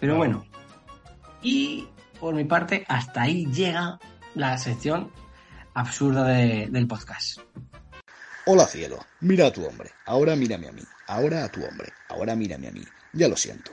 Pero 0.00 0.16
bueno. 0.16 0.44
Y 1.42 1.88
por 2.20 2.34
mi 2.34 2.44
parte, 2.44 2.84
hasta 2.88 3.22
ahí 3.22 3.46
llega 3.46 3.98
la 4.34 4.56
sección 4.58 5.10
absurda 5.74 6.24
de- 6.28 6.68
del 6.70 6.86
podcast. 6.86 7.40
Hola 8.46 8.66
cielo, 8.66 8.98
mira 9.20 9.46
a 9.46 9.50
tu 9.52 9.64
hombre, 9.64 9.90
ahora 10.04 10.36
mírame 10.36 10.68
a 10.68 10.72
mí, 10.72 10.82
ahora 11.08 11.44
a 11.44 11.48
tu 11.50 11.64
hombre, 11.64 11.88
ahora 12.10 12.36
mírame 12.36 12.68
a 12.68 12.72
mí. 12.72 12.82
Ya 13.14 13.26
lo 13.26 13.36
siento, 13.36 13.72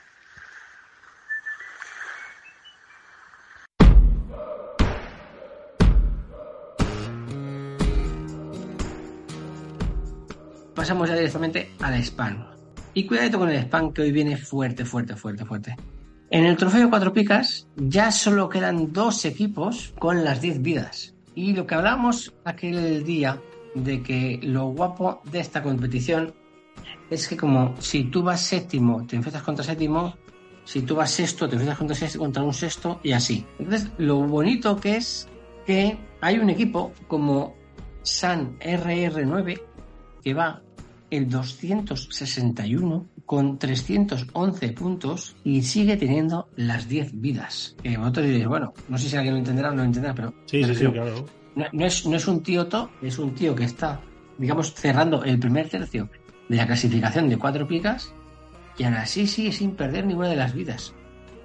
Pasamos 10.75 11.09
ya 11.09 11.15
directamente 11.15 11.71
al 11.79 11.95
spam. 12.03 12.45
Y 12.93 13.05
cuidado 13.05 13.39
con 13.39 13.49
el 13.49 13.57
spam 13.57 13.93
que 13.93 14.01
hoy 14.01 14.11
viene 14.11 14.37
fuerte, 14.37 14.85
fuerte, 14.85 15.15
fuerte, 15.15 15.45
fuerte. 15.45 15.75
En 16.29 16.45
el 16.45 16.55
trofeo 16.55 16.89
cuatro 16.89 17.11
picas 17.11 17.67
ya 17.75 18.11
solo 18.11 18.47
quedan 18.47 18.93
dos 18.93 19.25
equipos 19.25 19.93
con 19.99 20.23
las 20.23 20.41
10 20.41 20.61
vidas. 20.61 21.13
Y 21.35 21.53
lo 21.53 21.67
que 21.67 21.75
hablamos 21.75 22.33
aquel 22.45 23.03
día 23.03 23.41
de 23.75 24.01
que 24.01 24.39
lo 24.41 24.67
guapo 24.67 25.21
de 25.31 25.39
esta 25.39 25.61
competición 25.61 26.33
es 27.09 27.27
que 27.27 27.35
como 27.35 27.75
si 27.79 28.05
tú 28.05 28.23
vas 28.23 28.41
séptimo, 28.41 29.05
te 29.05 29.17
enfrentas 29.17 29.43
contra 29.43 29.63
séptimo, 29.63 30.15
si 30.63 30.81
tú 30.83 30.95
vas 30.95 31.11
sexto, 31.11 31.49
te 31.49 31.55
enfrentas 31.55 31.77
contra, 31.77 31.95
sexto, 31.95 32.19
contra 32.19 32.43
un 32.43 32.53
sexto 32.53 32.99
y 33.03 33.11
así. 33.11 33.45
Entonces, 33.59 33.89
lo 33.97 34.19
bonito 34.21 34.77
que 34.77 34.95
es 34.95 35.27
que 35.65 35.97
hay 36.21 36.39
un 36.39 36.49
equipo 36.49 36.93
como 37.07 37.55
San 38.03 38.57
RR9 38.59 39.61
que 40.23 40.33
va 40.33 40.61
el 41.09 41.29
261 41.29 43.05
con 43.25 43.59
311 43.59 44.71
puntos 44.71 45.35
y 45.43 45.61
sigue 45.61 45.97
teniendo 45.97 46.49
las 46.55 46.87
10 46.87 47.19
vidas. 47.19 47.75
Vosotros 47.83 48.25
diréis, 48.25 48.47
bueno, 48.47 48.73
no 48.87 48.97
sé 48.97 49.09
si 49.09 49.15
alguien 49.15 49.35
lo 49.35 49.39
entenderá 49.39 49.69
o 49.69 49.71
no 49.71 49.77
lo 49.77 49.83
entenderá, 49.83 50.15
pero... 50.15 50.33
Sí, 50.45 50.63
sí, 50.63 50.73
sí, 50.73 50.85
claro. 50.87 51.25
No, 51.55 51.65
no, 51.71 51.85
es, 51.85 52.05
no 52.05 52.15
es 52.15 52.27
un 52.27 52.41
tío 52.41 52.67
to, 52.67 52.89
es 53.01 53.19
un 53.19 53.35
tío 53.35 53.53
que 53.53 53.65
está, 53.65 54.01
digamos, 54.37 54.73
cerrando 54.73 55.23
el 55.23 55.37
primer 55.37 55.67
tercio 55.69 56.09
de 56.47 56.55
la 56.55 56.65
clasificación 56.65 57.27
de 57.29 57.37
cuatro 57.37 57.67
picas 57.67 58.13
y 58.77 58.83
aún 58.85 58.95
así 58.95 59.27
sigue 59.27 59.51
sin 59.51 59.75
perder 59.75 60.05
ninguna 60.05 60.29
de 60.29 60.37
las 60.37 60.53
vidas. 60.53 60.93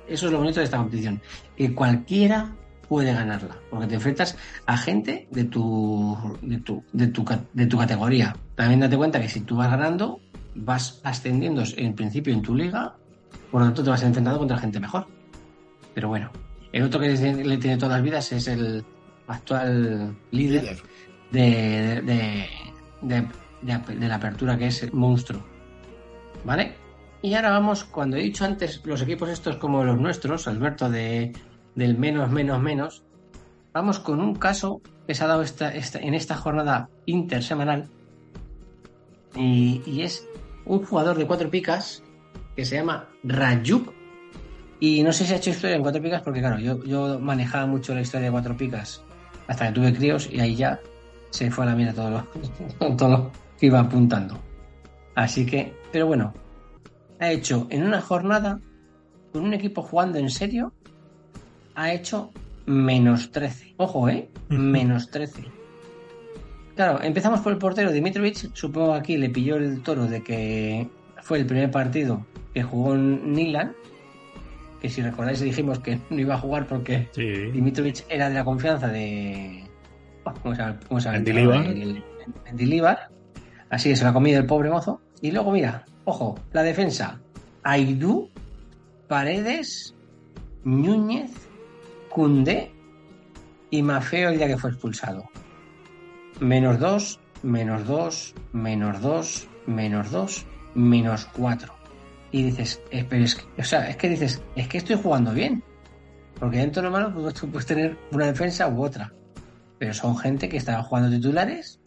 Eso 0.09 0.27
es 0.27 0.33
lo 0.33 0.39
bonito 0.39 0.61
de 0.61 0.64
esta 0.64 0.77
competición. 0.77 1.20
Que 1.57 1.74
cualquiera 1.74 2.55
puede 2.89 3.12
ganarla, 3.12 3.57
porque 3.70 3.87
te 3.87 3.95
enfrentas 3.95 4.37
a 4.66 4.76
gente 4.76 5.28
de 5.30 5.45
tu, 5.45 6.16
de 6.43 6.59
tu, 6.59 6.82
de 6.93 7.09
tu, 7.09 7.24
de 7.53 7.66
tu 7.66 7.78
categoría. 7.78 8.37
También 8.55 8.80
date 8.80 8.97
cuenta 8.97 9.20
que 9.20 9.28
si 9.28 9.41
tú 9.41 9.57
vas 9.57 9.70
ganando, 9.70 10.20
vas 10.55 11.01
ascendiendo 11.05 11.62
en 11.76 11.95
principio 11.95 12.32
en 12.32 12.43
tu 12.43 12.55
liga, 12.55 12.95
por 13.51 13.61
lo 13.61 13.66
tanto 13.66 13.82
te 13.82 13.91
vas 13.91 14.03
enfrentando 14.03 14.39
contra 14.39 14.59
gente 14.59 14.80
mejor. 14.80 15.07
Pero 15.95 16.09
bueno, 16.09 16.30
el 16.72 16.82
otro 16.82 17.01
que 17.01 17.09
le 17.09 17.57
tiene 17.59 17.76
todas 17.76 17.97
las 17.97 18.03
vidas 18.03 18.32
es 18.32 18.49
el 18.49 18.84
actual 19.26 20.16
líder, 20.30 20.62
líder. 20.62 20.82
De, 21.30 22.03
de, 22.03 22.49
de, 23.03 23.26
de, 23.62 24.09
la 24.09 24.14
apertura 24.16 24.57
que 24.57 24.66
es 24.66 24.93
Monstruo. 24.93 25.43
¿Vale? 26.45 26.74
Y 27.22 27.34
ahora 27.34 27.51
vamos, 27.51 27.84
cuando 27.84 28.16
he 28.16 28.22
dicho 28.22 28.45
antes 28.45 28.80
los 28.84 29.03
equipos 29.03 29.28
estos 29.30 29.57
como 29.57 29.82
los 29.82 29.99
nuestros, 29.99 30.47
Alberto 30.47 30.89
de 30.89 31.32
del 31.77 31.97
menos, 31.97 32.31
menos, 32.31 32.61
menos, 32.61 33.05
vamos 33.72 34.01
con 34.01 34.20
un 34.20 34.35
caso 34.35 34.81
que 35.07 35.14
se 35.14 35.22
ha 35.22 35.29
dado 35.29 35.43
esta, 35.43 35.72
esta, 35.72 36.01
en 36.01 36.14
esta 36.14 36.35
jornada 36.35 36.89
intersemanal 37.05 37.89
y, 39.37 39.83
y, 39.87 40.03
es 40.03 40.27
un 40.64 40.85
jugador 40.85 41.16
de 41.18 41.27
cuatro 41.27 41.51
picas 41.51 42.03
que 42.57 42.64
se 42.64 42.77
llama 42.77 43.09
Rayuk 43.22 43.93
y 44.81 45.03
no 45.03 45.12
sé 45.12 45.27
si 45.27 45.35
ha 45.35 45.37
hecho 45.37 45.51
historia 45.51 45.77
en 45.77 45.83
cuatro 45.83 46.03
picas 46.03 46.22
porque 46.22 46.41
claro, 46.41 46.59
yo, 46.59 46.83
yo 46.85 47.20
manejaba 47.20 47.66
mucho 47.66 47.95
la 47.95 48.01
historia 48.01 48.27
de 48.27 48.33
cuatro 48.33 48.57
picas 48.57 49.05
hasta 49.47 49.68
que 49.68 49.72
tuve 49.74 49.95
críos 49.95 50.29
y 50.33 50.41
ahí 50.41 50.57
ya 50.57 50.81
se 51.31 51.51
fue 51.51 51.64
a 51.64 51.68
la 51.68 51.77
mierda 51.77 51.93
todo 51.93 52.97
todo 52.97 53.09
lo 53.09 53.31
que 53.59 53.66
iba 53.66 53.81
apuntando. 53.81 54.39
Así 55.14 55.47
que, 55.47 55.74
pero 55.93 56.07
bueno, 56.07 56.35
ha 57.20 57.31
hecho 57.31 57.66
en 57.70 57.85
una 57.85 58.01
jornada 58.01 58.61
con 59.33 59.45
un 59.45 59.55
equipo 59.55 59.83
jugando 59.83 60.18
en 60.18 60.31
serio 60.31 60.72
ha 61.77 61.93
hecho 61.93 62.33
menos 62.64 63.31
13. 63.31 63.74
Ojo, 63.77 64.09
¿eh? 64.09 64.29
Menos 64.49 65.11
13. 65.11 65.45
Claro, 66.74 67.01
empezamos 67.03 67.41
por 67.41 67.53
el 67.53 67.59
portero 67.59 67.93
Dimitrovic. 67.93 68.51
Supongo 68.55 68.93
que 68.95 68.99
aquí 68.99 69.16
le 69.16 69.31
pilló 69.31 69.57
el 69.57 69.83
toro 69.83 70.07
de 70.07 70.22
que 70.22 70.89
fue 71.22 71.39
el 71.39 71.47
primer 71.47 71.70
partido 71.70 72.27
que 72.53 72.62
jugó 72.62 72.95
en 72.95 73.33
Nilan. 73.33 73.74
Que 74.81 74.91
si 74.91 75.03
recordáis 75.03 75.41
dijimos 75.41 75.79
que 75.79 76.01
no 76.11 76.18
iba 76.18 76.35
a 76.35 76.39
jugar 76.39 76.66
porque 76.66 77.09
sí. 77.12 77.51
Dimitrovic 77.53 78.05
era 78.09 78.29
de 78.29 78.35
la 78.35 78.45
confianza 78.45 78.89
de. 78.89 79.64
¿Cómo 80.43 80.55
se 80.55 80.62
llama? 80.62 80.81
¿Cómo 80.89 81.01
se 81.01 81.05
llama? 81.05 81.18
Mendilibar. 81.18 82.03
Mendilibar. 82.45 83.09
Así 83.70 83.91
que 83.91 83.97
se 83.97 84.05
la 84.05 84.11
ha 84.11 84.12
comido 84.12 84.41
el 84.41 84.47
pobre 84.47 84.70
mozo. 84.70 85.01
Y 85.20 85.31
luego, 85.31 85.53
mira, 85.53 85.85
ojo, 86.05 86.39
la 86.53 86.62
defensa. 86.62 87.20
Aidú, 87.62 88.31
Paredes, 89.09 89.95
Núñez, 90.64 91.45
Cundé 92.17 92.73
y 93.69 93.83
Mafeo 93.83 94.31
el 94.31 94.39
día 94.39 94.47
que 94.47 94.57
fue 94.57 94.71
expulsado. 94.71 95.29
Menos 96.41 96.79
2, 96.79 97.21
menos 97.43 97.87
2, 97.87 98.35
menos 98.55 99.03
2, 99.03 99.49
menos 99.67 100.11
2, 100.11 100.47
menos 100.77 101.29
4. 101.37 101.75
Y 102.33 102.45
dices, 102.45 102.81
eh, 102.91 103.05
pero 103.07 103.23
es 103.23 103.35
que, 103.35 103.61
o 103.61 103.64
sea, 103.64 103.91
es 103.91 103.99
que 103.99 104.09
dices, 104.09 104.43
es 104.55 104.67
que 104.67 104.79
estoy 104.79 104.97
jugando 104.97 105.35
bien. 105.35 105.62
Porque 106.41 106.57
dentro 106.57 106.81
de 106.81 106.89
lo 106.89 106.93
malo, 106.93 107.12
pues 107.12 107.39
puedes 107.39 107.67
tener 107.67 107.99
una 108.11 108.29
defensa 108.29 108.67
u 108.67 108.83
otra. 108.83 109.12
Pero 109.79 109.93
son 109.93 110.17
gente 110.17 110.49
que 110.49 110.57
estaba 110.57 110.83
jugando 110.85 111.14
titulares 111.14 111.81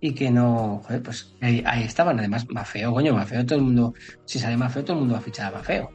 y 0.00 0.14
que 0.16 0.32
no, 0.32 0.82
joder, 0.84 1.00
pues 1.00 1.36
ahí, 1.40 1.62
ahí 1.64 1.84
estaban. 1.84 2.18
Además, 2.18 2.44
Mafeo, 2.50 2.92
coño, 2.92 3.14
Mafeo, 3.14 3.46
todo 3.46 3.60
el 3.60 3.64
mundo, 3.64 3.94
si 4.24 4.40
sale 4.40 4.56
Mafeo, 4.56 4.82
todo 4.82 4.94
el 4.94 4.98
mundo 4.98 5.14
va 5.14 5.20
a 5.20 5.22
fichar 5.22 5.54
a 5.54 5.58
Mafeo. 5.58 5.92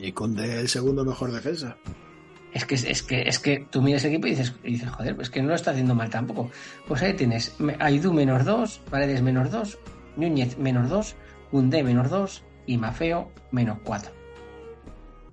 Y 0.00 0.10
Conde 0.10 0.58
el 0.58 0.68
segundo 0.68 1.04
mejor 1.04 1.30
defensa 1.30 1.76
es 2.52 2.64
que, 2.64 2.74
es 2.74 3.02
que, 3.02 3.22
es 3.22 3.38
que 3.38 3.66
tú 3.70 3.82
miras 3.82 4.04
el 4.04 4.12
equipo 4.12 4.28
y 4.28 4.30
dices, 4.30 4.54
y 4.64 4.72
dices, 4.72 4.88
joder, 4.90 5.14
pues 5.14 5.30
que 5.30 5.42
no 5.42 5.48
lo 5.48 5.54
está 5.54 5.72
haciendo 5.72 5.94
mal 5.94 6.10
tampoco. 6.10 6.50
Pues 6.88 7.02
ahí 7.02 7.12
tienes 7.14 7.56
Aidú 7.78 8.12
menos 8.12 8.44
2, 8.44 8.82
Paredes 8.90 9.22
menos 9.22 9.50
2, 9.50 9.78
Núñez 10.16 10.56
menos 10.58 10.88
2, 10.88 11.16
Cundé 11.50 11.82
menos 11.82 12.10
2 12.10 12.44
y 12.66 12.78
Mafeo 12.78 13.30
menos 13.50 13.78
4. 13.84 14.12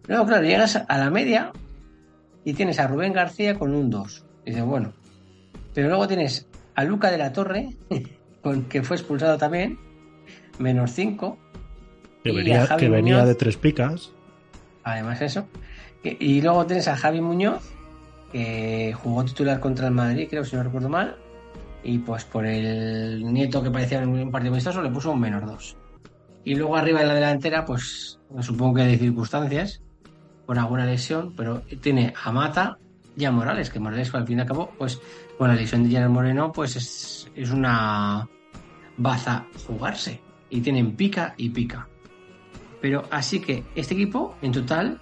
Luego, 0.08 0.26
claro, 0.26 0.44
llegas 0.44 0.76
a 0.76 0.98
la 0.98 1.10
media 1.10 1.54
y 2.44 2.54
tienes 2.54 2.80
a 2.80 2.88
Rubén 2.88 3.14
García 3.14 3.58
con 3.58 3.74
un 3.74 3.90
2. 3.90 4.26
Y 4.46 4.50
dices, 4.50 4.66
bueno. 4.66 4.94
Pero 5.74 5.88
luego 5.88 6.08
tienes 6.08 6.48
a 6.76 6.84
Luca 6.84 7.10
de 7.10 7.18
la 7.18 7.32
Torre, 7.32 7.70
con, 8.42 8.66
que 8.66 8.84
fue 8.84 8.98
expulsado 8.98 9.38
también, 9.38 9.80
menos 10.60 10.92
5. 10.92 11.38
Que 12.24 12.32
venía, 12.32 12.68
que 12.78 12.90
venía 12.90 13.16
Muñoz, 13.16 13.28
de 13.28 13.36
tres 13.36 13.58
picas. 13.58 14.12
Además, 14.84 15.22
eso. 15.22 15.48
Y 16.04 16.42
luego 16.42 16.66
tienes 16.66 16.88
a 16.88 16.98
Javi 16.98 17.22
Muñoz, 17.22 17.64
que 18.32 18.94
jugó 18.94 19.24
titular 19.24 19.60
contra 19.60 19.88
el 19.88 19.94
Madrid, 19.94 20.28
creo, 20.30 20.44
si 20.44 20.56
no 20.56 20.64
recuerdo 20.64 20.90
mal. 20.90 21.16
Y 21.84 22.00
pues 22.00 22.26
por 22.26 22.46
el 22.46 23.24
nieto 23.32 23.62
que 23.62 23.72
parecía 23.72 24.00
un 24.00 24.32
partido 24.32 24.54
amistoso 24.54 24.82
le 24.82 24.90
puso 24.90 25.12
un 25.12 25.20
menos 25.20 25.46
dos. 25.46 25.78
Y 26.44 26.56
luego 26.56 26.76
arriba 26.76 27.02
en 27.02 27.08
la 27.08 27.16
delantera, 27.16 27.64
pues 27.64 28.20
supongo 28.42 28.76
que 28.76 28.84
de 28.84 28.98
circunstancias, 28.98 29.82
por 30.46 30.60
alguna 30.60 30.86
lesión, 30.86 31.34
pero 31.36 31.62
tiene 31.82 32.14
a 32.22 32.32
Mata 32.32 32.78
y 33.16 33.26
a 33.26 33.32
Morales, 33.32 33.70
que 33.70 33.80
Morales 33.80 34.14
al 34.14 34.28
fin 34.28 34.40
y 34.40 34.42
al 34.42 34.48
cabo, 34.48 34.72
pues 34.78 35.00
con 35.38 35.48
la 35.48 35.56
lesión 35.56 35.84
de 35.84 35.90
Gerard 35.90 36.10
Moreno, 36.10 36.52
pues 36.52 36.76
es, 36.76 37.32
es 37.36 37.52
una 37.52 38.28
baza 38.98 39.46
jugarse. 39.68 40.22
Y 40.50 40.62
tienen 40.62 40.96
pica 40.96 41.34
y 41.38 41.50
pica. 41.50 41.88
Pero 42.82 43.04
así 43.10 43.40
que 43.40 43.64
este 43.76 43.94
equipo, 43.94 44.36
en 44.42 44.52
total, 44.52 45.00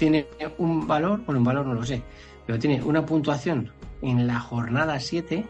tiene 0.00 0.26
un 0.56 0.86
valor, 0.86 1.20
bueno, 1.26 1.40
un 1.40 1.44
valor 1.44 1.66
no 1.66 1.74
lo 1.74 1.84
sé, 1.84 2.02
pero 2.46 2.58
tiene 2.58 2.82
una 2.82 3.04
puntuación 3.04 3.70
en 4.00 4.26
la 4.26 4.40
jornada 4.40 4.98
7 4.98 5.44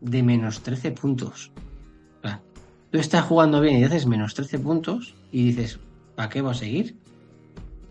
de 0.00 0.22
menos 0.22 0.62
13 0.62 0.92
puntos. 0.92 1.50
O 2.22 2.28
sea, 2.28 2.40
tú 2.92 2.98
estás 2.98 3.24
jugando 3.24 3.60
bien 3.60 3.80
y 3.80 3.84
haces 3.84 4.06
menos 4.06 4.32
13 4.32 4.60
puntos 4.60 5.16
y 5.32 5.46
dices, 5.46 5.80
¿para 6.14 6.28
qué 6.28 6.40
voy 6.40 6.52
a 6.52 6.54
seguir? 6.54 6.96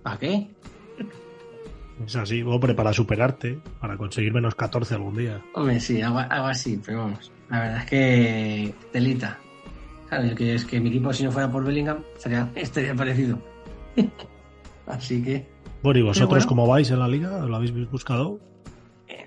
¿Para 0.04 0.18
qué? 0.18 0.48
Es 2.08 2.16
así, 2.16 2.42
hombre, 2.44 2.74
para 2.74 2.94
superarte, 2.94 3.60
para 3.82 3.98
conseguir 3.98 4.34
menos 4.34 4.56
14 4.56 4.96
algún 4.96 5.18
día. 5.18 5.42
Hombre, 5.54 5.82
sí, 5.82 6.02
algo, 6.02 6.20
algo 6.20 6.48
así, 6.48 6.80
pero 6.84 7.00
vamos. 7.00 7.30
La 7.50 7.60
verdad 7.60 7.78
es 7.80 7.86
que 7.90 8.74
telita. 8.94 9.38
Claro, 10.08 10.28
yo 10.28 10.36
que 10.36 10.56
es 10.56 10.64
que 10.64 10.80
mi 10.80 10.90
equipo, 10.90 11.12
si 11.12 11.26
no 11.26 11.32
fuera 11.32 11.52
por 11.52 11.66
Bellingham, 11.66 12.04
estaría, 12.16 12.50
estaría 12.56 12.96
parecido. 12.96 13.38
así 14.88 15.22
que. 15.22 15.53
Bueno, 15.84 16.00
¿y 16.00 16.04
vosotros 16.04 16.30
bueno, 16.30 16.48
cómo 16.48 16.68
vais 16.68 16.90
en 16.90 17.00
la 17.00 17.08
liga? 17.08 17.46
¿Lo 17.46 17.56
habéis 17.58 17.74
buscado? 17.92 18.40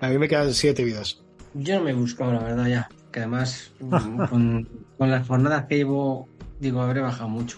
A 0.01 0.09
mí 0.09 0.17
me 0.17 0.27
quedan 0.27 0.53
siete 0.53 0.83
vidas. 0.83 1.21
Yo 1.53 1.75
no 1.75 1.85
me 1.85 1.91
he 1.91 1.93
buscado, 1.93 2.33
la 2.33 2.39
verdad, 2.39 2.65
ya. 2.67 2.89
Que 3.11 3.19
además, 3.19 3.71
mm, 3.79 4.25
con, 4.25 4.67
con 4.97 5.11
las 5.11 5.27
jornadas 5.27 5.65
que 5.65 5.77
llevo, 5.77 6.27
digo, 6.59 6.81
habré 6.81 7.01
bajado 7.01 7.29
mucho. 7.29 7.57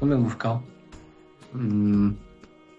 No 0.00 0.06
me 0.08 0.14
he 0.16 0.18
buscado. 0.18 0.62
Mm, 1.52 2.10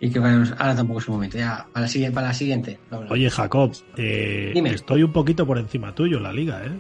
y 0.02 0.10
que 0.12 0.20
bueno, 0.20 0.44
ahora 0.58 0.76
tampoco 0.76 1.00
es 1.00 1.08
el 1.08 1.14
momento. 1.14 1.38
Ya, 1.38 1.66
para 1.72 1.84
la 1.84 1.88
siguiente. 1.88 2.16
Para 2.16 2.28
la 2.28 2.34
siguiente 2.34 2.80
lo 2.90 2.98
hablamos. 2.98 3.14
Oye, 3.14 3.30
Jacob, 3.30 3.72
eh, 3.98 4.52
Dime. 4.54 4.72
estoy 4.74 5.04
un 5.04 5.14
poquito 5.14 5.46
por 5.48 5.58
encima 5.58 5.96
tuyo 5.96 6.18
en 6.18 6.24
la 6.24 6.34
liga, 6.34 6.62
¿eh? 6.66 6.72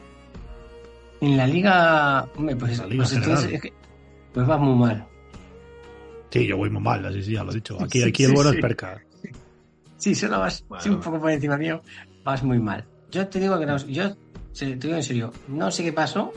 En 1.21 1.37
la 1.37 1.47
liga. 1.47 2.27
Hombre, 2.35 2.55
pues, 2.55 2.77
La 2.79 2.87
liga 2.87 3.03
pues 3.03 3.13
entonces 3.13 3.53
es 3.53 3.61
que- 3.61 3.73
pues 4.33 4.45
vas 4.47 4.59
muy 4.59 4.75
mal. 4.75 5.05
Sí, 6.31 6.47
yo 6.47 6.57
voy 6.57 6.69
muy 6.69 6.81
mal, 6.81 7.05
así 7.05 7.21
sí, 7.23 7.33
ya 7.33 7.43
lo 7.43 7.51
he 7.51 7.55
dicho. 7.55 7.77
Aquí, 7.81 8.01
Sí, 8.01 8.07
aquí 8.09 8.23
el 8.23 8.31
bueno 8.33 8.49
sí. 8.51 8.55
es 8.57 8.61
perca. 8.61 9.01
Sí, 9.97 10.15
solo 10.15 10.39
vas 10.39 10.65
sí, 10.79 10.89
un 10.89 10.99
poco 10.99 11.19
por 11.19 11.29
encima 11.29 11.57
mío, 11.57 11.81
vas 12.23 12.41
muy 12.43 12.57
mal. 12.57 12.83
Yo 13.11 13.27
te 13.27 13.39
digo 13.39 13.59
que 13.59 13.65
no, 13.67 13.77
yo 13.85 14.15
te 14.57 14.65
digo 14.75 14.95
en 14.95 15.03
serio, 15.03 15.31
no 15.47 15.69
sé 15.69 15.83
qué 15.83 15.93
pasó. 15.93 16.31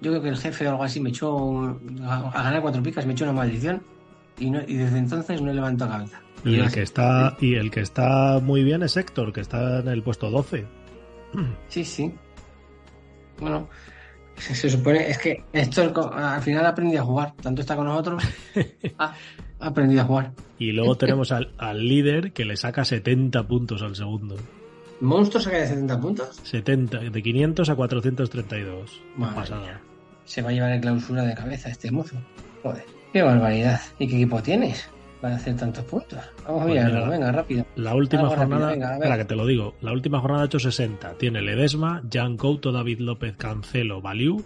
Yo 0.00 0.10
creo 0.10 0.22
que 0.22 0.28
el 0.30 0.36
jefe 0.38 0.66
o 0.66 0.70
algo 0.70 0.84
así 0.84 1.00
me 1.00 1.10
echó 1.10 1.34
un- 1.34 2.00
a, 2.02 2.30
a 2.30 2.42
ganar 2.44 2.62
cuatro 2.62 2.82
picas, 2.82 3.04
me 3.06 3.12
echó 3.12 3.24
una 3.24 3.32
maldición 3.34 3.82
y, 4.38 4.50
no- 4.50 4.62
y 4.66 4.74
desde 4.76 4.98
entonces 4.98 5.42
no 5.42 5.50
he 5.50 5.54
levantado 5.54 5.90
cabeza. 5.90 6.20
Y 6.44 6.56
el 6.56 6.70
que 6.72 6.82
está, 6.82 7.36
y 7.40 7.54
el 7.54 7.70
que 7.70 7.80
está 7.80 8.38
muy 8.42 8.62
bien 8.64 8.82
es 8.82 8.96
Héctor, 8.96 9.32
que 9.32 9.40
está 9.40 9.80
en 9.80 9.88
el 9.88 10.02
puesto 10.02 10.30
12. 10.30 10.66
Sí, 11.68 11.84
sí. 11.84 12.12
Bueno, 13.40 13.68
se, 14.36 14.54
se 14.54 14.70
supone, 14.70 15.08
es 15.08 15.18
que 15.18 15.42
esto 15.52 16.12
al 16.14 16.42
final 16.42 16.66
ha 16.66 16.70
aprendido 16.70 17.02
a 17.02 17.04
jugar, 17.04 17.34
tanto 17.40 17.60
está 17.60 17.76
con 17.76 17.86
nosotros, 17.86 18.22
ha, 18.98 19.14
ha 19.60 19.66
aprendido 19.66 20.02
a 20.02 20.04
jugar. 20.04 20.32
Y 20.58 20.72
luego 20.72 20.96
tenemos 20.96 21.32
al, 21.32 21.52
al 21.58 21.86
líder 21.86 22.32
que 22.32 22.44
le 22.44 22.56
saca 22.56 22.84
70 22.84 23.46
puntos 23.46 23.82
al 23.82 23.96
segundo. 23.96 24.36
¿Monstruo 25.00 25.42
saca 25.42 25.58
de 25.58 25.66
70 25.66 26.00
puntos? 26.00 26.40
70, 26.44 26.98
de 26.98 27.22
500 27.22 27.68
a 27.68 27.74
432. 27.74 29.02
Madre 29.16 29.34
Pasada. 29.34 29.80
Se 30.24 30.40
va 30.40 30.50
a 30.50 30.52
llevar 30.52 30.72
en 30.72 30.80
clausura 30.80 31.24
de 31.24 31.34
cabeza 31.34 31.68
este 31.68 31.90
mozo. 31.90 32.16
Joder, 32.62 32.84
qué 33.12 33.22
barbaridad. 33.22 33.80
¿Y 33.98 34.08
qué 34.08 34.16
equipo 34.16 34.42
tienes 34.42 34.88
para 35.24 35.36
hacer 35.36 35.56
tantos 35.56 35.82
puntos? 35.86 36.18
Vamos 36.44 36.60
a 36.60 36.64
Pues 36.64 36.74
mirarlo, 36.74 36.98
mira, 36.98 37.08
venga, 37.08 37.32
rápido. 37.32 37.66
La 37.76 37.94
última 37.94 38.24
rápido, 38.24 38.40
jornada, 38.40 38.70
venga, 38.72 38.92
espera 38.92 39.16
que 39.16 39.24
te 39.24 39.34
lo 39.34 39.46
digo, 39.46 39.74
la 39.80 39.92
última 39.92 40.20
jornada 40.20 40.42
ha 40.42 40.46
hecho 40.46 40.58
60. 40.58 41.14
Tiene 41.14 41.40
Ledesma, 41.40 42.02
Jan 42.12 42.36
Couto, 42.36 42.72
David 42.72 42.98
López, 42.98 43.34
Cancelo, 43.38 44.02
Baliu, 44.02 44.44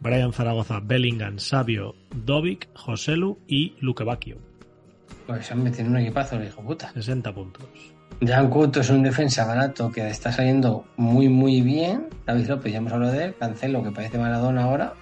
Brian 0.00 0.34
Zaragoza, 0.34 0.80
Bellingham, 0.84 1.38
Sabio, 1.38 1.94
Dovic, 2.14 2.68
Joselu 2.74 3.38
y 3.48 3.74
Luque 3.80 4.04
Bacchio. 4.04 4.36
Pues 5.26 5.46
se 5.46 5.54
han 5.54 5.62
metido 5.62 5.86
en 5.86 5.92
un 5.92 5.96
equipazo, 5.96 6.36
el 6.36 6.44
hijo 6.44 6.60
puta. 6.60 6.92
60 6.92 7.34
puntos. 7.34 7.64
Jan 8.20 8.50
Couto 8.50 8.80
es 8.80 8.90
un 8.90 9.02
defensa 9.02 9.46
barato 9.46 9.90
que 9.90 10.06
está 10.10 10.30
saliendo 10.30 10.84
muy, 10.98 11.30
muy 11.30 11.62
bien. 11.62 12.08
David 12.26 12.48
López, 12.48 12.70
ya 12.70 12.78
hemos 12.80 12.92
hablado 12.92 13.14
de 13.14 13.24
él. 13.24 13.34
Cancelo, 13.38 13.82
que 13.82 13.92
parece 13.92 14.18
Maradona 14.18 14.64
ahora. 14.64 14.92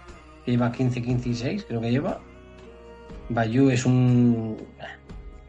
Que 0.45 0.53
lleva 0.53 0.71
15, 0.71 1.03
15 1.03 1.29
y 1.29 1.35
6, 1.35 1.65
creo 1.67 1.81
que 1.81 1.91
lleva. 1.91 2.21
Bayou 3.29 3.71
es 3.71 3.87
un, 3.87 4.57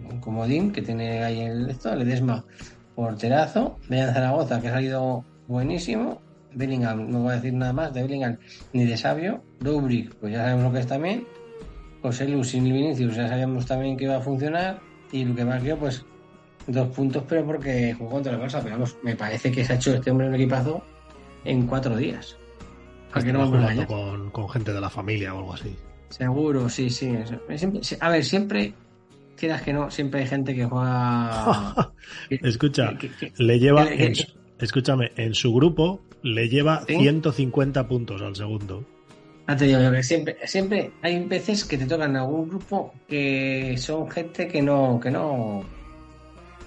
un 0.10 0.20
comodín 0.20 0.72
que 0.72 0.82
tiene 0.82 1.24
ahí 1.24 1.42
el 1.42 1.70
esto. 1.70 1.96
Ledesma, 1.96 2.46
porterazo. 2.96 3.78
Bellan 3.90 4.14
Zaragoza, 4.14 4.62
que 4.62 4.70
ha 4.70 4.74
salido 4.74 5.24
buenísimo. 5.48 6.22
Bellingham, 6.54 7.12
no 7.12 7.20
voy 7.20 7.34
a 7.34 7.36
decir 7.36 7.54
nada 7.54 7.74
más 7.74 7.94
de 7.94 8.04
Bellingham 8.04 8.38
ni 8.74 8.86
de 8.86 8.98
Sabio. 8.98 9.44
Dubrick, 9.60 10.16
pues 10.16 10.34
ya 10.34 10.40
sabemos 10.40 10.64
lo 10.64 10.72
que 10.72 10.80
es 10.80 10.88
también. 10.88 11.28
José 12.02 12.28
Lu 12.28 12.44
sin 12.44 12.64
Vinicius, 12.64 13.16
ya 13.16 13.28
sabíamos 13.28 13.66
también 13.66 13.98
que 13.98 14.06
iba 14.06 14.18
a 14.18 14.22
funcionar. 14.22 14.80
Y 15.12 15.26
Luque 15.26 15.44
Bacchio, 15.44 15.78
pues 15.78 16.06
dos 16.68 16.88
puntos, 16.90 17.24
pero 17.28 17.46
porque 17.46 17.94
jugó 17.94 18.12
contra 18.12 18.34
el 18.34 18.40
Barça. 18.40 18.62
Pero 18.64 18.76
vamos, 18.76 18.98
me 19.04 19.16
parece 19.16 19.52
que 19.52 19.66
se 19.66 19.74
ha 19.74 19.76
hecho 19.76 19.94
este 19.94 20.12
hombre 20.12 20.28
un 20.28 20.36
equipazo 20.36 20.84
en 21.44 21.68
cuatro 21.68 21.96
días. 21.98 22.38
¿A 23.12 23.22
qué 23.22 23.32
no 23.32 23.50
con, 23.88 24.30
con 24.32 24.50
gente 24.50 24.74
de 24.74 24.82
la 24.82 24.90
familia 24.90 25.34
o 25.34 25.40
algo 25.40 25.54
así. 25.54 25.76
Seguro, 26.18 26.70
sí, 26.70 26.89
sí. 26.89 27.13
Siempre- 27.57 27.82
a 27.99 28.09
ver, 28.09 28.24
siempre, 28.24 28.74
quieras 29.36 29.61
que 29.61 29.74
no, 29.74 29.91
siempre 29.91 30.22
hay 30.22 30.28
gente 30.28 30.55
que 30.55 30.66
juega. 30.66 31.91
Escucha, 32.30 32.97
que- 32.97 33.09
que- 33.11 33.34
le 33.38 33.59
lleva, 33.59 33.86
en 33.91 34.13
escúchame, 34.59 35.11
en 35.18 35.34
su 35.34 35.53
grupo 35.53 36.01
le 36.24 36.47
lleva 36.47 36.84
¿Sí? 36.88 36.95
150 36.95 37.88
puntos 37.88 38.22
al 38.22 38.36
segundo. 38.36 38.86
Ya 39.47 39.55
te 39.57 39.66
digo 39.66 39.80
yo 39.82 39.91
que 39.91 40.01
siempre, 40.03 40.38
siempre 40.45 40.91
hay 41.03 41.24
veces 41.26 41.66
que 41.66 41.78
te 41.78 41.86
tocan 41.86 42.16
algún 42.16 42.49
grupo 42.49 42.93
que 43.07 43.76
son 43.78 44.09
gente 44.09 44.47
que 44.47 44.61
no, 44.61 44.99
que 45.01 45.11
no, 45.11 45.63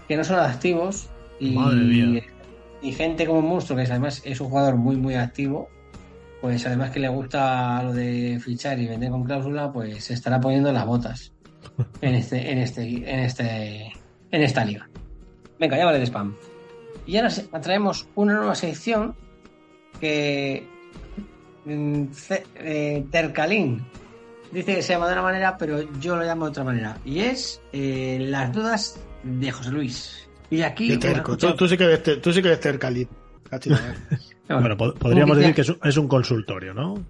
que 0.06 0.16
no 0.16 0.22
son 0.22 0.38
activos 0.38 1.08
y, 1.40 1.50
Madre 1.52 1.80
mía. 1.80 2.22
y 2.82 2.92
gente 2.92 3.26
como 3.26 3.40
Monstruo 3.42 3.76
que 3.78 3.84
además 3.90 4.22
es 4.24 4.40
un 4.40 4.48
jugador 4.50 4.76
muy 4.76 4.94
muy 4.96 5.14
activo, 5.14 5.68
pues 6.40 6.64
además 6.66 6.90
que 6.90 7.00
le 7.00 7.08
gusta 7.08 7.82
lo 7.82 7.92
de 7.92 8.38
fichar 8.42 8.78
y 8.78 8.86
vender 8.86 9.10
con 9.10 9.24
cláusula, 9.24 9.72
pues 9.72 10.04
se 10.04 10.14
estará 10.14 10.40
poniendo 10.40 10.72
las 10.72 10.86
botas 10.86 11.32
en 12.00 12.14
este, 12.14 12.50
en 12.50 12.58
este, 12.58 12.82
en 12.82 13.20
este, 13.20 13.92
en 14.30 14.42
esta 14.42 14.64
liga. 14.64 14.88
Venga, 15.58 15.76
ya 15.76 15.84
vale 15.84 15.98
de 15.98 16.06
spam. 16.06 16.34
Y 17.06 17.16
ahora 17.16 17.30
traemos 17.62 18.06
una 18.14 18.34
nueva 18.34 18.54
sección 18.54 19.14
que 20.00 20.66
mm, 21.64 22.04
eh, 22.56 23.04
Tercalín 23.10 23.84
dice 24.52 24.76
que 24.76 24.82
se 24.82 24.92
llama 24.92 25.06
de 25.08 25.14
una 25.14 25.22
manera, 25.22 25.56
pero 25.58 25.80
yo 26.00 26.16
lo 26.16 26.22
llamo 26.22 26.44
de 26.46 26.50
otra 26.50 26.64
manera. 26.64 26.98
Y 27.04 27.20
es 27.20 27.60
eh, 27.72 28.18
las 28.20 28.52
dudas 28.52 29.00
de 29.24 29.50
José 29.50 29.70
Luis. 29.70 30.28
Y 30.50 30.62
aquí. 30.62 30.96
Terco. 30.98 31.36
Tú, 31.36 31.54
tú 31.54 31.66
sí 31.68 31.76
que 31.76 31.84
eres, 31.84 32.02
ter- 32.02 32.20
tú 32.20 32.32
sí 32.32 32.40
que 32.40 32.48
eres 32.48 32.60
tercalín. 32.60 33.08
¿eh? 33.50 33.58
Bueno, 34.48 34.76
po- 34.76 34.94
podríamos 34.94 35.36
decir 35.36 35.54
que 35.54 35.60
es 35.62 35.68
un, 35.68 35.78
es 35.84 35.96
un 35.96 36.08
consultorio, 36.08 36.72
¿no? 36.74 37.02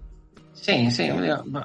Sí, 0.53 0.91
sí. 0.91 1.09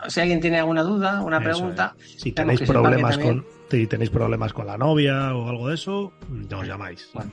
Si 0.09 0.21
alguien 0.21 0.41
tiene 0.41 0.59
alguna 0.61 0.83
duda, 0.83 1.21
una 1.23 1.39
Eso 1.39 1.45
pregunta, 1.45 1.95
es. 2.01 2.21
Si 2.23 2.33
tenéis 2.33 2.61
problemas 2.63 3.19
con 3.19 3.45
si 3.71 3.87
tenéis 3.89 4.11
problemas 4.11 4.53
con 4.53 4.67
la 4.69 4.79
novia 4.79 5.35
o 5.35 5.49
algo 5.49 5.69
de 5.69 5.75
eso, 5.75 6.13
nos 6.29 6.67
llamáis. 6.67 7.09
Bueno, 7.13 7.33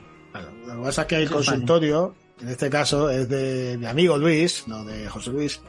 lo 0.66 0.76
que 0.76 0.82
pasa 0.82 1.02
es 1.02 1.08
que 1.08 1.16
el 1.16 1.22
Eso 1.24 1.38
es 1.40 1.46
consultorio, 1.46 2.14
en 2.40 2.48
este 2.48 2.68
caso, 2.68 3.08
es 3.10 3.28
de 3.28 3.76
mi 3.78 3.86
amigo 3.86 4.18
Luis, 4.18 4.64
no 4.66 4.84
de 4.84 5.08
José 5.08 5.30
Luis, 5.30 5.60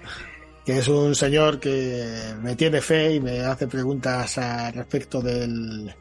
que 0.65 0.80
es 0.80 0.88
un 0.88 1.13
señor 1.13 1.59
que 1.59 2.34
me 2.41 2.55
tiene 2.55 2.82
fe 2.82 3.15
y 3.15 3.19
me 3.19 3.41
hace 3.41 3.67
preguntas 3.67 4.36
al 4.39 4.74
respecto 4.74 5.21
del, 5.21 5.93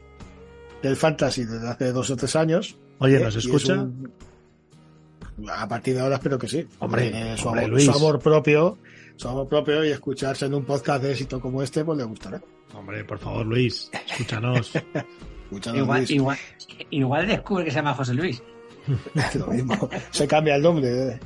del 0.81 0.95
fantasy 0.95 1.43
desde 1.43 1.69
hace 1.69 1.91
dos 1.91 2.09
o 2.09 2.15
tres 2.15 2.35
años. 2.35 2.75
Oye. 2.97 3.19
¿nos 3.19 3.35
es 3.35 3.45
escucha? 3.45 3.73
un- 3.73 4.11
A 5.55 5.67
partir 5.67 5.95
de 5.95 6.01
ahora 6.01 6.15
espero 6.15 6.37
que 6.37 6.47
sí. 6.47 6.65
Hombre, 6.79 7.09
Tiene 7.09 7.37
su, 7.37 7.47
hombre, 7.47 7.65
amor, 7.65 7.73
Luis. 7.73 7.85
su 7.85 7.91
amor 7.91 8.19
propio, 8.19 8.77
su 9.15 9.27
amor 9.27 9.47
propio 9.47 9.83
y 9.83 9.89
escucharse 9.89 10.45
en 10.45 10.53
un 10.53 10.65
podcast 10.65 11.03
de 11.03 11.11
éxito 11.11 11.39
como 11.41 11.61
este, 11.63 11.83
pues 11.83 11.97
le 11.97 12.03
gustará. 12.03 12.41
Hombre, 12.73 13.03
por 13.03 13.19
favor, 13.19 13.45
Luis, 13.45 13.89
escúchanos. 14.07 14.71
Escúchanos, 15.43 15.81
igual, 15.81 15.99
Luis. 15.99 16.11
igual, 16.11 16.37
igual 16.89 17.27
descubre 17.27 17.65
que 17.65 17.71
se 17.71 17.75
llama 17.77 17.93
José 17.93 18.13
Luis. 18.15 18.41
lo 19.35 19.47
mismo, 19.47 19.89
se 20.09 20.27
cambia 20.27 20.55
el 20.55 20.63
nombre. 20.63 21.19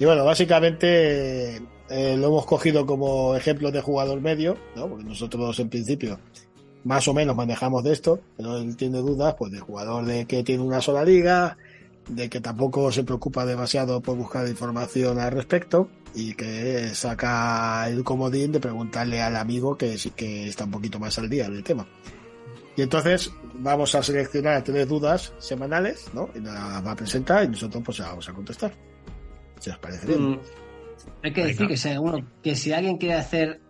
Y 0.00 0.04
bueno, 0.04 0.24
básicamente 0.24 1.56
eh, 1.88 2.16
lo 2.16 2.26
hemos 2.28 2.46
cogido 2.46 2.84
como 2.84 3.36
ejemplo 3.36 3.70
de 3.70 3.80
jugador 3.80 4.20
medio, 4.20 4.56
¿no? 4.74 4.88
porque 4.88 5.04
nosotros 5.04 5.58
en 5.60 5.68
principio 5.68 6.18
más 6.84 7.06
o 7.08 7.14
menos 7.14 7.36
manejamos 7.36 7.84
de 7.84 7.92
esto, 7.92 8.20
pero 8.36 8.56
él 8.58 8.76
tiene 8.76 8.98
dudas 8.98 9.34
pues 9.38 9.52
de 9.52 9.60
jugador 9.60 10.04
de 10.04 10.24
que 10.26 10.42
tiene 10.42 10.62
una 10.62 10.80
sola 10.80 11.04
liga, 11.04 11.56
de 12.08 12.28
que 12.28 12.40
tampoco 12.40 12.90
se 12.92 13.04
preocupa 13.04 13.44
demasiado 13.44 14.00
por 14.00 14.16
buscar 14.16 14.46
información 14.48 15.18
al 15.18 15.32
respecto 15.32 15.90
y 16.14 16.34
que 16.34 16.94
saca 16.94 17.88
el 17.88 18.02
comodín 18.02 18.52
de 18.52 18.60
preguntarle 18.60 19.20
al 19.20 19.36
amigo 19.36 19.76
que 19.76 19.98
sí 19.98 20.10
que 20.10 20.48
está 20.48 20.64
un 20.64 20.70
poquito 20.70 20.98
más 20.98 21.18
al 21.18 21.28
día 21.28 21.48
del 21.48 21.62
tema. 21.62 21.86
Y 22.76 22.82
entonces 22.82 23.30
vamos 23.54 23.94
a 23.94 24.02
seleccionar 24.02 24.62
tres 24.62 24.88
dudas 24.88 25.32
semanales, 25.38 26.08
¿no? 26.14 26.30
Y 26.34 26.40
las 26.40 26.86
va 26.86 26.92
a 26.92 26.96
presentar 26.96 27.44
y 27.44 27.48
nosotros 27.48 27.82
pues 27.84 27.98
las 27.98 28.08
vamos 28.08 28.28
a 28.28 28.32
contestar. 28.32 28.72
Si 29.58 29.70
os 29.70 29.78
parece 29.78 30.06
bien. 30.06 30.30
Mm, 30.30 30.40
hay 31.24 31.32
que 31.32 31.40
Venga. 31.42 31.52
decir 31.52 31.68
que 31.68 31.76
si, 31.76 31.88
alguno, 31.88 32.26
que 32.42 32.56
si 32.56 32.72
alguien 32.72 32.98
quiere 32.98 33.16
hacer 33.16 33.60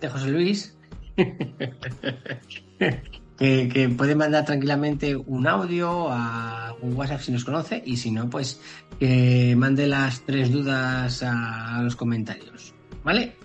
de 0.00 0.08
José 0.08 0.28
Luis, 0.28 0.78
que, 3.38 3.68
que 3.68 3.88
puede 3.88 4.14
mandar 4.14 4.44
tranquilamente 4.44 5.16
un 5.16 5.46
audio 5.46 6.08
a 6.10 6.74
un 6.80 6.96
WhatsApp 6.96 7.20
si 7.20 7.32
nos 7.32 7.44
conoce 7.44 7.82
y 7.84 7.96
si 7.96 8.10
no, 8.10 8.28
pues 8.28 8.60
que 8.98 9.54
mande 9.56 9.86
las 9.86 10.20
tres 10.22 10.50
dudas 10.50 11.22
a 11.22 11.80
los 11.82 11.96
comentarios, 11.96 12.74
¿vale? 13.04 13.36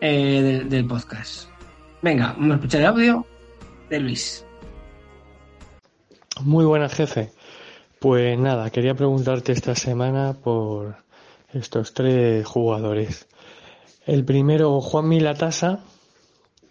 Eh, 0.00 0.42
del, 0.42 0.68
del 0.68 0.86
podcast. 0.86 1.48
Venga, 2.02 2.32
vamos 2.32 2.52
a 2.52 2.54
escuchar 2.56 2.80
el 2.80 2.86
audio 2.88 3.26
de 3.88 4.00
Luis. 4.00 4.44
Muy 6.40 6.64
buenas, 6.64 6.94
jefe. 6.94 7.30
Pues 8.00 8.36
nada, 8.36 8.70
quería 8.70 8.94
preguntarte 8.94 9.52
esta 9.52 9.76
semana 9.76 10.32
por 10.32 10.96
estos 11.52 11.94
tres 11.94 12.44
jugadores. 12.44 13.28
El 14.06 14.24
primero, 14.24 14.80
Juan 14.80 15.08
Milatasa, 15.08 15.84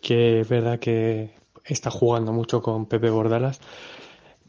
que 0.01 0.41
es 0.41 0.49
verdad 0.49 0.79
que 0.79 1.40
está 1.74 1.89
jugando 1.91 2.34
mucho 2.34 2.61
con 2.61 2.86
Pepe 2.86 3.09
Bordalas, 3.09 3.59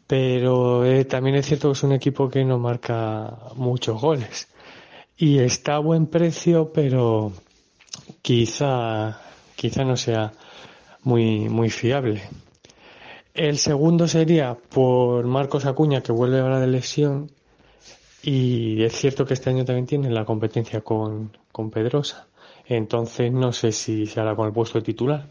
pero 0.06 0.84
eh, 0.84 1.04
también 1.04 1.36
es 1.36 1.46
cierto 1.46 1.68
que 1.68 1.72
es 1.72 1.82
un 1.82 1.92
equipo 1.92 2.28
que 2.28 2.44
no 2.44 2.58
marca 2.58 3.38
muchos 3.56 4.00
goles. 4.00 4.48
Y 5.16 5.38
está 5.38 5.76
a 5.76 5.78
buen 5.78 6.06
precio, 6.06 6.72
pero 6.72 7.32
quizá, 8.22 9.20
quizá 9.56 9.84
no 9.84 9.96
sea 9.96 10.32
muy, 11.02 11.48
muy 11.48 11.70
fiable. 11.70 12.22
El 13.34 13.56
segundo 13.58 14.08
sería 14.08 14.54
por 14.54 15.24
Marcos 15.26 15.64
Acuña, 15.64 16.02
que 16.02 16.12
vuelve 16.12 16.40
ahora 16.40 16.60
de 16.60 16.66
lesión. 16.66 17.30
Y 18.22 18.82
es 18.82 18.92
cierto 18.94 19.24
que 19.24 19.34
este 19.34 19.50
año 19.50 19.64
también 19.64 19.86
tiene 19.86 20.10
la 20.10 20.24
competencia 20.24 20.82
con, 20.82 21.36
con 21.50 21.70
Pedrosa. 21.70 22.28
Entonces 22.66 23.32
no 23.32 23.52
sé 23.52 23.72
si 23.72 24.06
se 24.06 24.20
hará 24.20 24.36
con 24.36 24.46
el 24.46 24.52
puesto 24.52 24.78
de 24.78 24.84
titular. 24.84 25.28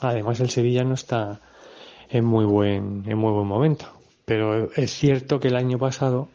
Además 0.00 0.40
el 0.40 0.50
Sevilla 0.50 0.84
no 0.84 0.94
está 0.94 1.40
en 2.08 2.24
muy 2.24 2.44
buen, 2.44 3.04
en 3.06 3.18
muy 3.18 3.32
buen 3.32 3.46
momento. 3.46 3.86
Pero 4.24 4.70
es 4.72 4.92
cierto 4.92 5.40
que 5.40 5.48
el 5.48 5.56
año 5.56 5.78
pasado 5.78 6.28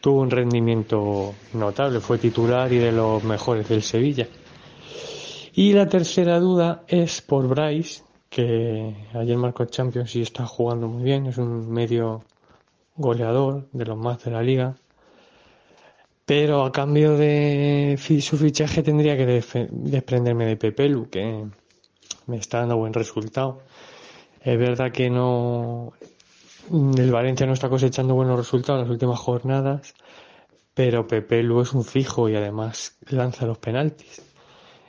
tuvo 0.00 0.20
un 0.20 0.30
rendimiento 0.30 1.34
notable, 1.54 2.00
fue 2.00 2.18
titular 2.18 2.72
y 2.72 2.78
de 2.78 2.92
los 2.92 3.22
mejores 3.24 3.68
del 3.68 3.82
Sevilla. 3.82 4.28
Y 5.54 5.72
la 5.72 5.88
tercera 5.88 6.38
duda 6.38 6.84
es 6.86 7.22
por 7.22 7.48
Bryce, 7.48 8.02
que 8.28 8.94
ayer 9.14 9.36
marcó 9.36 9.64
Champions 9.64 10.14
y 10.16 10.22
está 10.22 10.46
jugando 10.46 10.86
muy 10.88 11.02
bien, 11.02 11.26
es 11.26 11.38
un 11.38 11.70
medio 11.70 12.22
goleador 12.96 13.68
de 13.72 13.86
los 13.86 13.96
más 13.96 14.22
de 14.24 14.30
la 14.30 14.42
liga. 14.42 14.76
Pero 16.26 16.64
a 16.64 16.72
cambio 16.72 17.16
de 17.16 17.96
su 18.20 18.36
fichaje 18.36 18.82
tendría 18.82 19.16
que 19.16 19.26
desprenderme 19.70 20.44
de 20.44 20.56
Pepelu, 20.56 21.08
que 21.08 21.46
me 22.26 22.36
está 22.36 22.60
dando 22.60 22.76
buen 22.76 22.92
resultado. 22.92 23.62
Es 24.40 24.58
verdad 24.58 24.92
que 24.92 25.10
no 25.10 25.92
el 26.70 27.12
Valencia 27.12 27.46
no 27.46 27.52
está 27.52 27.68
cosechando 27.68 28.14
buenos 28.14 28.38
resultados 28.38 28.80
en 28.80 28.88
las 28.88 28.92
últimas 28.92 29.18
jornadas, 29.18 29.94
pero 30.74 31.06
Pepelu 31.06 31.60
es 31.60 31.72
un 31.72 31.84
fijo 31.84 32.28
y 32.28 32.36
además 32.36 32.98
lanza 33.08 33.46
los 33.46 33.58
penaltis. 33.58 34.22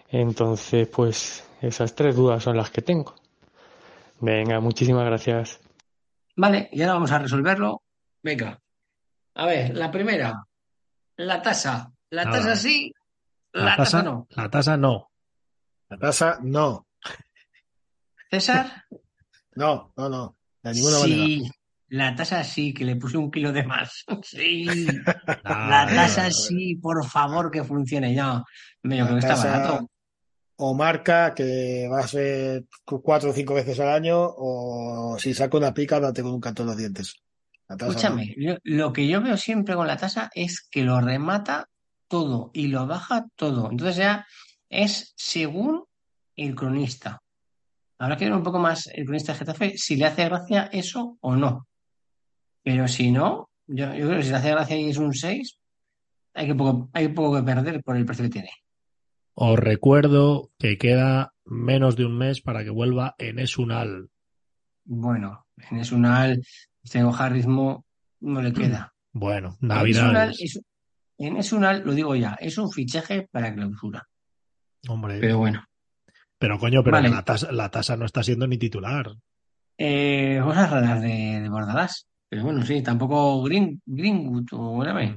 Entonces, 0.09 0.87
pues 0.87 1.47
esas 1.61 1.93
tres 1.95 2.15
dudas 2.15 2.43
son 2.43 2.57
las 2.57 2.71
que 2.71 2.81
tengo. 2.81 3.13
Venga, 4.19 4.59
muchísimas 4.59 5.05
gracias. 5.05 5.59
Vale, 6.35 6.69
y 6.71 6.81
ahora 6.81 6.93
vamos 6.93 7.11
a 7.11 7.19
resolverlo. 7.19 7.83
Venga. 8.23 8.59
A 9.35 9.45
ver, 9.45 9.75
la 9.75 9.91
primera, 9.91 10.43
la 11.17 11.41
tasa. 11.41 11.91
La 12.09 12.23
tasa 12.23 12.55
sí, 12.55 12.91
la, 13.51 13.75
tasa 13.75 14.01
no. 14.01 14.27
La 14.31 14.49
tasa 14.49 14.77
no. 14.77 15.11
La 15.89 15.97
tasa, 15.97 16.39
no. 16.41 16.86
César, 18.29 18.83
No, 19.55 19.91
no, 19.97 20.07
no. 20.09 20.35
De 20.61 20.73
ninguna 20.73 20.99
manera. 20.99 21.25
sí. 21.25 21.51
La 21.89 22.13
tasa 22.15 22.43
sí, 22.43 22.73
que 22.73 22.83
le 22.83 22.97
puse 22.97 23.17
un 23.17 23.31
kilo 23.31 23.51
de 23.53 23.63
más. 23.63 24.03
Sí. 24.23 24.65
La 25.43 25.87
tasa 25.87 26.29
sí, 26.31 26.75
por 26.75 27.05
favor, 27.07 27.49
que 27.49 27.63
funcione 27.63 28.13
ya. 28.13 28.43
La 28.83 29.07
que 29.07 29.15
está 29.15 29.27
tasa 29.29 29.51
barato. 29.51 29.89
o 30.57 30.73
marca 30.73 31.33
que 31.33 31.87
va 31.91 32.01
a 32.01 32.07
ser 32.07 32.65
cu- 32.83 33.01
cuatro 33.01 33.29
o 33.29 33.33
cinco 33.33 33.53
veces 33.53 33.79
al 33.79 33.89
año, 33.89 34.17
o 34.19 35.17
si 35.19 35.33
saca 35.33 35.57
una 35.57 35.73
pica, 35.73 35.99
date 35.99 36.21
con 36.21 36.33
un 36.33 36.41
canto 36.41 36.63
en 36.63 36.67
los 36.67 36.77
dientes. 36.77 37.15
La 37.69 37.75
no. 37.77 37.87
Escúchame, 37.87 38.35
yo- 38.37 38.57
lo 38.63 38.91
que 38.93 39.07
yo 39.07 39.21
veo 39.21 39.37
siempre 39.37 39.75
con 39.75 39.87
la 39.87 39.97
tasa 39.97 40.29
es 40.35 40.61
que 40.69 40.83
lo 40.83 40.99
remata 41.01 41.67
todo 42.07 42.51
y 42.53 42.67
lo 42.67 42.85
baja 42.85 43.25
todo. 43.35 43.71
Entonces 43.71 43.97
ya 43.97 44.25
es 44.69 45.13
según 45.15 45.85
el 46.35 46.53
cronista. 46.53 47.21
Habrá 47.99 48.15
que 48.17 48.25
ver 48.25 48.33
un 48.33 48.43
poco 48.43 48.59
más 48.59 48.87
el 48.93 49.05
cronista 49.05 49.33
de 49.33 49.39
Getafe 49.39 49.77
si 49.77 49.95
le 49.95 50.05
hace 50.05 50.25
gracia 50.25 50.69
eso 50.71 51.17
o 51.21 51.35
no. 51.35 51.67
Pero 52.63 52.87
si 52.87 53.11
no, 53.11 53.49
yo, 53.67 53.93
yo 53.93 54.05
creo 54.07 54.17
que 54.17 54.23
si 54.23 54.29
le 54.29 54.35
hace 54.35 54.51
gracia 54.51 54.77
y 54.77 54.89
es 54.89 54.97
un 54.97 55.13
6, 55.13 55.57
hay 56.33 56.47
que 56.47 56.55
poco, 56.55 56.89
hay 56.93 57.07
poco 57.09 57.35
que 57.37 57.43
perder 57.43 57.81
por 57.83 57.95
el 57.97 58.05
precio 58.05 58.25
que 58.25 58.29
tiene. 58.31 58.51
Os 59.33 59.57
recuerdo 59.57 60.51
que 60.59 60.77
queda 60.77 61.33
menos 61.45 61.95
de 61.95 62.05
un 62.05 62.17
mes 62.17 62.41
para 62.41 62.63
que 62.63 62.69
vuelva 62.69 63.15
en 63.17 63.39
Esunal. 63.39 64.09
Bueno, 64.85 65.45
en 65.69 65.77
Esunal, 65.79 66.41
este 66.83 67.03
ritmo 67.29 67.85
no 68.21 68.41
le 68.41 68.53
queda. 68.53 68.93
Bueno, 69.13 69.57
En 69.63 69.71
Esunal, 69.71 70.13
Navidades. 70.13 70.41
es- 70.41 70.61
en 71.17 71.37
Esunal, 71.37 71.81
lo 71.83 71.93
digo 71.93 72.15
ya, 72.15 72.37
es 72.39 72.55
un 72.59 72.69
fichaje 72.69 73.27
para 73.31 73.51
clausura. 73.51 74.07
Hombre, 74.87 75.19
Pero 75.19 75.39
bueno. 75.39 75.65
Pero 76.37 76.59
coño, 76.59 76.83
pero 76.83 76.97
Vale. 76.97 77.09
la, 77.09 77.23
tasa, 77.23 77.51
la 77.51 77.69
tasa 77.69 77.97
no 77.97 78.05
está 78.05 78.23
siendo 78.23 78.47
ni 78.47 78.57
titular. 78.57 79.11
Eh, 79.77 80.39
cosas 80.43 80.71
raras 80.71 81.01
de, 81.01 81.41
de 81.41 81.49
Bordalás. 81.49 82.07
Pero 82.29 82.43
bueno, 82.43 82.65
sí, 82.65 82.81
tampoco 82.81 83.41
Green, 83.43 83.81
Greenwood 83.85 84.47
o 84.51 84.77
whatever. 84.77 85.15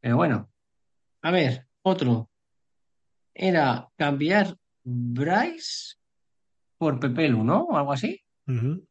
Pero 0.00 0.16
bueno. 0.16 0.50
A 1.22 1.30
ver, 1.30 1.66
otro. 1.82 2.30
Era 3.34 3.88
cambiar 3.96 4.56
Bryce 4.82 5.96
por 6.78 6.98
Pepelu, 6.98 7.44
¿no? 7.44 7.64
O 7.64 7.76
algo 7.76 7.92
así. 7.92 8.20
Vale. 8.46 8.82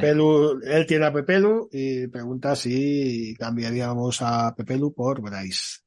Pepelu, 0.00 0.60
él 0.62 0.86
tiene 0.86 1.06
a 1.06 1.12
Pepelu 1.12 1.68
y 1.72 2.06
pregunta 2.08 2.54
si 2.54 3.34
cambiaríamos 3.38 4.20
a 4.22 4.54
Pepelu 4.54 4.92
por 4.92 5.20
Bryce. 5.20 5.83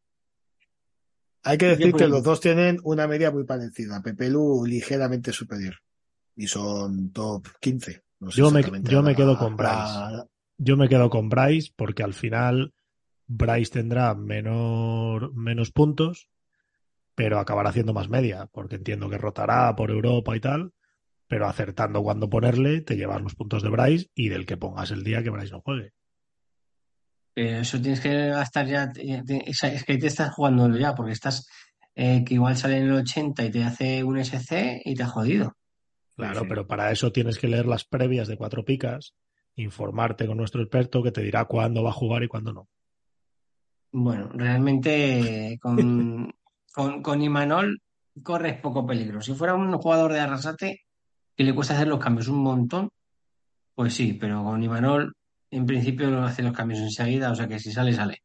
Hay 1.44 1.58
que 1.58 1.68
decir 1.68 1.94
que 1.94 2.08
los 2.08 2.24
dos 2.24 2.42
tienen 2.42 2.80
una 2.84 3.08
media 3.08 3.32
muy 3.32 3.46
parecida. 3.46 4.02
Pepelu 4.02 4.66
ligeramente 4.66 5.32
superior. 5.32 5.76
Y 6.36 6.48
son 6.48 7.12
top 7.12 7.48
15. 7.60 8.04
No 8.20 8.32
sé 8.32 8.38
Yo 8.40 8.52
me, 8.52 8.62
yo 8.84 9.02
me 9.04 9.16
quedo 9.16 9.38
con 9.38 9.56
Bryce. 9.56 9.72
la- 9.74 10.28
Yo 10.58 10.76
me 10.78 10.90
quedo 10.90 11.10
con 11.10 11.30
Bryce 11.30 11.72
porque 11.76 12.04
al 12.04 12.14
final 12.14 12.74
Bryce 13.28 13.72
tendrá 13.72 14.14
menor, 14.16 15.34
menos 15.36 15.72
puntos, 15.72 16.30
pero 17.16 17.40
acabará 17.40 17.70
haciendo 17.70 17.94
más 17.94 18.10
media, 18.10 18.48
porque 18.52 18.76
entiendo 18.76 19.10
que 19.10 19.18
rotará 19.18 19.76
por 19.76 19.92
Europa 19.92 20.36
y 20.36 20.40
tal, 20.40 20.74
pero 21.28 21.48
acertando 21.48 22.02
cuando 22.04 22.30
ponerle, 22.30 22.82
te 22.82 22.96
llevas 22.96 23.22
los 23.22 23.36
puntos 23.36 23.62
de 23.64 23.70
Bryce 23.70 24.08
y 24.16 24.30
del 24.30 24.46
que 24.46 24.58
pongas 24.58 24.92
el 24.92 25.04
día 25.04 25.24
que 25.24 25.30
Bryce 25.30 25.52
no 25.52 25.62
juegue. 25.62 25.94
Pero 27.38 27.60
eso 27.60 27.80
tienes 27.80 28.00
que 28.02 28.30
gastar 28.30 28.66
ya. 28.66 28.92
eh, 28.96 29.22
Es 29.46 29.84
que 29.84 29.92
ahí 29.94 30.00
te 30.00 30.08
estás 30.08 30.34
jugando 30.34 30.76
ya, 30.76 30.96
porque 30.96 31.12
estás. 31.12 31.48
eh, 31.94 32.24
que 32.26 32.34
igual 32.34 32.58
sale 32.58 32.78
en 32.78 32.86
el 32.86 32.94
80 32.94 33.46
y 33.46 33.52
te 33.52 33.64
hace 33.64 34.04
un 34.04 34.18
SC 34.18 34.82
y 34.84 34.96
te 34.96 35.04
ha 35.04 35.08
jodido. 35.08 35.54
Claro, 36.16 36.40
sí. 36.42 36.46
pero 36.50 36.66
para 36.66 36.92
eso 36.92 37.12
tienes 37.12 37.38
que 37.38 37.48
leer 37.48 37.68
las 37.68 37.84
previas 37.86 38.28
de 38.28 38.38
cuatro 38.38 38.66
picas, 38.66 39.14
informarte 39.56 40.26
con 40.26 40.38
nuestro 40.38 40.64
experto 40.64 41.04
que 41.04 41.12
te 41.12 41.22
dirá 41.22 41.46
cuándo 41.46 41.84
va 41.84 41.92
a 41.92 41.94
jugar 41.94 42.24
y 42.24 42.28
cuándo 42.28 42.54
no. 42.54 42.68
Bueno, 43.92 44.30
realmente 44.34 45.52
eh, 45.54 45.60
con, 45.60 46.34
con, 46.74 47.04
con 47.04 47.22
Imanol 47.22 47.82
corres 48.24 48.60
poco 48.60 48.86
peligro. 48.88 49.22
Si 49.22 49.36
fuera 49.36 49.54
un 49.54 49.72
jugador 49.78 50.12
de 50.12 50.20
Arrasate 50.22 50.82
que 51.36 51.44
le 51.44 51.54
cuesta 51.54 51.76
hacer 51.76 51.88
los 51.88 52.00
cambios 52.00 52.30
un 52.30 52.42
montón, 52.42 52.90
pues 53.76 53.94
sí, 53.94 54.14
pero 54.14 54.44
con 54.44 54.64
Imanol 54.64 55.14
en 55.52 55.66
principio 55.66 56.10
no 56.10 56.26
hace 56.26 56.43
los 56.43 56.54
cambios 56.56 56.80
enseguida, 56.80 57.32
o 57.32 57.36
sea 57.36 57.48
que 57.48 57.60
si 57.60 57.72
sale, 57.72 57.93
sale. 57.93 58.24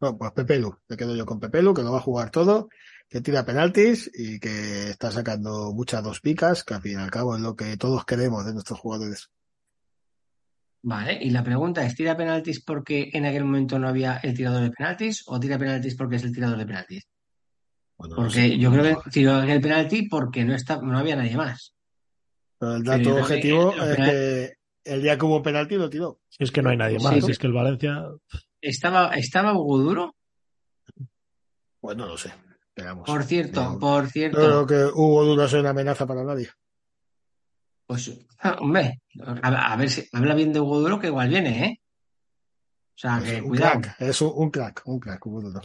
No, 0.00 0.16
pues 0.16 0.32
Pepelu. 0.32 0.74
Me 0.88 0.96
quedo 0.96 1.14
yo 1.14 1.26
con 1.26 1.40
Pepelu, 1.40 1.74
que 1.74 1.82
lo 1.82 1.92
va 1.92 1.98
a 1.98 2.02
jugar 2.02 2.30
todo, 2.30 2.68
que 3.08 3.20
tira 3.20 3.44
penaltis 3.44 4.10
y 4.14 4.40
que 4.40 4.90
está 4.90 5.10
sacando 5.10 5.72
muchas 5.72 6.02
dos 6.02 6.20
picas, 6.20 6.64
que 6.64 6.74
al 6.74 6.82
fin 6.82 6.92
y 6.92 7.02
al 7.02 7.10
cabo 7.10 7.36
es 7.36 7.42
lo 7.42 7.54
que 7.54 7.76
todos 7.76 8.04
queremos 8.04 8.46
de 8.46 8.54
nuestros 8.54 8.78
jugadores. 8.78 9.30
Vale, 10.82 11.18
y 11.20 11.28
la 11.28 11.44
pregunta 11.44 11.84
es, 11.84 11.94
¿tira 11.94 12.16
penaltis 12.16 12.64
porque 12.64 13.10
en 13.12 13.26
aquel 13.26 13.44
momento 13.44 13.78
no 13.78 13.88
había 13.88 14.16
el 14.22 14.34
tirador 14.34 14.62
de 14.62 14.70
penaltis 14.70 15.24
o 15.26 15.38
tira 15.38 15.58
penaltis 15.58 15.94
porque 15.94 16.16
es 16.16 16.24
el 16.24 16.32
tirador 16.32 16.56
de 16.56 16.66
penaltis? 16.66 17.06
Bueno, 17.98 18.16
no 18.16 18.22
Porque 18.22 18.34
sé. 18.34 18.58
yo 18.58 18.72
creo 18.72 19.02
que 19.02 19.10
tiró 19.10 19.42
el 19.42 19.60
penalti 19.60 20.08
porque 20.08 20.42
no, 20.42 20.54
está, 20.54 20.80
no 20.80 20.96
había 20.96 21.16
nadie 21.16 21.36
más. 21.36 21.74
Pero 22.58 22.76
el 22.76 22.84
dato 22.84 23.14
que 23.14 23.20
objetivo 23.20 23.74
es 23.74 23.96
que 23.96 24.54
el 24.84 25.02
día 25.02 25.18
que 25.18 25.24
hubo 25.24 25.42
penalti 25.42 25.76
lo 25.76 25.88
tiró. 25.90 26.20
Si 26.28 26.44
es 26.44 26.50
que 26.52 26.62
no 26.62 26.70
hay 26.70 26.76
nadie 26.76 26.98
más, 26.98 27.24
si 27.24 27.30
es 27.30 27.38
que 27.38 27.46
el 27.46 27.52
Valencia 27.52 28.04
¿Estaba, 28.60 29.14
estaba 29.14 29.54
Hugo 29.54 29.78
Duro? 29.78 30.16
Pues 31.80 31.96
no 31.96 32.06
lo 32.06 32.16
sé. 32.16 32.32
Esperamos. 32.68 33.06
Por 33.06 33.24
cierto, 33.24 33.62
No- 33.62 33.78
por 33.78 34.04
No 34.04 34.10
cierto. 34.10 34.36
creo 34.38 34.66
que 34.66 34.84
Hugo 34.98 35.24
Duro 35.24 35.48
sea 35.48 35.60
una 35.60 35.70
amenaza 35.70 36.06
para 36.06 36.22
nadie. 36.24 36.48
Pues, 37.86 38.10
ah, 38.40 38.56
hombre, 38.60 39.00
a, 39.42 39.72
a 39.72 39.76
ver 39.76 39.90
si 39.90 40.06
habla 40.12 40.34
bien 40.34 40.52
de 40.52 40.60
Hugo 40.60 40.80
Duro 40.80 40.98
que 41.00 41.08
igual 41.08 41.28
viene, 41.28 41.64
¿eh? 41.66 41.80
O 42.94 42.98
sea, 43.00 43.18
Es 43.18 43.24
que 43.24 43.40
un 43.42 43.48
cuidado. 43.48 43.80
crack, 43.80 44.00
es 44.00 44.20
un, 44.20 44.32
un 44.34 44.50
crack, 44.50 44.82
un 44.84 45.00
crack, 45.00 45.26
Hugo 45.26 45.40
Duro. 45.40 45.60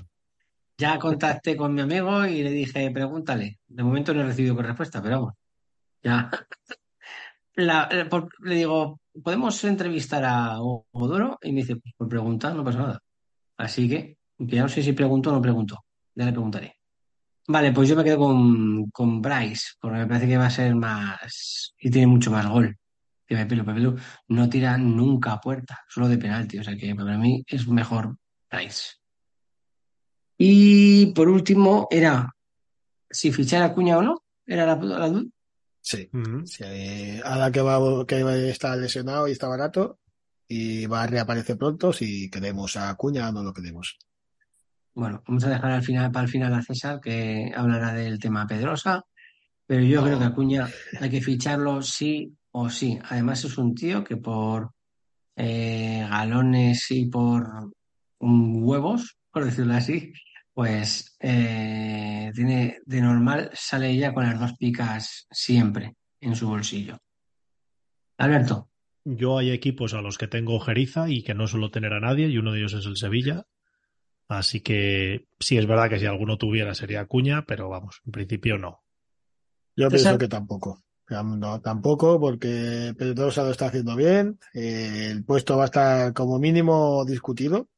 Ya 0.78 0.98
contacté 1.00 1.56
con 1.56 1.74
mi 1.74 1.82
amigo 1.82 2.26
y 2.26 2.42
le 2.44 2.50
dije, 2.52 2.90
pregúntale. 2.92 3.60
De 3.68 3.84
momento 3.84 4.14
no 4.14 4.22
he 4.22 4.26
recibido 4.26 4.56
respuesta, 4.62 5.02
pero 5.02 5.20
vamos. 5.20 5.34
Ya. 6.04 6.30
La- 7.58 7.88
la- 7.90 8.10
por- 8.10 8.28
le 8.46 8.56
digo, 8.56 9.00
¿podemos 9.24 9.64
entrevistar 9.64 10.24
a 10.26 10.62
Hugo 10.62 11.08
Duro? 11.08 11.40
Y 11.42 11.52
me 11.52 11.62
dice, 11.62 11.76
pues 11.78 11.94
por 11.96 12.08
preguntar 12.08 12.56
no 12.56 12.64
pasa 12.64 12.80
nada. 12.80 13.00
Así 13.58 13.90
que, 13.90 14.18
ya 14.38 14.64
no 14.64 14.70
sé 14.70 14.84
si 14.84 14.94
pregunto 14.94 15.30
o 15.30 15.34
no 15.34 15.42
pregunto. 15.42 15.86
Ya 16.14 16.26
le 16.26 16.32
preguntaré. 16.32 16.76
Vale, 17.48 17.72
pues 17.72 17.90
yo 17.90 17.96
me 17.96 18.04
quedo 18.04 18.18
con, 18.20 18.90
con 18.90 19.22
Bryce, 19.22 19.74
porque 19.80 20.00
me 20.00 20.08
parece 20.08 20.28
que 20.28 20.38
va 20.38 20.48
a 20.48 20.50
ser 20.50 20.76
más 20.76 21.74
y 21.80 21.90
tiene 21.92 22.08
mucho 22.08 22.32
más 22.32 22.48
gol. 22.48 22.76
que 23.28 23.36
Pepe 23.36 23.56
Lu, 23.56 23.66
Pepe 23.66 23.80
Lu 23.80 23.96
no 24.30 24.50
tira 24.50 24.78
nunca 24.78 25.34
a 25.34 25.42
puerta, 25.42 25.80
solo 25.88 26.08
de 26.08 26.18
penalti. 26.18 26.58
O 26.58 26.64
sea 26.64 26.76
que 26.76 26.96
para 26.96 27.18
mí 27.18 27.44
es 27.48 27.68
mejor 27.68 28.18
Rice. 28.50 28.96
Y 30.38 31.08
por 31.14 31.30
último, 31.30 31.88
era 31.92 32.36
si 33.10 33.32
fichar 33.32 33.64
a 33.64 33.74
Cuña 33.74 33.98
o 33.98 34.02
no. 34.02 34.24
Era 34.46 34.66
la, 34.66 34.76
la 34.76 35.24
Sí. 35.86 36.10
sí 36.46 36.64
eh, 36.64 37.22
ahora 37.24 37.52
que 37.52 37.62
va, 37.62 37.78
que 38.08 38.50
está 38.50 38.76
lesionado 38.76 39.28
y 39.28 39.34
está 39.34 39.48
barato, 39.48 40.00
y 40.48 40.88
va 40.88 41.04
a 41.04 41.08
reaparecer 41.08 41.60
pronto, 41.60 41.94
si 41.94 42.28
queremos 42.32 42.76
a 42.76 42.96
Cuña 42.96 43.30
o 43.30 43.32
no 43.32 43.44
lo 43.44 43.54
queremos. 43.54 44.00
Bueno, 44.96 45.22
vamos 45.28 45.44
a 45.44 45.50
dejar 45.50 45.72
al 45.72 45.84
final 45.84 46.12
para 46.12 46.26
el 46.26 46.32
final 46.32 46.56
a 46.56 46.64
César, 46.64 47.00
que 47.00 47.54
hablará 47.56 47.94
del 47.94 48.18
tema 48.18 48.48
Pedrosa. 48.48 49.06
Pero 49.68 49.84
yo 49.84 50.04
creo 50.04 50.18
que 50.18 50.26
Acuña 50.26 50.68
hay 51.00 51.10
que 51.10 51.22
ficharlo 51.22 51.84
sí 51.84 52.36
o 52.52 52.68
sí. 52.70 52.98
Además 53.04 53.44
es 53.44 53.56
un 53.60 53.76
tío 53.76 54.04
que 54.04 54.18
por 54.18 54.72
eh, 55.36 56.08
galones 56.10 56.90
y 56.90 57.06
por 57.06 57.72
huevos, 58.20 59.18
por 59.32 59.46
decirlo 59.46 59.76
así, 59.76 60.14
pues 60.56 61.18
eh, 61.20 62.32
tiene 62.34 62.80
de 62.86 63.02
normal 63.02 63.52
sale 63.54 63.96
ya 63.98 64.14
con 64.14 64.24
las 64.24 64.40
dos 64.40 64.54
picas 64.58 65.28
siempre 65.30 65.98
en 66.22 66.34
su 66.34 66.48
bolsillo. 66.48 66.98
Alberto. 68.18 68.70
Yo 69.04 69.38
hay 69.38 69.52
equipos 69.52 69.94
a 69.94 70.02
los 70.02 70.18
que 70.18 70.30
tengo 70.30 70.56
ojeriza 70.56 71.10
y 71.10 71.24
que 71.24 71.34
no 71.34 71.46
suelo 71.46 71.72
tener 71.72 71.92
a 71.92 72.00
nadie, 72.00 72.30
y 72.30 72.38
uno 72.38 72.54
de 72.54 72.60
ellos 72.60 72.74
es 72.74 72.86
el 72.86 72.96
Sevilla. 72.96 73.46
Así 74.30 74.62
que 74.62 75.28
sí 75.40 75.58
es 75.58 75.68
verdad 75.68 75.90
que 75.90 76.00
si 76.00 76.06
alguno 76.06 76.38
tuviera 76.38 76.74
sería 76.74 77.02
Acuña, 77.02 77.46
pero 77.46 77.68
vamos, 77.68 78.02
en 78.06 78.14
principio 78.14 78.58
no. 78.58 78.82
Yo 79.76 79.90
pienso 79.90 80.18
que 80.18 80.30
tampoco. 80.30 80.82
No, 81.10 81.60
tampoco, 81.60 82.18
porque 82.18 82.96
Pedrosa 82.98 83.44
lo 83.44 83.52
está 83.52 83.68
haciendo 83.68 83.96
bien. 83.98 84.40
Eh, 84.54 85.10
el 85.12 85.26
puesto 85.26 85.58
va 85.58 85.64
a 85.64 85.66
estar 85.66 86.14
como 86.14 86.40
mínimo 86.40 87.04
discutido 87.06 87.70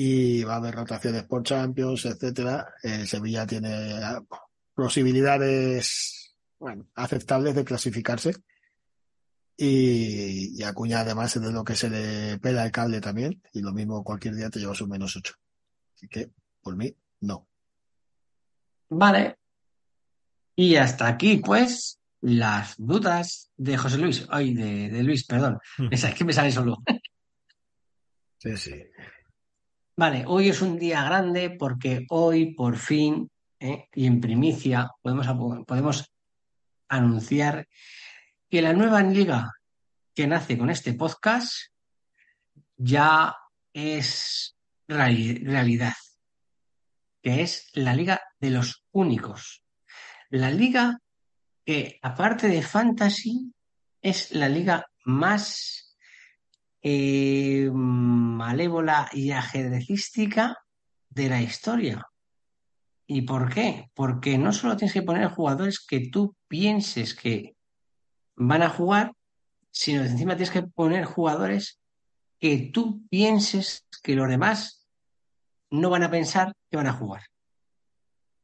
y 0.00 0.44
va 0.44 0.54
a 0.54 0.56
haber 0.58 0.76
rotaciones 0.76 1.24
por 1.24 1.42
Champions, 1.42 2.04
etcétera. 2.04 2.72
Eh, 2.84 3.04
Sevilla 3.04 3.44
tiene 3.44 3.98
ah, 4.00 4.22
posibilidades 4.72 6.36
bueno, 6.56 6.86
aceptables 6.94 7.56
de 7.56 7.64
clasificarse. 7.64 8.32
Y, 9.56 10.56
y 10.56 10.62
Acuña 10.62 11.00
además 11.00 11.34
es 11.34 11.42
de 11.42 11.50
lo 11.50 11.64
que 11.64 11.74
se 11.74 11.90
le 11.90 12.38
pela 12.38 12.64
el 12.64 12.70
cable 12.70 13.00
también. 13.00 13.42
Y 13.52 13.60
lo 13.60 13.72
mismo 13.72 14.04
cualquier 14.04 14.36
día 14.36 14.50
te 14.50 14.60
llevas 14.60 14.80
un 14.82 14.90
menos 14.90 15.16
ocho. 15.16 15.34
Así 15.96 16.06
que, 16.06 16.30
por 16.62 16.76
mí, 16.76 16.94
no. 17.22 17.48
Vale, 18.90 19.36
y 20.54 20.76
hasta 20.76 21.08
aquí, 21.08 21.38
pues, 21.38 22.00
las 22.20 22.76
dudas 22.78 23.50
de 23.56 23.76
José 23.76 23.98
Luis, 23.98 24.26
ay, 24.30 24.54
de, 24.54 24.90
de 24.90 25.02
Luis, 25.02 25.24
perdón. 25.24 25.58
Es 25.90 26.04
que 26.14 26.24
me 26.24 26.32
sale 26.32 26.52
solo. 26.52 26.78
Sí, 28.38 28.56
sí. 28.56 28.74
Vale, 29.98 30.22
hoy 30.28 30.48
es 30.48 30.62
un 30.62 30.78
día 30.78 31.02
grande 31.02 31.50
porque 31.50 32.06
hoy, 32.10 32.54
por 32.54 32.76
fin, 32.76 33.28
eh, 33.58 33.88
y 33.92 34.06
en 34.06 34.20
primicia, 34.20 34.88
podemos, 35.02 35.26
podemos 35.66 36.12
anunciar 36.88 37.66
que 38.48 38.62
la 38.62 38.74
nueva 38.74 39.02
liga 39.02 39.50
que 40.14 40.28
nace 40.28 40.56
con 40.56 40.70
este 40.70 40.92
podcast 40.92 41.50
ya 42.76 43.34
es 43.72 44.56
realidad, 44.86 45.94
que 47.20 47.42
es 47.42 47.68
la 47.72 47.92
liga 47.92 48.20
de 48.38 48.50
los 48.50 48.84
únicos. 48.92 49.64
La 50.30 50.52
liga 50.52 51.00
que, 51.66 51.98
aparte 52.02 52.46
de 52.46 52.62
fantasy, 52.62 53.52
es 54.00 54.30
la 54.30 54.48
liga 54.48 54.86
más 55.06 55.87
eh, 56.82 57.70
malévola 57.72 59.08
y 59.12 59.30
ajedrecística 59.30 60.58
de 61.10 61.28
la 61.28 61.42
historia. 61.42 62.06
¿Y 63.06 63.22
por 63.22 63.52
qué? 63.52 63.90
Porque 63.94 64.38
no 64.38 64.52
solo 64.52 64.76
tienes 64.76 64.92
que 64.92 65.02
poner 65.02 65.28
jugadores 65.28 65.80
que 65.80 66.08
tú 66.08 66.36
pienses 66.46 67.14
que 67.14 67.56
van 68.36 68.62
a 68.62 68.68
jugar, 68.68 69.12
sino 69.70 70.02
que 70.02 70.08
encima 70.08 70.36
tienes 70.36 70.50
que 70.50 70.62
poner 70.62 71.04
jugadores 71.04 71.80
que 72.38 72.70
tú 72.72 73.06
pienses 73.08 73.86
que 74.02 74.14
los 74.14 74.28
demás 74.28 74.86
no 75.70 75.90
van 75.90 76.02
a 76.02 76.10
pensar 76.10 76.54
que 76.70 76.76
van 76.76 76.86
a 76.86 76.92
jugar. 76.92 77.22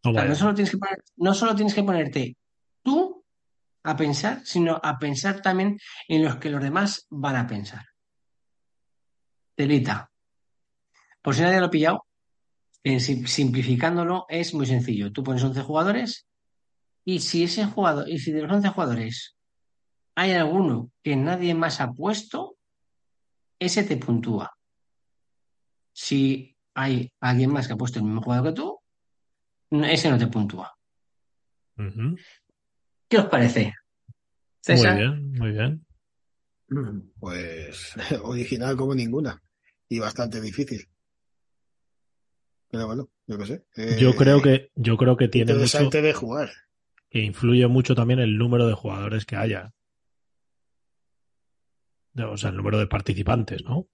No, 0.02 0.34
solo 0.34 0.54
tienes 0.54 0.72
que 0.72 0.78
no 1.16 1.34
solo 1.34 1.54
tienes 1.54 1.74
que 1.74 1.82
ponerte 1.82 2.36
tú 2.82 3.24
a 3.84 3.96
pensar, 3.96 4.42
sino 4.44 4.78
a 4.82 4.98
pensar 4.98 5.40
también 5.40 5.78
en 6.08 6.24
los 6.24 6.36
que 6.36 6.50
los 6.50 6.62
demás 6.62 7.06
van 7.10 7.36
a 7.36 7.46
pensar. 7.46 7.84
Telita. 9.54 10.10
Por 11.22 11.34
si 11.34 11.42
nadie 11.42 11.60
lo 11.60 11.66
ha 11.66 11.70
pillado, 11.70 12.06
simplificándolo 12.84 14.26
es 14.28 14.52
muy 14.52 14.66
sencillo. 14.66 15.12
Tú 15.12 15.22
pones 15.22 15.42
11 15.42 15.62
jugadores 15.62 16.26
y 17.04 17.20
si 17.20 17.44
ese 17.44 17.64
jugador, 17.64 18.08
y 18.08 18.18
si 18.18 18.32
de 18.32 18.42
los 18.42 18.52
11 18.52 18.68
jugadores 18.68 19.36
hay 20.14 20.32
alguno 20.32 20.90
que 21.02 21.16
nadie 21.16 21.54
más 21.54 21.80
ha 21.80 21.92
puesto, 21.92 22.56
ese 23.58 23.84
te 23.84 23.96
puntúa. 23.96 24.56
Si 25.92 26.56
hay 26.74 27.12
alguien 27.20 27.52
más 27.52 27.66
que 27.66 27.72
ha 27.72 27.76
puesto 27.76 28.00
el 28.00 28.04
mismo 28.04 28.22
jugador 28.22 28.52
que 28.52 28.60
tú, 28.60 28.80
ese 29.70 30.10
no 30.10 30.18
te 30.18 30.26
puntúa. 30.26 30.76
¿Qué 33.08 33.18
os 33.18 33.26
parece? 33.26 33.72
Muy 34.68 35.02
bien, 35.02 35.32
muy 35.32 35.50
bien. 35.52 35.86
Pues 37.18 37.94
original 38.22 38.76
como 38.76 38.94
ninguna 38.94 39.43
y 39.94 40.00
bastante 40.00 40.40
difícil. 40.40 40.88
Pero 42.70 42.86
bueno, 42.86 43.08
yo 43.28 43.38
qué 43.38 43.46
sé. 43.46 43.64
yo 43.98 44.10
eh, 44.10 44.16
creo 44.16 44.42
que 44.42 44.70
yo 44.74 44.96
creo 44.96 45.16
que 45.16 45.28
tiene 45.28 45.54
mucho 45.54 45.88
de 45.90 46.12
jugar. 46.12 46.50
Que 47.08 47.20
influye 47.20 47.66
mucho 47.68 47.94
también 47.94 48.18
el 48.18 48.36
número 48.36 48.66
de 48.66 48.74
jugadores 48.74 49.24
que 49.24 49.36
haya. 49.36 49.72
O 52.16 52.36
sea, 52.36 52.50
el 52.50 52.56
número 52.56 52.78
de 52.78 52.88
participantes, 52.88 53.64
¿no? 53.64 53.86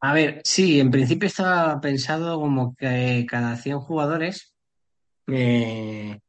A 0.00 0.14
ver, 0.14 0.40
sí, 0.44 0.80
en 0.80 0.90
principio 0.90 1.26
estaba 1.26 1.80
pensado 1.80 2.40
como 2.40 2.74
que 2.74 3.26
cada 3.28 3.56
100 3.56 3.80
jugadores 3.80 4.54
se 5.26 6.20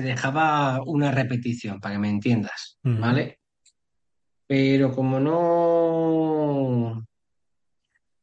dejaba 0.00 0.80
una 0.84 1.12
repetición, 1.12 1.80
para 1.80 1.94
que 1.94 2.00
me 2.00 2.08
entiendas, 2.08 2.78
¿vale? 2.82 3.40
Pero 4.46 4.92
como 4.92 5.20
no, 5.20 7.04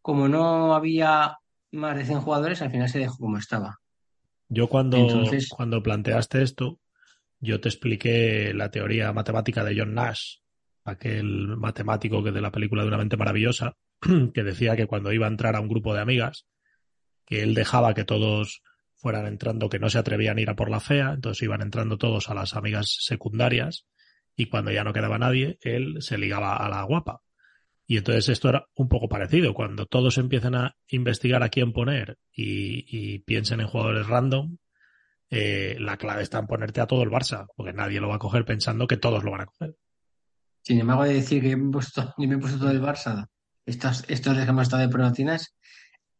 como 0.02 0.28
no 0.28 0.74
había 0.74 1.38
más 1.72 1.96
de 1.96 2.06
100 2.06 2.22
jugadores, 2.22 2.62
al 2.62 2.72
final 2.72 2.90
se 2.90 3.00
dejó 3.00 3.18
como 3.18 3.38
estaba. 3.38 3.80
Yo 4.50 4.68
cuando, 4.68 5.08
cuando 5.56 5.82
planteaste 5.82 6.44
esto, 6.44 6.80
yo 7.40 7.62
te 7.62 7.70
expliqué 7.70 8.54
la 8.54 8.70
teoría 8.70 9.14
matemática 9.14 9.64
de 9.64 9.80
John 9.80 9.94
Nash, 9.94 10.38
aquel 10.84 11.56
matemático 11.58 12.24
que 12.24 12.32
de 12.32 12.42
la 12.42 12.52
película 12.52 12.82
de 12.82 12.90
una 12.90 12.98
mente 12.98 13.18
maravillosa, 13.18 13.78
que 14.34 14.44
decía 14.44 14.76
que 14.76 14.88
cuando 14.88 15.14
iba 15.14 15.26
a 15.26 15.30
entrar 15.30 15.56
a 15.56 15.62
un 15.62 15.70
grupo 15.70 15.94
de 15.94 16.02
amigas, 16.02 16.46
que 17.26 17.44
él 17.44 17.54
dejaba 17.54 17.94
que 17.94 18.04
todos 18.04 18.62
fueran 18.96 19.26
entrando, 19.26 19.70
que 19.70 19.80
no 19.80 19.90
se 19.90 19.98
atrevían 19.98 20.38
a 20.38 20.42
ir 20.42 20.50
a 20.50 20.56
por 20.56 20.70
la 20.70 20.80
fea, 20.80 21.14
entonces 21.14 21.44
iban 21.44 21.62
entrando 21.62 21.98
todos 21.98 22.30
a 22.30 22.34
las 22.34 22.56
amigas 22.56 22.98
secundarias 23.00 23.88
y 24.36 24.48
cuando 24.48 24.72
ya 24.72 24.84
no 24.84 24.94
quedaba 24.94 25.18
nadie, 25.18 25.58
él 25.62 25.98
se 26.02 26.18
ligaba 26.18 26.58
a 26.58 26.70
la 26.70 26.84
guapa. 26.84 27.22
Y 27.92 27.98
entonces 27.98 28.30
esto 28.30 28.48
era 28.48 28.66
un 28.76 28.88
poco 28.88 29.10
parecido. 29.10 29.54
Cuando 29.54 29.86
todos 29.86 30.18
empiezan 30.18 30.56
a 30.56 30.78
investigar 30.88 31.44
a 31.44 31.50
quién 31.50 31.74
poner 31.74 32.20
y, 32.32 33.20
piensen 33.20 33.60
en 33.60 33.68
jugadores 33.68 34.08
random, 34.08 34.56
eh, 35.30 35.76
la 35.78 35.98
clave 35.98 36.22
está 36.22 36.40
en 36.40 36.48
ponerte 36.48 36.80
a 36.80 36.88
todo 36.88 37.04
el 37.04 37.10
Barça, 37.10 37.48
porque 37.54 37.74
nadie 37.74 38.00
lo 38.00 38.08
va 38.08 38.16
a 38.16 38.20
coger 38.20 38.46
pensando 38.46 38.88
que 38.88 38.96
todos 38.96 39.26
lo 39.26 39.32
van 39.32 39.42
a 39.42 39.46
coger. 39.46 39.76
Sin 40.62 40.80
embargo, 40.80 41.04
de 41.04 41.16
decir 41.16 41.42
que 41.42 41.50
yo 41.50 41.58
me 41.58 41.68
he 41.68 41.72
puesto, 41.74 42.14
me 42.18 42.34
he 42.34 42.38
puesto 42.38 42.60
todo 42.60 42.72
el 42.72 42.82
Barça, 42.82 43.28
estos, 43.66 44.06
estos 44.08 44.38
que 44.38 44.44
hemos 44.44 44.62
estado 44.62 44.84
de 44.84 44.88
proteínas, 44.88 45.54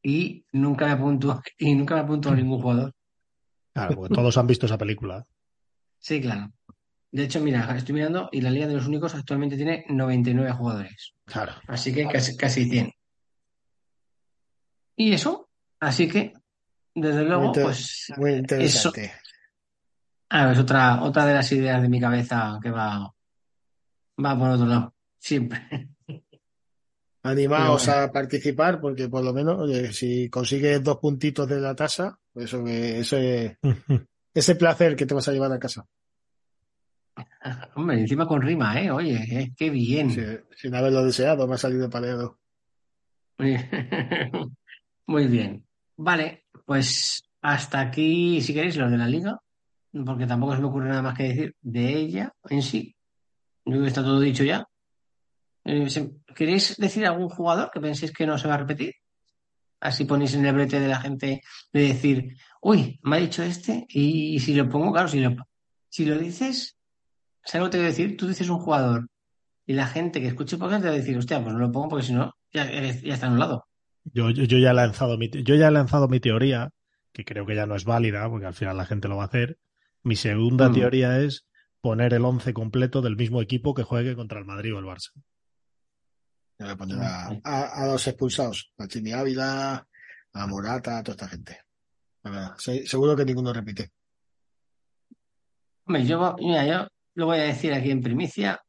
y 0.04 0.44
nunca 0.52 0.88
me 0.88 0.92
apunto 0.92 1.42
y 1.58 1.74
nunca 1.74 1.96
me 1.96 2.02
apunto 2.02 2.32
a 2.32 2.36
ningún 2.36 2.62
jugador. 2.62 2.94
Claro, 3.74 3.96
porque 3.96 4.14
todos 4.14 4.38
han 4.38 4.48
visto 4.48 4.66
esa 4.66 4.78
película. 4.78 5.26
Sí, 6.00 6.20
claro. 6.20 6.52
De 7.12 7.24
hecho, 7.24 7.42
mira, 7.42 7.76
estoy 7.76 7.94
mirando 7.94 8.30
y 8.32 8.40
la 8.40 8.50
Liga 8.50 8.68
de 8.68 8.76
los 8.76 8.88
Únicos 8.88 9.14
actualmente 9.14 9.58
tiene 9.58 9.86
99 9.90 10.52
jugadores. 10.54 11.14
Claro. 11.26 11.54
Así 11.68 11.94
que 11.94 12.08
casi, 12.08 12.38
casi 12.38 12.70
100. 12.70 12.94
Y 14.96 15.14
eso, 15.14 15.50
así 15.80 16.08
que, 16.08 16.34
desde 16.96 17.24
luego, 17.24 17.52
pues. 17.52 18.14
Muy 18.18 18.34
interesante. 18.34 19.12
A 20.30 20.46
ver, 20.46 20.54
es 20.54 20.60
otra, 20.60 21.04
otra 21.04 21.26
de 21.26 21.34
las 21.34 21.52
ideas 21.52 21.82
de 21.82 21.90
mi 21.90 22.00
cabeza 22.00 22.58
que 22.64 22.72
va, 22.72 23.14
va 24.24 24.40
por 24.40 24.50
otro 24.50 24.66
lado, 24.66 24.94
siempre. 25.20 25.90
Animaos 27.24 27.88
a 27.90 28.12
participar 28.12 28.80
porque 28.80 29.10
por 29.10 29.24
lo 29.24 29.34
menos, 29.34 29.60
oye, 29.60 29.92
si 29.92 30.30
consigues 30.30 30.82
dos 30.82 30.98
puntitos 30.98 31.48
de 31.48 31.60
la 31.60 31.76
tasa, 31.76 32.18
eso, 32.34 32.66
eso 32.66 33.18
ese 34.34 34.56
placer 34.56 34.96
que 34.96 35.06
te 35.06 35.14
vas 35.14 35.28
a 35.28 35.34
llevar 35.34 35.52
a 35.52 35.60
casa. 35.60 35.86
Hombre, 37.76 38.00
encima 38.00 38.28
con 38.28 38.42
rima, 38.42 38.80
¿eh? 38.80 38.92
Oye, 38.92 39.16
eh, 39.16 39.54
qué 39.56 39.70
bien. 39.70 40.12
Sí, 40.12 40.22
sin 40.56 40.76
haberlo 40.76 41.04
deseado, 41.04 41.48
me 41.48 41.56
ha 41.56 41.58
salido 41.58 41.90
palero. 41.90 42.40
Muy 45.08 45.28
bien. 45.28 45.66
Vale, 45.98 46.46
pues 46.66 47.24
hasta 47.42 47.80
aquí, 47.80 48.42
si 48.42 48.54
queréis, 48.54 48.78
los 48.78 48.92
de 48.92 48.98
la 48.98 49.08
liga, 49.08 49.40
porque 50.06 50.26
tampoco 50.26 50.56
se 50.56 50.62
me 50.62 50.68
ocurre 50.68 50.90
nada 50.90 51.02
más 51.02 51.18
que 51.18 51.24
decir 51.24 51.56
de 51.62 51.94
ella 51.94 52.34
en 52.50 52.62
sí. 52.62 52.96
Yo 53.66 53.72
creo 53.72 53.82
que 53.82 53.88
está 53.88 54.04
todo 54.04 54.20
dicho 54.20 54.44
ya. 54.44 54.68
Eh, 55.64 55.88
¿Queréis 56.36 56.78
decir 56.78 57.06
algún 57.06 57.30
jugador 57.30 57.70
que 57.72 57.80
penséis 57.80 58.12
que 58.12 58.26
no 58.26 58.38
se 58.38 58.48
va 58.48 58.56
a 58.56 58.58
repetir? 58.58 58.96
Así 59.80 60.06
ponéis 60.06 60.34
en 60.36 60.46
el 60.46 60.54
brete 60.54 60.80
de 60.80 60.88
la 60.88 61.02
gente 61.02 61.42
de 61.74 61.82
decir, 61.82 62.38
uy, 62.62 63.00
me 63.04 63.18
ha 63.18 63.20
dicho 63.20 63.42
este, 63.44 63.86
y, 63.90 64.40
si 64.40 64.54
lo 64.54 64.70
pongo, 64.70 64.92
claro, 64.92 65.08
si 65.08 65.20
lo, 65.20 65.36
si 65.90 66.06
lo 66.06 66.18
dices, 66.18 66.78
¿sabes 67.44 67.66
lo 67.66 67.66
que 67.66 67.72
te 67.72 67.78
voy 67.78 67.86
a 67.86 67.90
decir? 67.90 68.18
Tú 68.18 68.28
dices 68.28 68.50
un 68.50 68.60
jugador 68.60 69.08
y 69.66 69.74
la 69.74 69.88
gente 69.88 70.20
que 70.22 70.28
escuche 70.28 70.58
podcast 70.58 70.82
te 70.84 70.90
va 70.90 70.94
a 70.96 70.98
decir, 70.98 71.18
hostia, 71.18 71.42
pues 71.42 71.54
no 71.54 71.60
lo 71.60 71.72
pongo 71.72 71.90
porque 71.90 72.06
si 72.06 72.14
no, 72.14 72.34
ya, 72.54 72.70
ya 72.70 73.14
está 73.14 73.28
anulado. 73.28 73.66
Yo, 74.06 74.30
yo, 74.32 74.44
yo 74.46 74.58
ya 74.58 74.72
he 74.72 74.74
lanzado 74.74 75.18
mi, 75.18 75.30
yo 75.30 75.56
ya 75.56 75.68
he 75.68 75.72
lanzado 75.72 76.08
mi 76.08 76.20
teoría, 76.20 76.72
que 77.14 77.24
creo 77.26 77.46
que 77.46 77.56
ya 77.56 77.66
no 77.66 77.76
es 77.76 77.86
válida, 77.86 78.28
porque 78.30 78.48
al 78.48 78.54
final 78.54 78.78
la 78.78 78.86
gente 78.86 79.08
lo 79.08 79.18
va 79.18 79.24
a 79.24 79.28
hacer. 79.28 79.58
Mi 80.04 80.16
segunda 80.16 80.70
Mm. 80.70 80.74
teoría 80.74 81.20
es 81.20 81.46
poner 81.82 82.14
el 82.14 82.26
once 82.26 82.54
completo 82.54 83.02
del 83.02 83.16
mismo 83.16 83.42
equipo 83.42 83.74
que 83.74 83.84
juegue 83.84 84.16
contra 84.16 84.40
el 84.40 84.46
Madrid 84.46 84.74
o 84.76 84.80
el 84.80 84.86
Barça. 84.86 85.12
Yo 86.60 86.66
voy 86.66 86.70
a 86.70 86.76
poner 86.78 86.98
a, 87.00 87.28
a- 87.44 87.84
a 87.84 87.88
los 87.88 88.06
expulsados, 88.08 88.72
a 88.78 88.88
Chimi 88.88 89.12
Ávila, 89.14 89.88
a 90.34 90.48
Morata, 90.48 90.98
a 91.00 91.04
toda 91.04 91.14
esta 91.16 91.28
gente. 91.28 91.60
La 92.24 92.32
verdad, 92.32 92.56
se- 92.58 92.86
seguro 92.88 93.16
que 93.16 93.26
ninguno 93.26 93.52
repite. 93.54 93.92
Hombre, 95.86 96.06
yo, 96.06 96.36
mira, 96.40 96.66
yo 96.66 96.88
lo 97.16 97.26
voy 97.26 97.40
a 97.40 97.44
decir 97.44 97.74
aquí 97.74 97.92
en 97.92 98.02
primicia, 98.02 98.62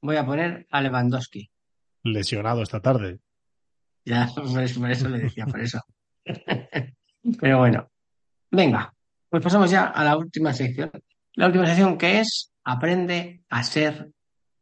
voy 0.00 0.16
a 0.16 0.26
poner 0.26 0.66
a 0.70 0.80
Lewandowski. 0.80 1.50
Lesionado 2.02 2.62
esta 2.62 2.80
tarde. 2.80 3.20
Ya, 4.06 4.28
por 4.34 4.62
eso, 4.62 4.80
por 4.80 4.90
eso 4.90 5.08
le 5.08 5.18
decía, 5.18 5.46
por 5.46 5.62
eso. 5.62 5.80
Pero 7.40 7.58
bueno, 7.58 7.90
venga, 8.50 8.92
pues 9.30 9.42
pasamos 9.42 9.70
ya 9.70 9.84
a 9.84 10.04
la 10.04 10.18
última 10.18 10.52
sección. 10.52 10.90
La 11.36 11.46
última 11.46 11.64
sección 11.64 11.96
que 11.96 12.20
es 12.20 12.52
Aprende 12.66 13.42
a 13.48 13.62
ser 13.62 14.10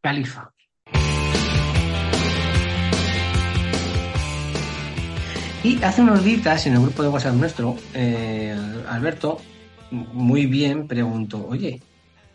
califa. 0.01 0.53
Y 5.65 5.83
hace 5.83 6.03
unos 6.03 6.25
días 6.25 6.67
en 6.67 6.75
el 6.75 6.83
grupo 6.83 7.03
de 7.03 7.09
WhatsApp 7.09 7.35
nuestro, 7.35 7.77
eh, 7.95 8.57
Alberto, 8.89 9.41
muy 9.91 10.47
bien, 10.47 10.89
preguntó, 10.89 11.47
oye, 11.47 11.81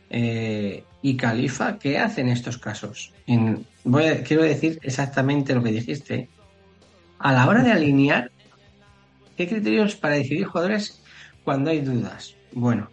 eh, 0.10 0.86
¿y 1.02 1.18
Califa 1.18 1.78
qué 1.78 1.98
hace 1.98 2.22
en 2.22 2.30
estos 2.30 2.58
casos? 2.58 3.14
En- 3.26 3.66
voy 3.84 4.06
a- 4.06 4.24
quiero 4.24 4.44
decir 4.44 4.80
exactamente 4.82 5.54
lo 5.54 5.64
que 5.64 5.72
dijiste. 5.72 6.30
A 7.20 7.34
la 7.34 7.48
hora 7.48 7.64
de 7.64 7.72
alinear, 7.72 8.32
¿qué 9.36 9.48
criterios 9.48 9.96
para 9.96 10.16
decidir 10.16 10.46
jugadores 10.46 11.02
cuando 11.44 11.70
hay 11.72 11.82
dudas? 11.82 12.36
Bueno, 12.52 12.90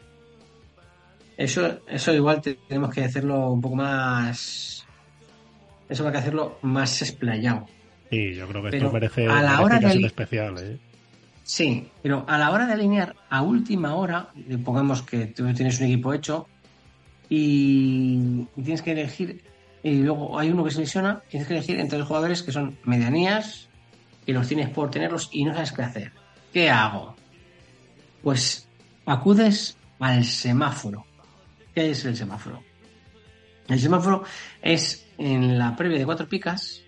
eso, 1.36 1.80
eso 1.86 2.12
igual 2.14 2.40
te- 2.40 2.54
tenemos 2.68 2.90
que 2.94 3.04
hacerlo 3.04 3.50
un 3.52 3.60
poco 3.60 3.76
más. 3.76 4.86
Eso 5.88 6.04
va 6.04 6.12
que 6.12 6.18
hacerlo 6.18 6.58
más 6.62 7.02
explayado. 7.02 7.66
Sí, 8.10 8.34
yo 8.34 8.46
creo 8.48 8.62
que 8.62 8.70
Pero 8.70 8.86
esto 8.86 8.94
merece, 8.94 9.26
a 9.26 9.42
la 9.42 9.60
hora 9.60 9.78
de 9.78 10.06
especial. 10.06 10.54
¿eh? 10.58 10.78
Sí, 11.42 11.90
pero 12.02 12.24
a 12.26 12.38
la 12.38 12.50
hora 12.50 12.66
de 12.66 12.72
alinear 12.72 13.14
a 13.28 13.42
última 13.42 13.94
hora, 13.96 14.30
pongamos 14.64 15.02
que 15.02 15.26
tú 15.26 15.52
tienes 15.52 15.78
un 15.80 15.86
equipo 15.86 16.14
hecho 16.14 16.48
y, 17.36 18.46
tienes 18.54 18.82
que 18.82 18.92
elegir, 18.92 19.42
y 19.82 20.02
luego 20.02 20.38
hay 20.38 20.50
uno 20.50 20.62
que 20.64 20.70
se 20.70 20.80
lesiona, 20.80 21.22
tienes 21.28 21.48
que 21.48 21.54
elegir 21.54 21.80
entre 21.80 21.98
los 21.98 22.06
jugadores 22.06 22.42
que 22.42 22.52
son 22.52 22.78
medianías, 22.84 23.68
que 24.24 24.32
los 24.32 24.46
tienes 24.46 24.70
por 24.70 24.90
tenerlos 24.90 25.28
y 25.32 25.44
no 25.44 25.52
sabes 25.52 25.72
qué 25.72 25.82
hacer. 25.82 26.12
¿Qué 26.52 26.70
hago? 26.70 27.16
Pues 28.22 28.68
acudes 29.04 29.76
al 29.98 30.24
semáforo. 30.24 31.04
¿Qué 31.74 31.90
es 31.90 32.04
el 32.04 32.16
semáforo? 32.16 32.62
El 33.66 33.80
semáforo 33.80 34.22
es 34.62 35.04
en 35.18 35.58
la 35.58 35.74
previa 35.74 35.98
de 35.98 36.04
cuatro 36.04 36.28
picas, 36.28 36.82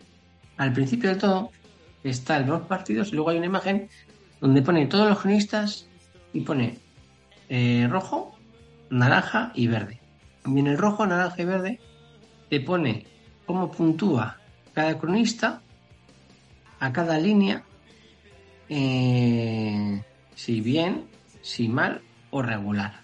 al 0.56 0.72
principio 0.72 1.10
del 1.10 1.18
todo, 1.18 1.50
está 2.04 2.36
el 2.36 2.46
dos 2.46 2.62
partidos 2.62 3.08
y 3.08 3.16
luego 3.16 3.30
hay 3.30 3.38
una 3.38 3.46
imagen 3.46 3.88
donde 4.40 4.62
pone 4.62 4.86
todos 4.86 5.08
los 5.08 5.18
cronistas 5.18 5.88
y 6.32 6.42
pone 6.42 6.78
eh, 7.48 7.88
rojo, 7.90 8.38
naranja 8.90 9.50
y 9.54 9.66
verde. 9.66 10.05
Y 10.46 10.58
en 10.60 10.66
el 10.68 10.78
rojo, 10.78 11.06
naranja 11.06 11.42
y 11.42 11.44
verde 11.44 11.80
te 12.48 12.60
pone 12.60 13.06
cómo 13.44 13.70
puntúa 13.70 14.38
cada 14.72 14.98
cronista 14.98 15.60
a 16.78 16.92
cada 16.92 17.18
línea, 17.18 17.62
eh, 18.68 20.02
si 20.34 20.60
bien, 20.60 21.04
si 21.42 21.68
mal 21.68 22.02
o 22.30 22.42
regular. 22.42 23.00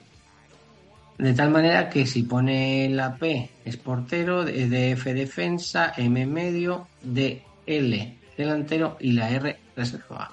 De 1.19 1.35
tal 1.35 1.51
manera 1.51 1.89
que 1.89 2.07
si 2.07 2.25
pone 2.25 2.89
la 2.91 3.17
P 3.17 3.51
es 3.65 3.77
portero, 3.77 4.45
de 4.45 4.69
de 4.69 4.93
F 4.93 5.15
defensa, 5.15 5.93
M 5.97 6.27
medio, 6.27 6.89
de 7.03 7.43
L 7.67 8.19
delantero 8.37 8.97
y 9.01 9.13
la 9.13 9.31
R 9.31 9.59
reserva. 9.77 10.33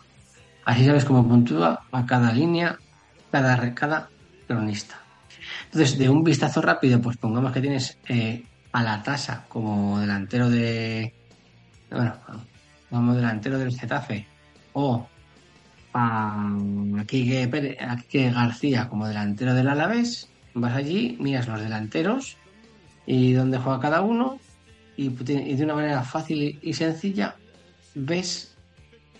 Así 0.66 0.86
sabes 0.86 1.06
cómo 1.06 1.28
puntúa 1.28 1.86
a 1.92 2.06
cada 2.06 2.32
línea, 2.32 2.78
cada, 3.32 3.74
cada 3.74 4.10
cronista. 4.48 5.02
Entonces, 5.72 5.98
de 6.00 6.10
un 6.10 6.24
vistazo 6.24 6.62
rápido, 6.62 7.00
pues 7.00 7.18
pongamos 7.18 7.52
que 7.52 7.62
tienes 7.62 7.98
eh, 8.08 8.44
a 8.72 8.84
la 8.84 9.04
tasa 9.04 9.46
como 9.48 10.00
delantero 10.00 10.50
de. 10.50 11.14
Bueno, 11.92 12.16
como 12.90 13.14
delantero 13.14 13.60
del 13.60 13.78
Getafe 13.78 14.26
o 14.74 15.08
a 15.94 16.58
Quique, 17.08 17.50
Pérez- 17.50 17.78
a 17.82 17.98
Quique 17.98 18.32
García 18.32 18.90
como 18.90 19.08
delantero 19.08 19.54
del 19.54 19.68
Alavés, 19.68 20.28
vas 20.56 20.76
allí, 20.76 21.18
miras 21.20 21.48
los 21.48 21.62
delanteros 21.62 22.38
y 23.06 23.34
dónde 23.34 23.58
juega 23.60 23.80
cada 23.80 24.02
uno 24.02 24.40
y, 24.98 25.06
y 25.08 25.56
de 25.56 25.64
una 25.64 25.76
manera 25.76 26.04
fácil 26.04 26.60
y 26.62 26.74
sencilla 26.74 27.36
ves 27.96 28.56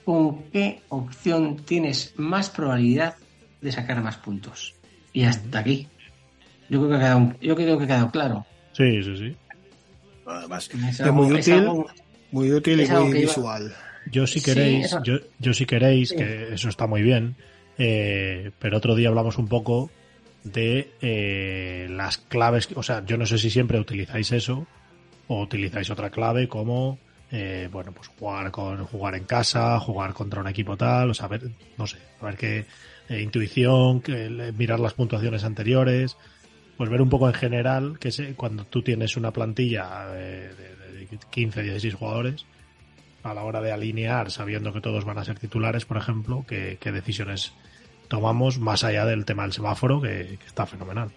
con 0.06 0.44
qué 0.52 0.82
opción 0.90 1.58
tienes 1.58 2.14
más 2.18 2.50
probabilidad 2.50 3.16
de 3.62 3.72
sacar 3.72 4.02
más 4.02 4.18
puntos. 4.18 4.76
Y 5.14 5.24
hasta 5.24 5.60
aquí. 5.60 5.88
Yo 6.70 6.80
creo 6.80 6.90
que 6.90 6.96
ha 6.96 7.00
quedado, 7.00 7.34
yo 7.42 7.56
creo 7.56 7.78
que 7.78 7.84
ha 7.84 7.88
quedado 7.88 8.12
claro. 8.12 8.46
Sí, 8.74 9.04
sí, 9.04 9.18
sí. 9.18 9.36
Además, 10.26 10.70
Es 10.74 10.84
es 11.00 11.02
algo- 11.02 11.14
muy 11.24 11.38
es 11.38 11.48
útil, 11.48 11.60
algo- 11.60 11.88
muy 12.32 12.52
útil 12.52 12.82
y 12.82 12.88
muy 12.88 13.10
iba- 13.10 13.20
visual. 13.22 13.74
Yo 14.12 14.28
si 14.28 14.40
Sí, 14.40 14.46
queréis, 14.46 14.86
eso- 14.86 15.04
yo, 15.04 15.16
yo 15.40 15.54
si 15.54 15.66
queréis, 15.66 16.10
Sí. 16.10 16.16
que 16.16 16.54
eso 16.54 16.70
está 16.70 16.88
muy 16.88 17.02
bien, 17.02 17.36
eh, 17.78 18.52
pero 18.60 18.78
otro 18.78 18.96
día 18.96 19.10
hablamos 19.10 19.38
un 19.38 19.48
poco 19.48 19.90
de 20.44 20.92
eh, 21.02 21.88
las 21.90 22.18
claves, 22.18 22.70
o 22.76 22.84
sea, 22.84 23.04
yo 23.06 23.18
no 23.18 23.26
sé 23.26 23.38
si 23.38 23.50
siempre 23.50 23.80
utilizáis 23.80 24.32
eso 24.32 24.68
o 25.28 25.42
utilizáis 25.42 25.90
otra 25.90 26.10
clave 26.10 26.48
como, 26.48 26.98
eh, 27.32 27.68
bueno, 27.72 27.92
pues 27.92 28.08
jugar 28.08 28.50
con 28.52 28.86
jugar 28.86 29.16
en 29.16 29.26
casa, 29.26 29.80
jugar 29.80 30.14
contra 30.14 30.42
un 30.42 30.48
equipo 30.48 30.78
tal, 30.78 31.10
o 31.10 31.14
sea, 31.14 31.28
ver, 31.28 31.50
no 31.78 31.86
sé, 31.88 31.98
a 32.22 32.26
ver 32.26 32.38
qué 32.38 32.66
eh, 33.10 33.22
intuición, 33.22 34.02
que, 34.02 34.30
le- 34.30 34.52
mirar 34.54 34.80
las 34.80 34.94
puntuaciones 34.94 35.44
anteriores, 35.44 36.16
pues 36.80 36.90
ver 36.90 37.02
un 37.02 37.10
poco 37.10 37.28
en 37.28 37.34
general 37.34 38.00
que 38.00 38.10
se, 38.10 38.36
cuando 38.36 38.64
tú 38.64 38.82
tienes 38.82 39.18
una 39.18 39.32
plantilla 39.32 40.08
eh, 40.16 40.50
de, 40.58 41.00
de 41.00 41.20
15, 41.30 41.62
16 41.62 41.94
jugadores, 41.94 42.46
a 43.22 43.34
la 43.34 43.44
hora 43.44 43.60
de 43.60 43.74
alinear, 43.74 44.32
sabiendo 44.32 44.72
que 44.72 44.80
todos 44.80 45.04
van 45.04 45.18
a 45.18 45.26
ser 45.26 45.38
titulares, 45.38 45.84
por 45.84 45.98
ejemplo, 45.98 46.46
qué, 46.48 46.78
qué 46.80 46.94
decisiones 46.94 47.52
tomamos 48.08 48.60
más 48.60 48.86
allá 48.86 49.06
del 49.06 49.26
tema 49.26 49.44
del 49.44 49.52
semáforo, 49.52 50.00
que, 50.02 50.38
que 50.40 50.46
está 50.48 50.66
fenomenal. 50.66 51.10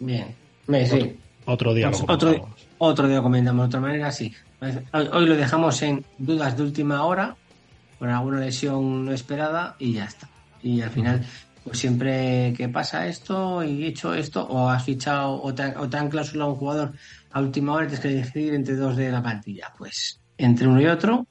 Bien. 0.00 0.34
Me- 0.66 0.86
sí. 0.86 0.96
Otro, 1.44 1.52
otro 1.52 1.74
día 1.74 1.90
Pues 1.90 2.00
lo 2.08 2.14
otro, 2.14 2.28
comentamos. 2.30 2.66
otro 2.78 3.08
día 3.08 3.20
comentamos 3.20 3.62
de 3.64 3.66
otra 3.66 3.80
manera, 3.80 4.10
sí. 4.12 4.34
Pues, 4.58 4.78
Hoy, 4.92 5.26
lo 5.26 5.36
dejamos 5.36 5.82
en 5.82 6.04
dudas 6.16 6.56
de 6.56 6.62
última 6.62 7.04
hora, 7.04 7.36
por 7.98 8.08
alguna 8.08 8.40
lesión 8.40 9.04
no 9.04 9.12
esperada 9.12 9.76
y 9.78 9.92
ya 9.92 10.04
está. 10.06 10.28
Y 10.62 10.80
al 10.80 10.90
final, 10.90 11.26
pues 11.62 11.78
siempre 11.78 12.52
que 12.56 12.68
pasa 12.68 13.06
esto 13.06 13.62
y 13.62 13.84
he 13.84 13.88
hecho 13.88 14.14
esto, 14.14 14.46
o 14.46 14.68
has 14.68 14.84
fichado 14.84 15.40
o 15.42 15.54
te, 15.54 15.76
o 15.76 15.88
te 15.88 15.96
han 15.96 16.08
clausulado 16.10 16.50
un 16.52 16.56
jugador 16.58 16.92
a 17.30 17.40
última 17.40 17.72
hora, 17.74 17.86
tienes 17.86 18.00
que 18.02 18.08
decidir 18.08 18.54
entre 18.54 18.76
dos 18.76 18.96
de 18.96 19.10
la 19.12 19.22
plantilla. 19.22 19.72
Pues 19.78 20.20
entre 20.36 20.66
uno 20.68 20.80
y 20.80 20.86
otro, 20.86 21.28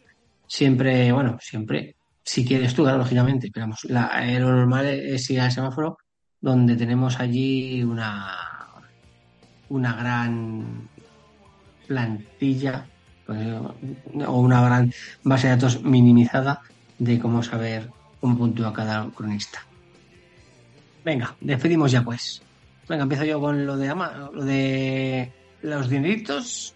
siempre, 0.47 1.11
bueno, 1.11 1.37
siempre, 1.41 1.97
si 2.23 2.45
quieres 2.45 2.73
tú, 2.73 2.85
lógicamente, 2.85 3.49
pero 3.53 3.65
vamos, 3.65 3.79
la- 3.85 4.23
lo 4.39 4.51
normal 4.55 4.85
es 4.87 5.29
ir 5.29 5.41
al 5.41 5.51
semáforo 5.51 5.97
donde 6.39 6.75
tenemos 6.75 7.19
allí 7.19 7.83
una 7.83 8.35
una 9.67 9.93
gran 9.95 10.89
plantilla 11.87 12.89
pues, 13.25 13.47
o 14.27 14.39
una 14.41 14.61
gran 14.61 14.91
base 15.23 15.47
de 15.47 15.53
datos 15.55 15.83
minimizada 15.83 16.59
de 16.97 17.19
cómo 17.19 17.43
saber 17.43 17.93
cómo 18.19 18.37
puntúa 18.37 18.73
cada 18.73 19.11
cronista. 19.13 19.59
Venga, 21.03 21.35
despedimos 21.39 21.91
ya 21.91 22.03
pues. 22.03 22.41
Venga, 22.87 23.03
empiezo 23.03 23.25
yo 23.25 23.39
con 23.39 23.65
lo 23.65 23.77
de 23.77 23.89
Ama, 23.89 24.29
lo 24.33 24.43
de 24.43 25.31
los 25.61 25.89
dineritos. 25.89 26.73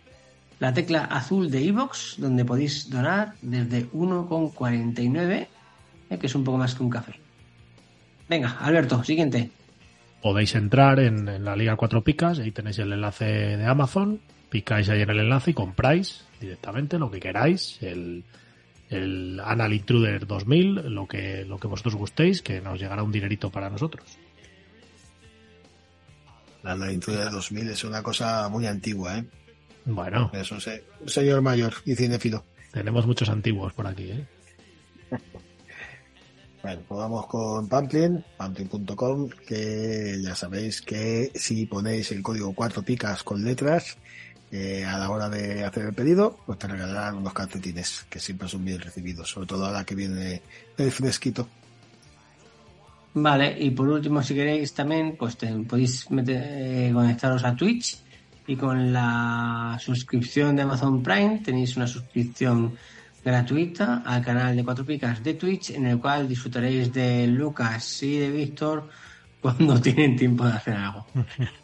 La 0.60 0.74
tecla 0.74 1.04
azul 1.04 1.52
de 1.52 1.62
iVox, 1.62 2.16
donde 2.18 2.46
podéis 2.46 2.90
donar 2.90 3.34
desde 3.42 3.90
1,49, 3.92 5.48
eh, 6.10 6.18
que 6.18 6.28
es 6.28 6.36
un 6.36 6.44
poco 6.46 6.58
más 6.58 6.76
que 6.76 6.84
un 6.84 6.90
café. 6.90 7.14
Venga, 8.30 8.58
Alberto, 8.62 9.04
siguiente. 9.04 9.52
Podéis 10.22 10.56
entrar 10.56 11.00
en, 11.00 11.28
en 11.28 11.44
la 11.44 11.56
Liga 11.56 11.76
4 11.76 12.04
Picas, 12.04 12.40
ahí 12.40 12.52
tenéis 12.52 12.80
el 12.80 12.94
enlace 12.94 13.26
de 13.26 13.66
Amazon, 13.66 14.22
picáis 14.50 14.88
ahí 14.90 15.02
en 15.02 15.10
el 15.10 15.20
enlace 15.20 15.52
y 15.52 15.54
compráis 15.54 16.24
directamente 16.40 16.98
lo 16.98 17.12
que 17.12 17.20
queráis, 17.20 17.78
el, 17.82 18.24
el 18.96 19.40
Anal 19.44 19.74
Intruder 19.74 20.26
2000, 20.26 20.94
lo 20.94 21.08
que, 21.08 21.46
lo 21.46 21.58
que 21.60 21.68
vosotros 21.68 21.96
gustéis, 21.96 22.42
que 22.42 22.62
nos 22.62 22.80
llegará 22.80 23.04
un 23.04 23.12
dinerito 23.12 23.50
para 23.52 23.70
nosotros. 23.70 24.18
La 26.64 26.72
Anal 26.72 26.94
Intruder 26.94 27.30
2000 27.32 27.70
es 27.70 27.84
una 27.84 28.02
cosa 28.02 28.50
muy 28.50 28.66
antigua, 28.66 29.20
¿eh? 29.20 29.26
Bueno. 29.86 30.32
Es 30.34 30.52
un, 30.52 30.60
se- 30.62 30.84
un 31.00 31.10
señor 31.10 31.42
mayor 31.42 31.74
y 31.86 31.96
cinéfilo. 31.96 32.44
Tenemos 32.72 33.06
muchos 33.06 33.30
antiguos 33.30 33.74
por 33.74 33.88
aquí, 33.88 34.12
¿eh? 34.12 34.26
Bueno, 36.64 36.82
pues 36.88 36.98
vamos 36.98 37.28
con 37.28 37.70
Pamplin, 37.70 38.26
pamplin.com, 38.38 39.30
que 39.48 40.18
ya 40.24 40.34
sabéis 40.34 40.82
que 40.82 41.32
si 41.36 41.68
ponéis 41.68 42.12
el 42.12 42.24
código 42.24 42.54
4 42.56 42.82
picas 42.82 43.22
con 43.22 43.44
letras, 43.44 44.00
a 44.86 44.98
la 44.98 45.10
hora 45.10 45.30
de 45.30 45.64
hacer 45.64 45.86
el 45.88 45.94
pedido, 45.94 46.38
pues 46.46 46.58
te 46.60 46.68
regalarán 46.68 47.16
unos 47.18 47.34
calcetines, 47.34 48.06
que 48.10 48.20
siempre 48.20 48.48
son 48.48 48.64
bien 48.66 48.80
recibidos, 48.80 49.30
sobre 49.30 49.48
todo 49.48 49.66
ahora 49.66 49.84
que 49.84 49.96
viene 49.96 50.42
el 50.78 50.92
fresquito. 50.92 51.48
Vale, 53.14 53.56
y 53.60 53.72
por 53.72 53.88
último, 53.88 54.22
si 54.22 54.36
queréis 54.36 54.74
también, 54.74 55.16
pues 55.18 55.38
podéis 55.68 56.10
meter- 56.12 56.44
eh, 56.48 56.92
conectaros 56.94 57.44
a 57.46 57.56
Twitch 57.56 57.98
y 58.48 58.56
con 58.58 58.92
la 58.92 59.78
suscripción 59.80 60.56
de 60.56 60.64
Amazon 60.64 61.02
Prime 61.02 61.42
tenéis 61.44 61.78
una 61.78 61.88
suscripción 61.88 62.76
gratuita 63.24 64.04
al 64.06 64.22
canal 64.24 64.56
de 64.56 64.64
Cuatro 64.64 64.86
Picas 64.86 65.24
de 65.24 65.34
Twitch 65.34 65.72
en 65.72 65.88
el 65.88 65.98
cual 66.00 66.28
disfrutaréis 66.28 66.92
de 66.94 67.26
Lucas 67.28 68.04
y 68.04 68.20
de 68.20 68.30
Víctor 68.30 68.90
cuando 69.42 69.80
tienen 69.82 70.16
tiempo 70.18 70.46
de 70.46 70.52
hacer 70.54 70.76
algo. 70.76 71.08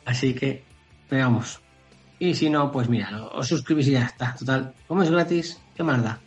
Así 0.05 0.33
que, 0.33 0.63
veamos. 1.09 1.59
Y 2.21 2.35
si 2.35 2.51
no, 2.51 2.71
pues 2.71 2.87
mira, 2.87 3.09
os 3.33 3.47
suscribís 3.47 3.87
y 3.87 3.93
ya 3.93 4.05
está. 4.05 4.35
Total, 4.37 4.71
como 4.87 5.01
es 5.01 5.09
gratis, 5.09 5.59
¿qué 5.75 5.81
más 5.81 6.03
da? 6.03 6.19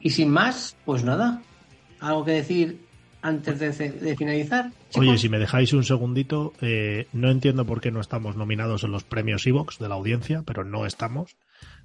Y 0.00 0.08
sin 0.08 0.30
más, 0.30 0.74
pues 0.86 1.04
nada. 1.04 1.42
¿Algo 2.00 2.24
que 2.24 2.30
decir 2.32 2.80
antes 3.20 3.58
de, 3.58 3.90
de 3.90 4.16
finalizar? 4.16 4.70
Oye, 4.94 5.18
si 5.18 5.28
me 5.28 5.38
dejáis 5.38 5.74
un 5.74 5.84
segundito, 5.84 6.54
eh, 6.62 7.06
no 7.12 7.30
entiendo 7.30 7.66
por 7.66 7.82
qué 7.82 7.90
no 7.90 8.00
estamos 8.00 8.34
nominados 8.36 8.82
en 8.82 8.92
los 8.92 9.04
premios 9.04 9.46
Evox 9.46 9.78
de 9.78 9.90
la 9.90 9.94
audiencia, 9.96 10.42
pero 10.46 10.64
no 10.64 10.86
estamos. 10.86 11.36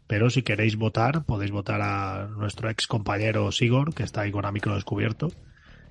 Pero 0.07 0.29
si 0.29 0.41
queréis 0.41 0.77
votar, 0.77 1.25
podéis 1.25 1.51
votar 1.51 1.81
a 1.81 2.29
nuestro 2.37 2.69
ex 2.69 2.87
compañero 2.87 3.51
Sigor, 3.51 3.93
que 3.93 4.03
está 4.03 4.21
ahí 4.21 4.31
con 4.31 4.45
a 4.45 4.51
micro 4.53 4.75
descubierto, 4.75 5.33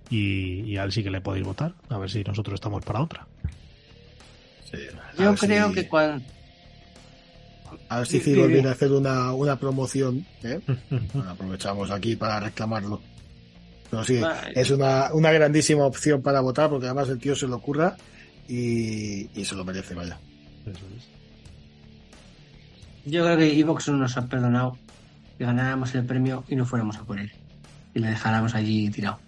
y, 0.09 0.63
y 0.63 0.79
a 0.79 0.85
él 0.85 0.93
sí 0.93 1.03
que 1.05 1.11
le 1.11 1.21
podéis 1.21 1.45
votar, 1.45 1.75
a 1.91 1.99
ver 1.99 2.09
si 2.11 2.25
nosotros 2.25 2.55
estamos 2.55 2.83
para 2.87 3.03
otra. 3.03 3.27
Yo 5.19 5.35
creo 5.35 5.69
si- 5.69 5.75
que 5.75 5.89
cuando... 5.89 6.25
A 7.89 7.99
ver 7.99 8.07
si 8.07 8.19
Sí, 8.19 8.25
Ciro 8.25 8.47
sí, 8.47 8.53
viene 8.53 8.69
a 8.69 8.73
hacer 8.73 8.93
una, 8.93 9.33
una 9.33 9.57
promoción, 9.59 10.25
¿eh? 10.43 10.61
Bueno, 11.13 11.31
aprovechamos 11.31 11.91
aquí 11.91 12.17
para 12.17 12.41
reclamarlo. 12.41 13.01
Pero 13.91 14.05
sí, 14.05 14.19
Vale. 14.19 14.53
es 14.55 14.71
una, 14.71 15.13
una 15.13 15.31
grandísima 15.33 15.85
opción 15.85 16.21
para 16.23 16.41
votar, 16.41 16.69
porque 16.69 16.87
además 16.87 17.09
el 17.09 17.19
tío 17.19 17.37
se 17.37 17.47
lo 17.47 17.57
ocurra 17.57 17.97
y, 18.49 19.29
y 19.39 19.45
se 19.45 19.55
lo 19.55 19.65
merece, 19.65 19.95
vaya. 19.95 20.19
Yo 23.05 23.25
creo 23.25 23.37
que 23.37 23.59
Evox 23.61 23.89
no 23.89 23.99
nos 23.99 24.17
ha 24.17 24.27
perdonado 24.27 24.77
que 25.39 25.45
ganáramos 25.45 25.95
el 25.95 26.05
premio 26.05 26.45
y 26.49 26.57
no 26.57 26.65
fuéramos 26.67 26.97
a 26.97 27.05
por 27.05 27.19
él. 27.21 27.31
Y 27.95 28.01
le 28.01 28.09
dejáramos 28.09 28.55
allí 28.55 28.91
tirado. 28.91 29.19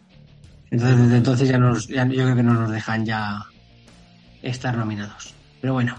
Entonces, 0.70 0.98
desde 0.98 1.16
entonces 1.16 1.48
ya, 1.48 1.58
nos, 1.58 1.86
ya- 1.86 2.06
yo 2.06 2.24
creo 2.24 2.36
que 2.36 2.42
no 2.42 2.54
nos 2.54 2.70
dejan 2.70 3.06
ya 3.06 3.44
estar 4.42 4.76
nominados. 4.76 5.32
Pero 5.60 5.74
bueno, 5.74 5.96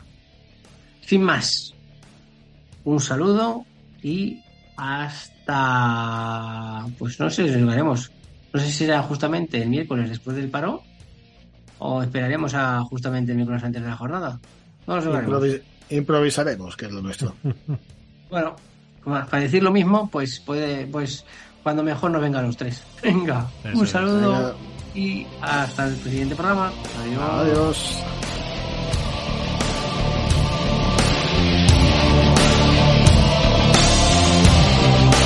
sin 1.06 1.24
más, 1.24 1.74
un 2.84 3.00
saludo 3.00 3.66
y 4.02 4.42
hasta, 5.60 6.86
pues 6.98 7.20
no 7.20 7.30
sé 7.30 7.52
si 7.52 7.60
lo 7.60 7.72
haremos. 7.72 8.12
No 8.54 8.60
sé 8.60 8.66
si 8.68 8.72
será 8.74 9.02
justamente 9.04 9.62
el 9.62 9.70
miércoles 9.70 10.10
después 10.10 10.36
del 10.36 10.50
paro 10.50 10.82
o 11.80 12.02
esperaremos 12.04 12.54
a 12.54 12.82
justamente 12.84 13.32
el 13.32 13.38
miércoles 13.38 13.64
antes 13.64 13.82
de 13.82 13.88
la 13.88 13.96
jornada. 13.96 14.40
No 14.88 15.00
lo. 15.00 15.14
Improvis- 15.22 15.62
improvisaremos, 15.90 16.76
que 16.76 16.86
es 16.86 16.92
lo 16.92 17.02
nuestro. 17.02 17.36
Bueno, 18.30 18.56
para 19.04 19.40
decir 19.42 19.64
lo 19.64 19.72
mismo, 19.72 20.08
pues 20.12 20.40
puede, 20.40 20.86
pues 20.86 21.26
cuando 21.64 21.82
mejor 21.82 22.12
nos 22.12 22.22
vengan 22.22 22.46
los 22.46 22.56
tres. 22.56 22.84
Venga, 23.02 23.48
Eso 23.64 23.80
un 23.80 23.88
saludo 23.88 24.56
y 24.94 25.26
hasta 25.42 25.88
el 25.88 25.96
siguiente 25.96 26.36
programa. 26.36 26.72
Adiós. 27.02 27.20
Adiós. 27.24 28.04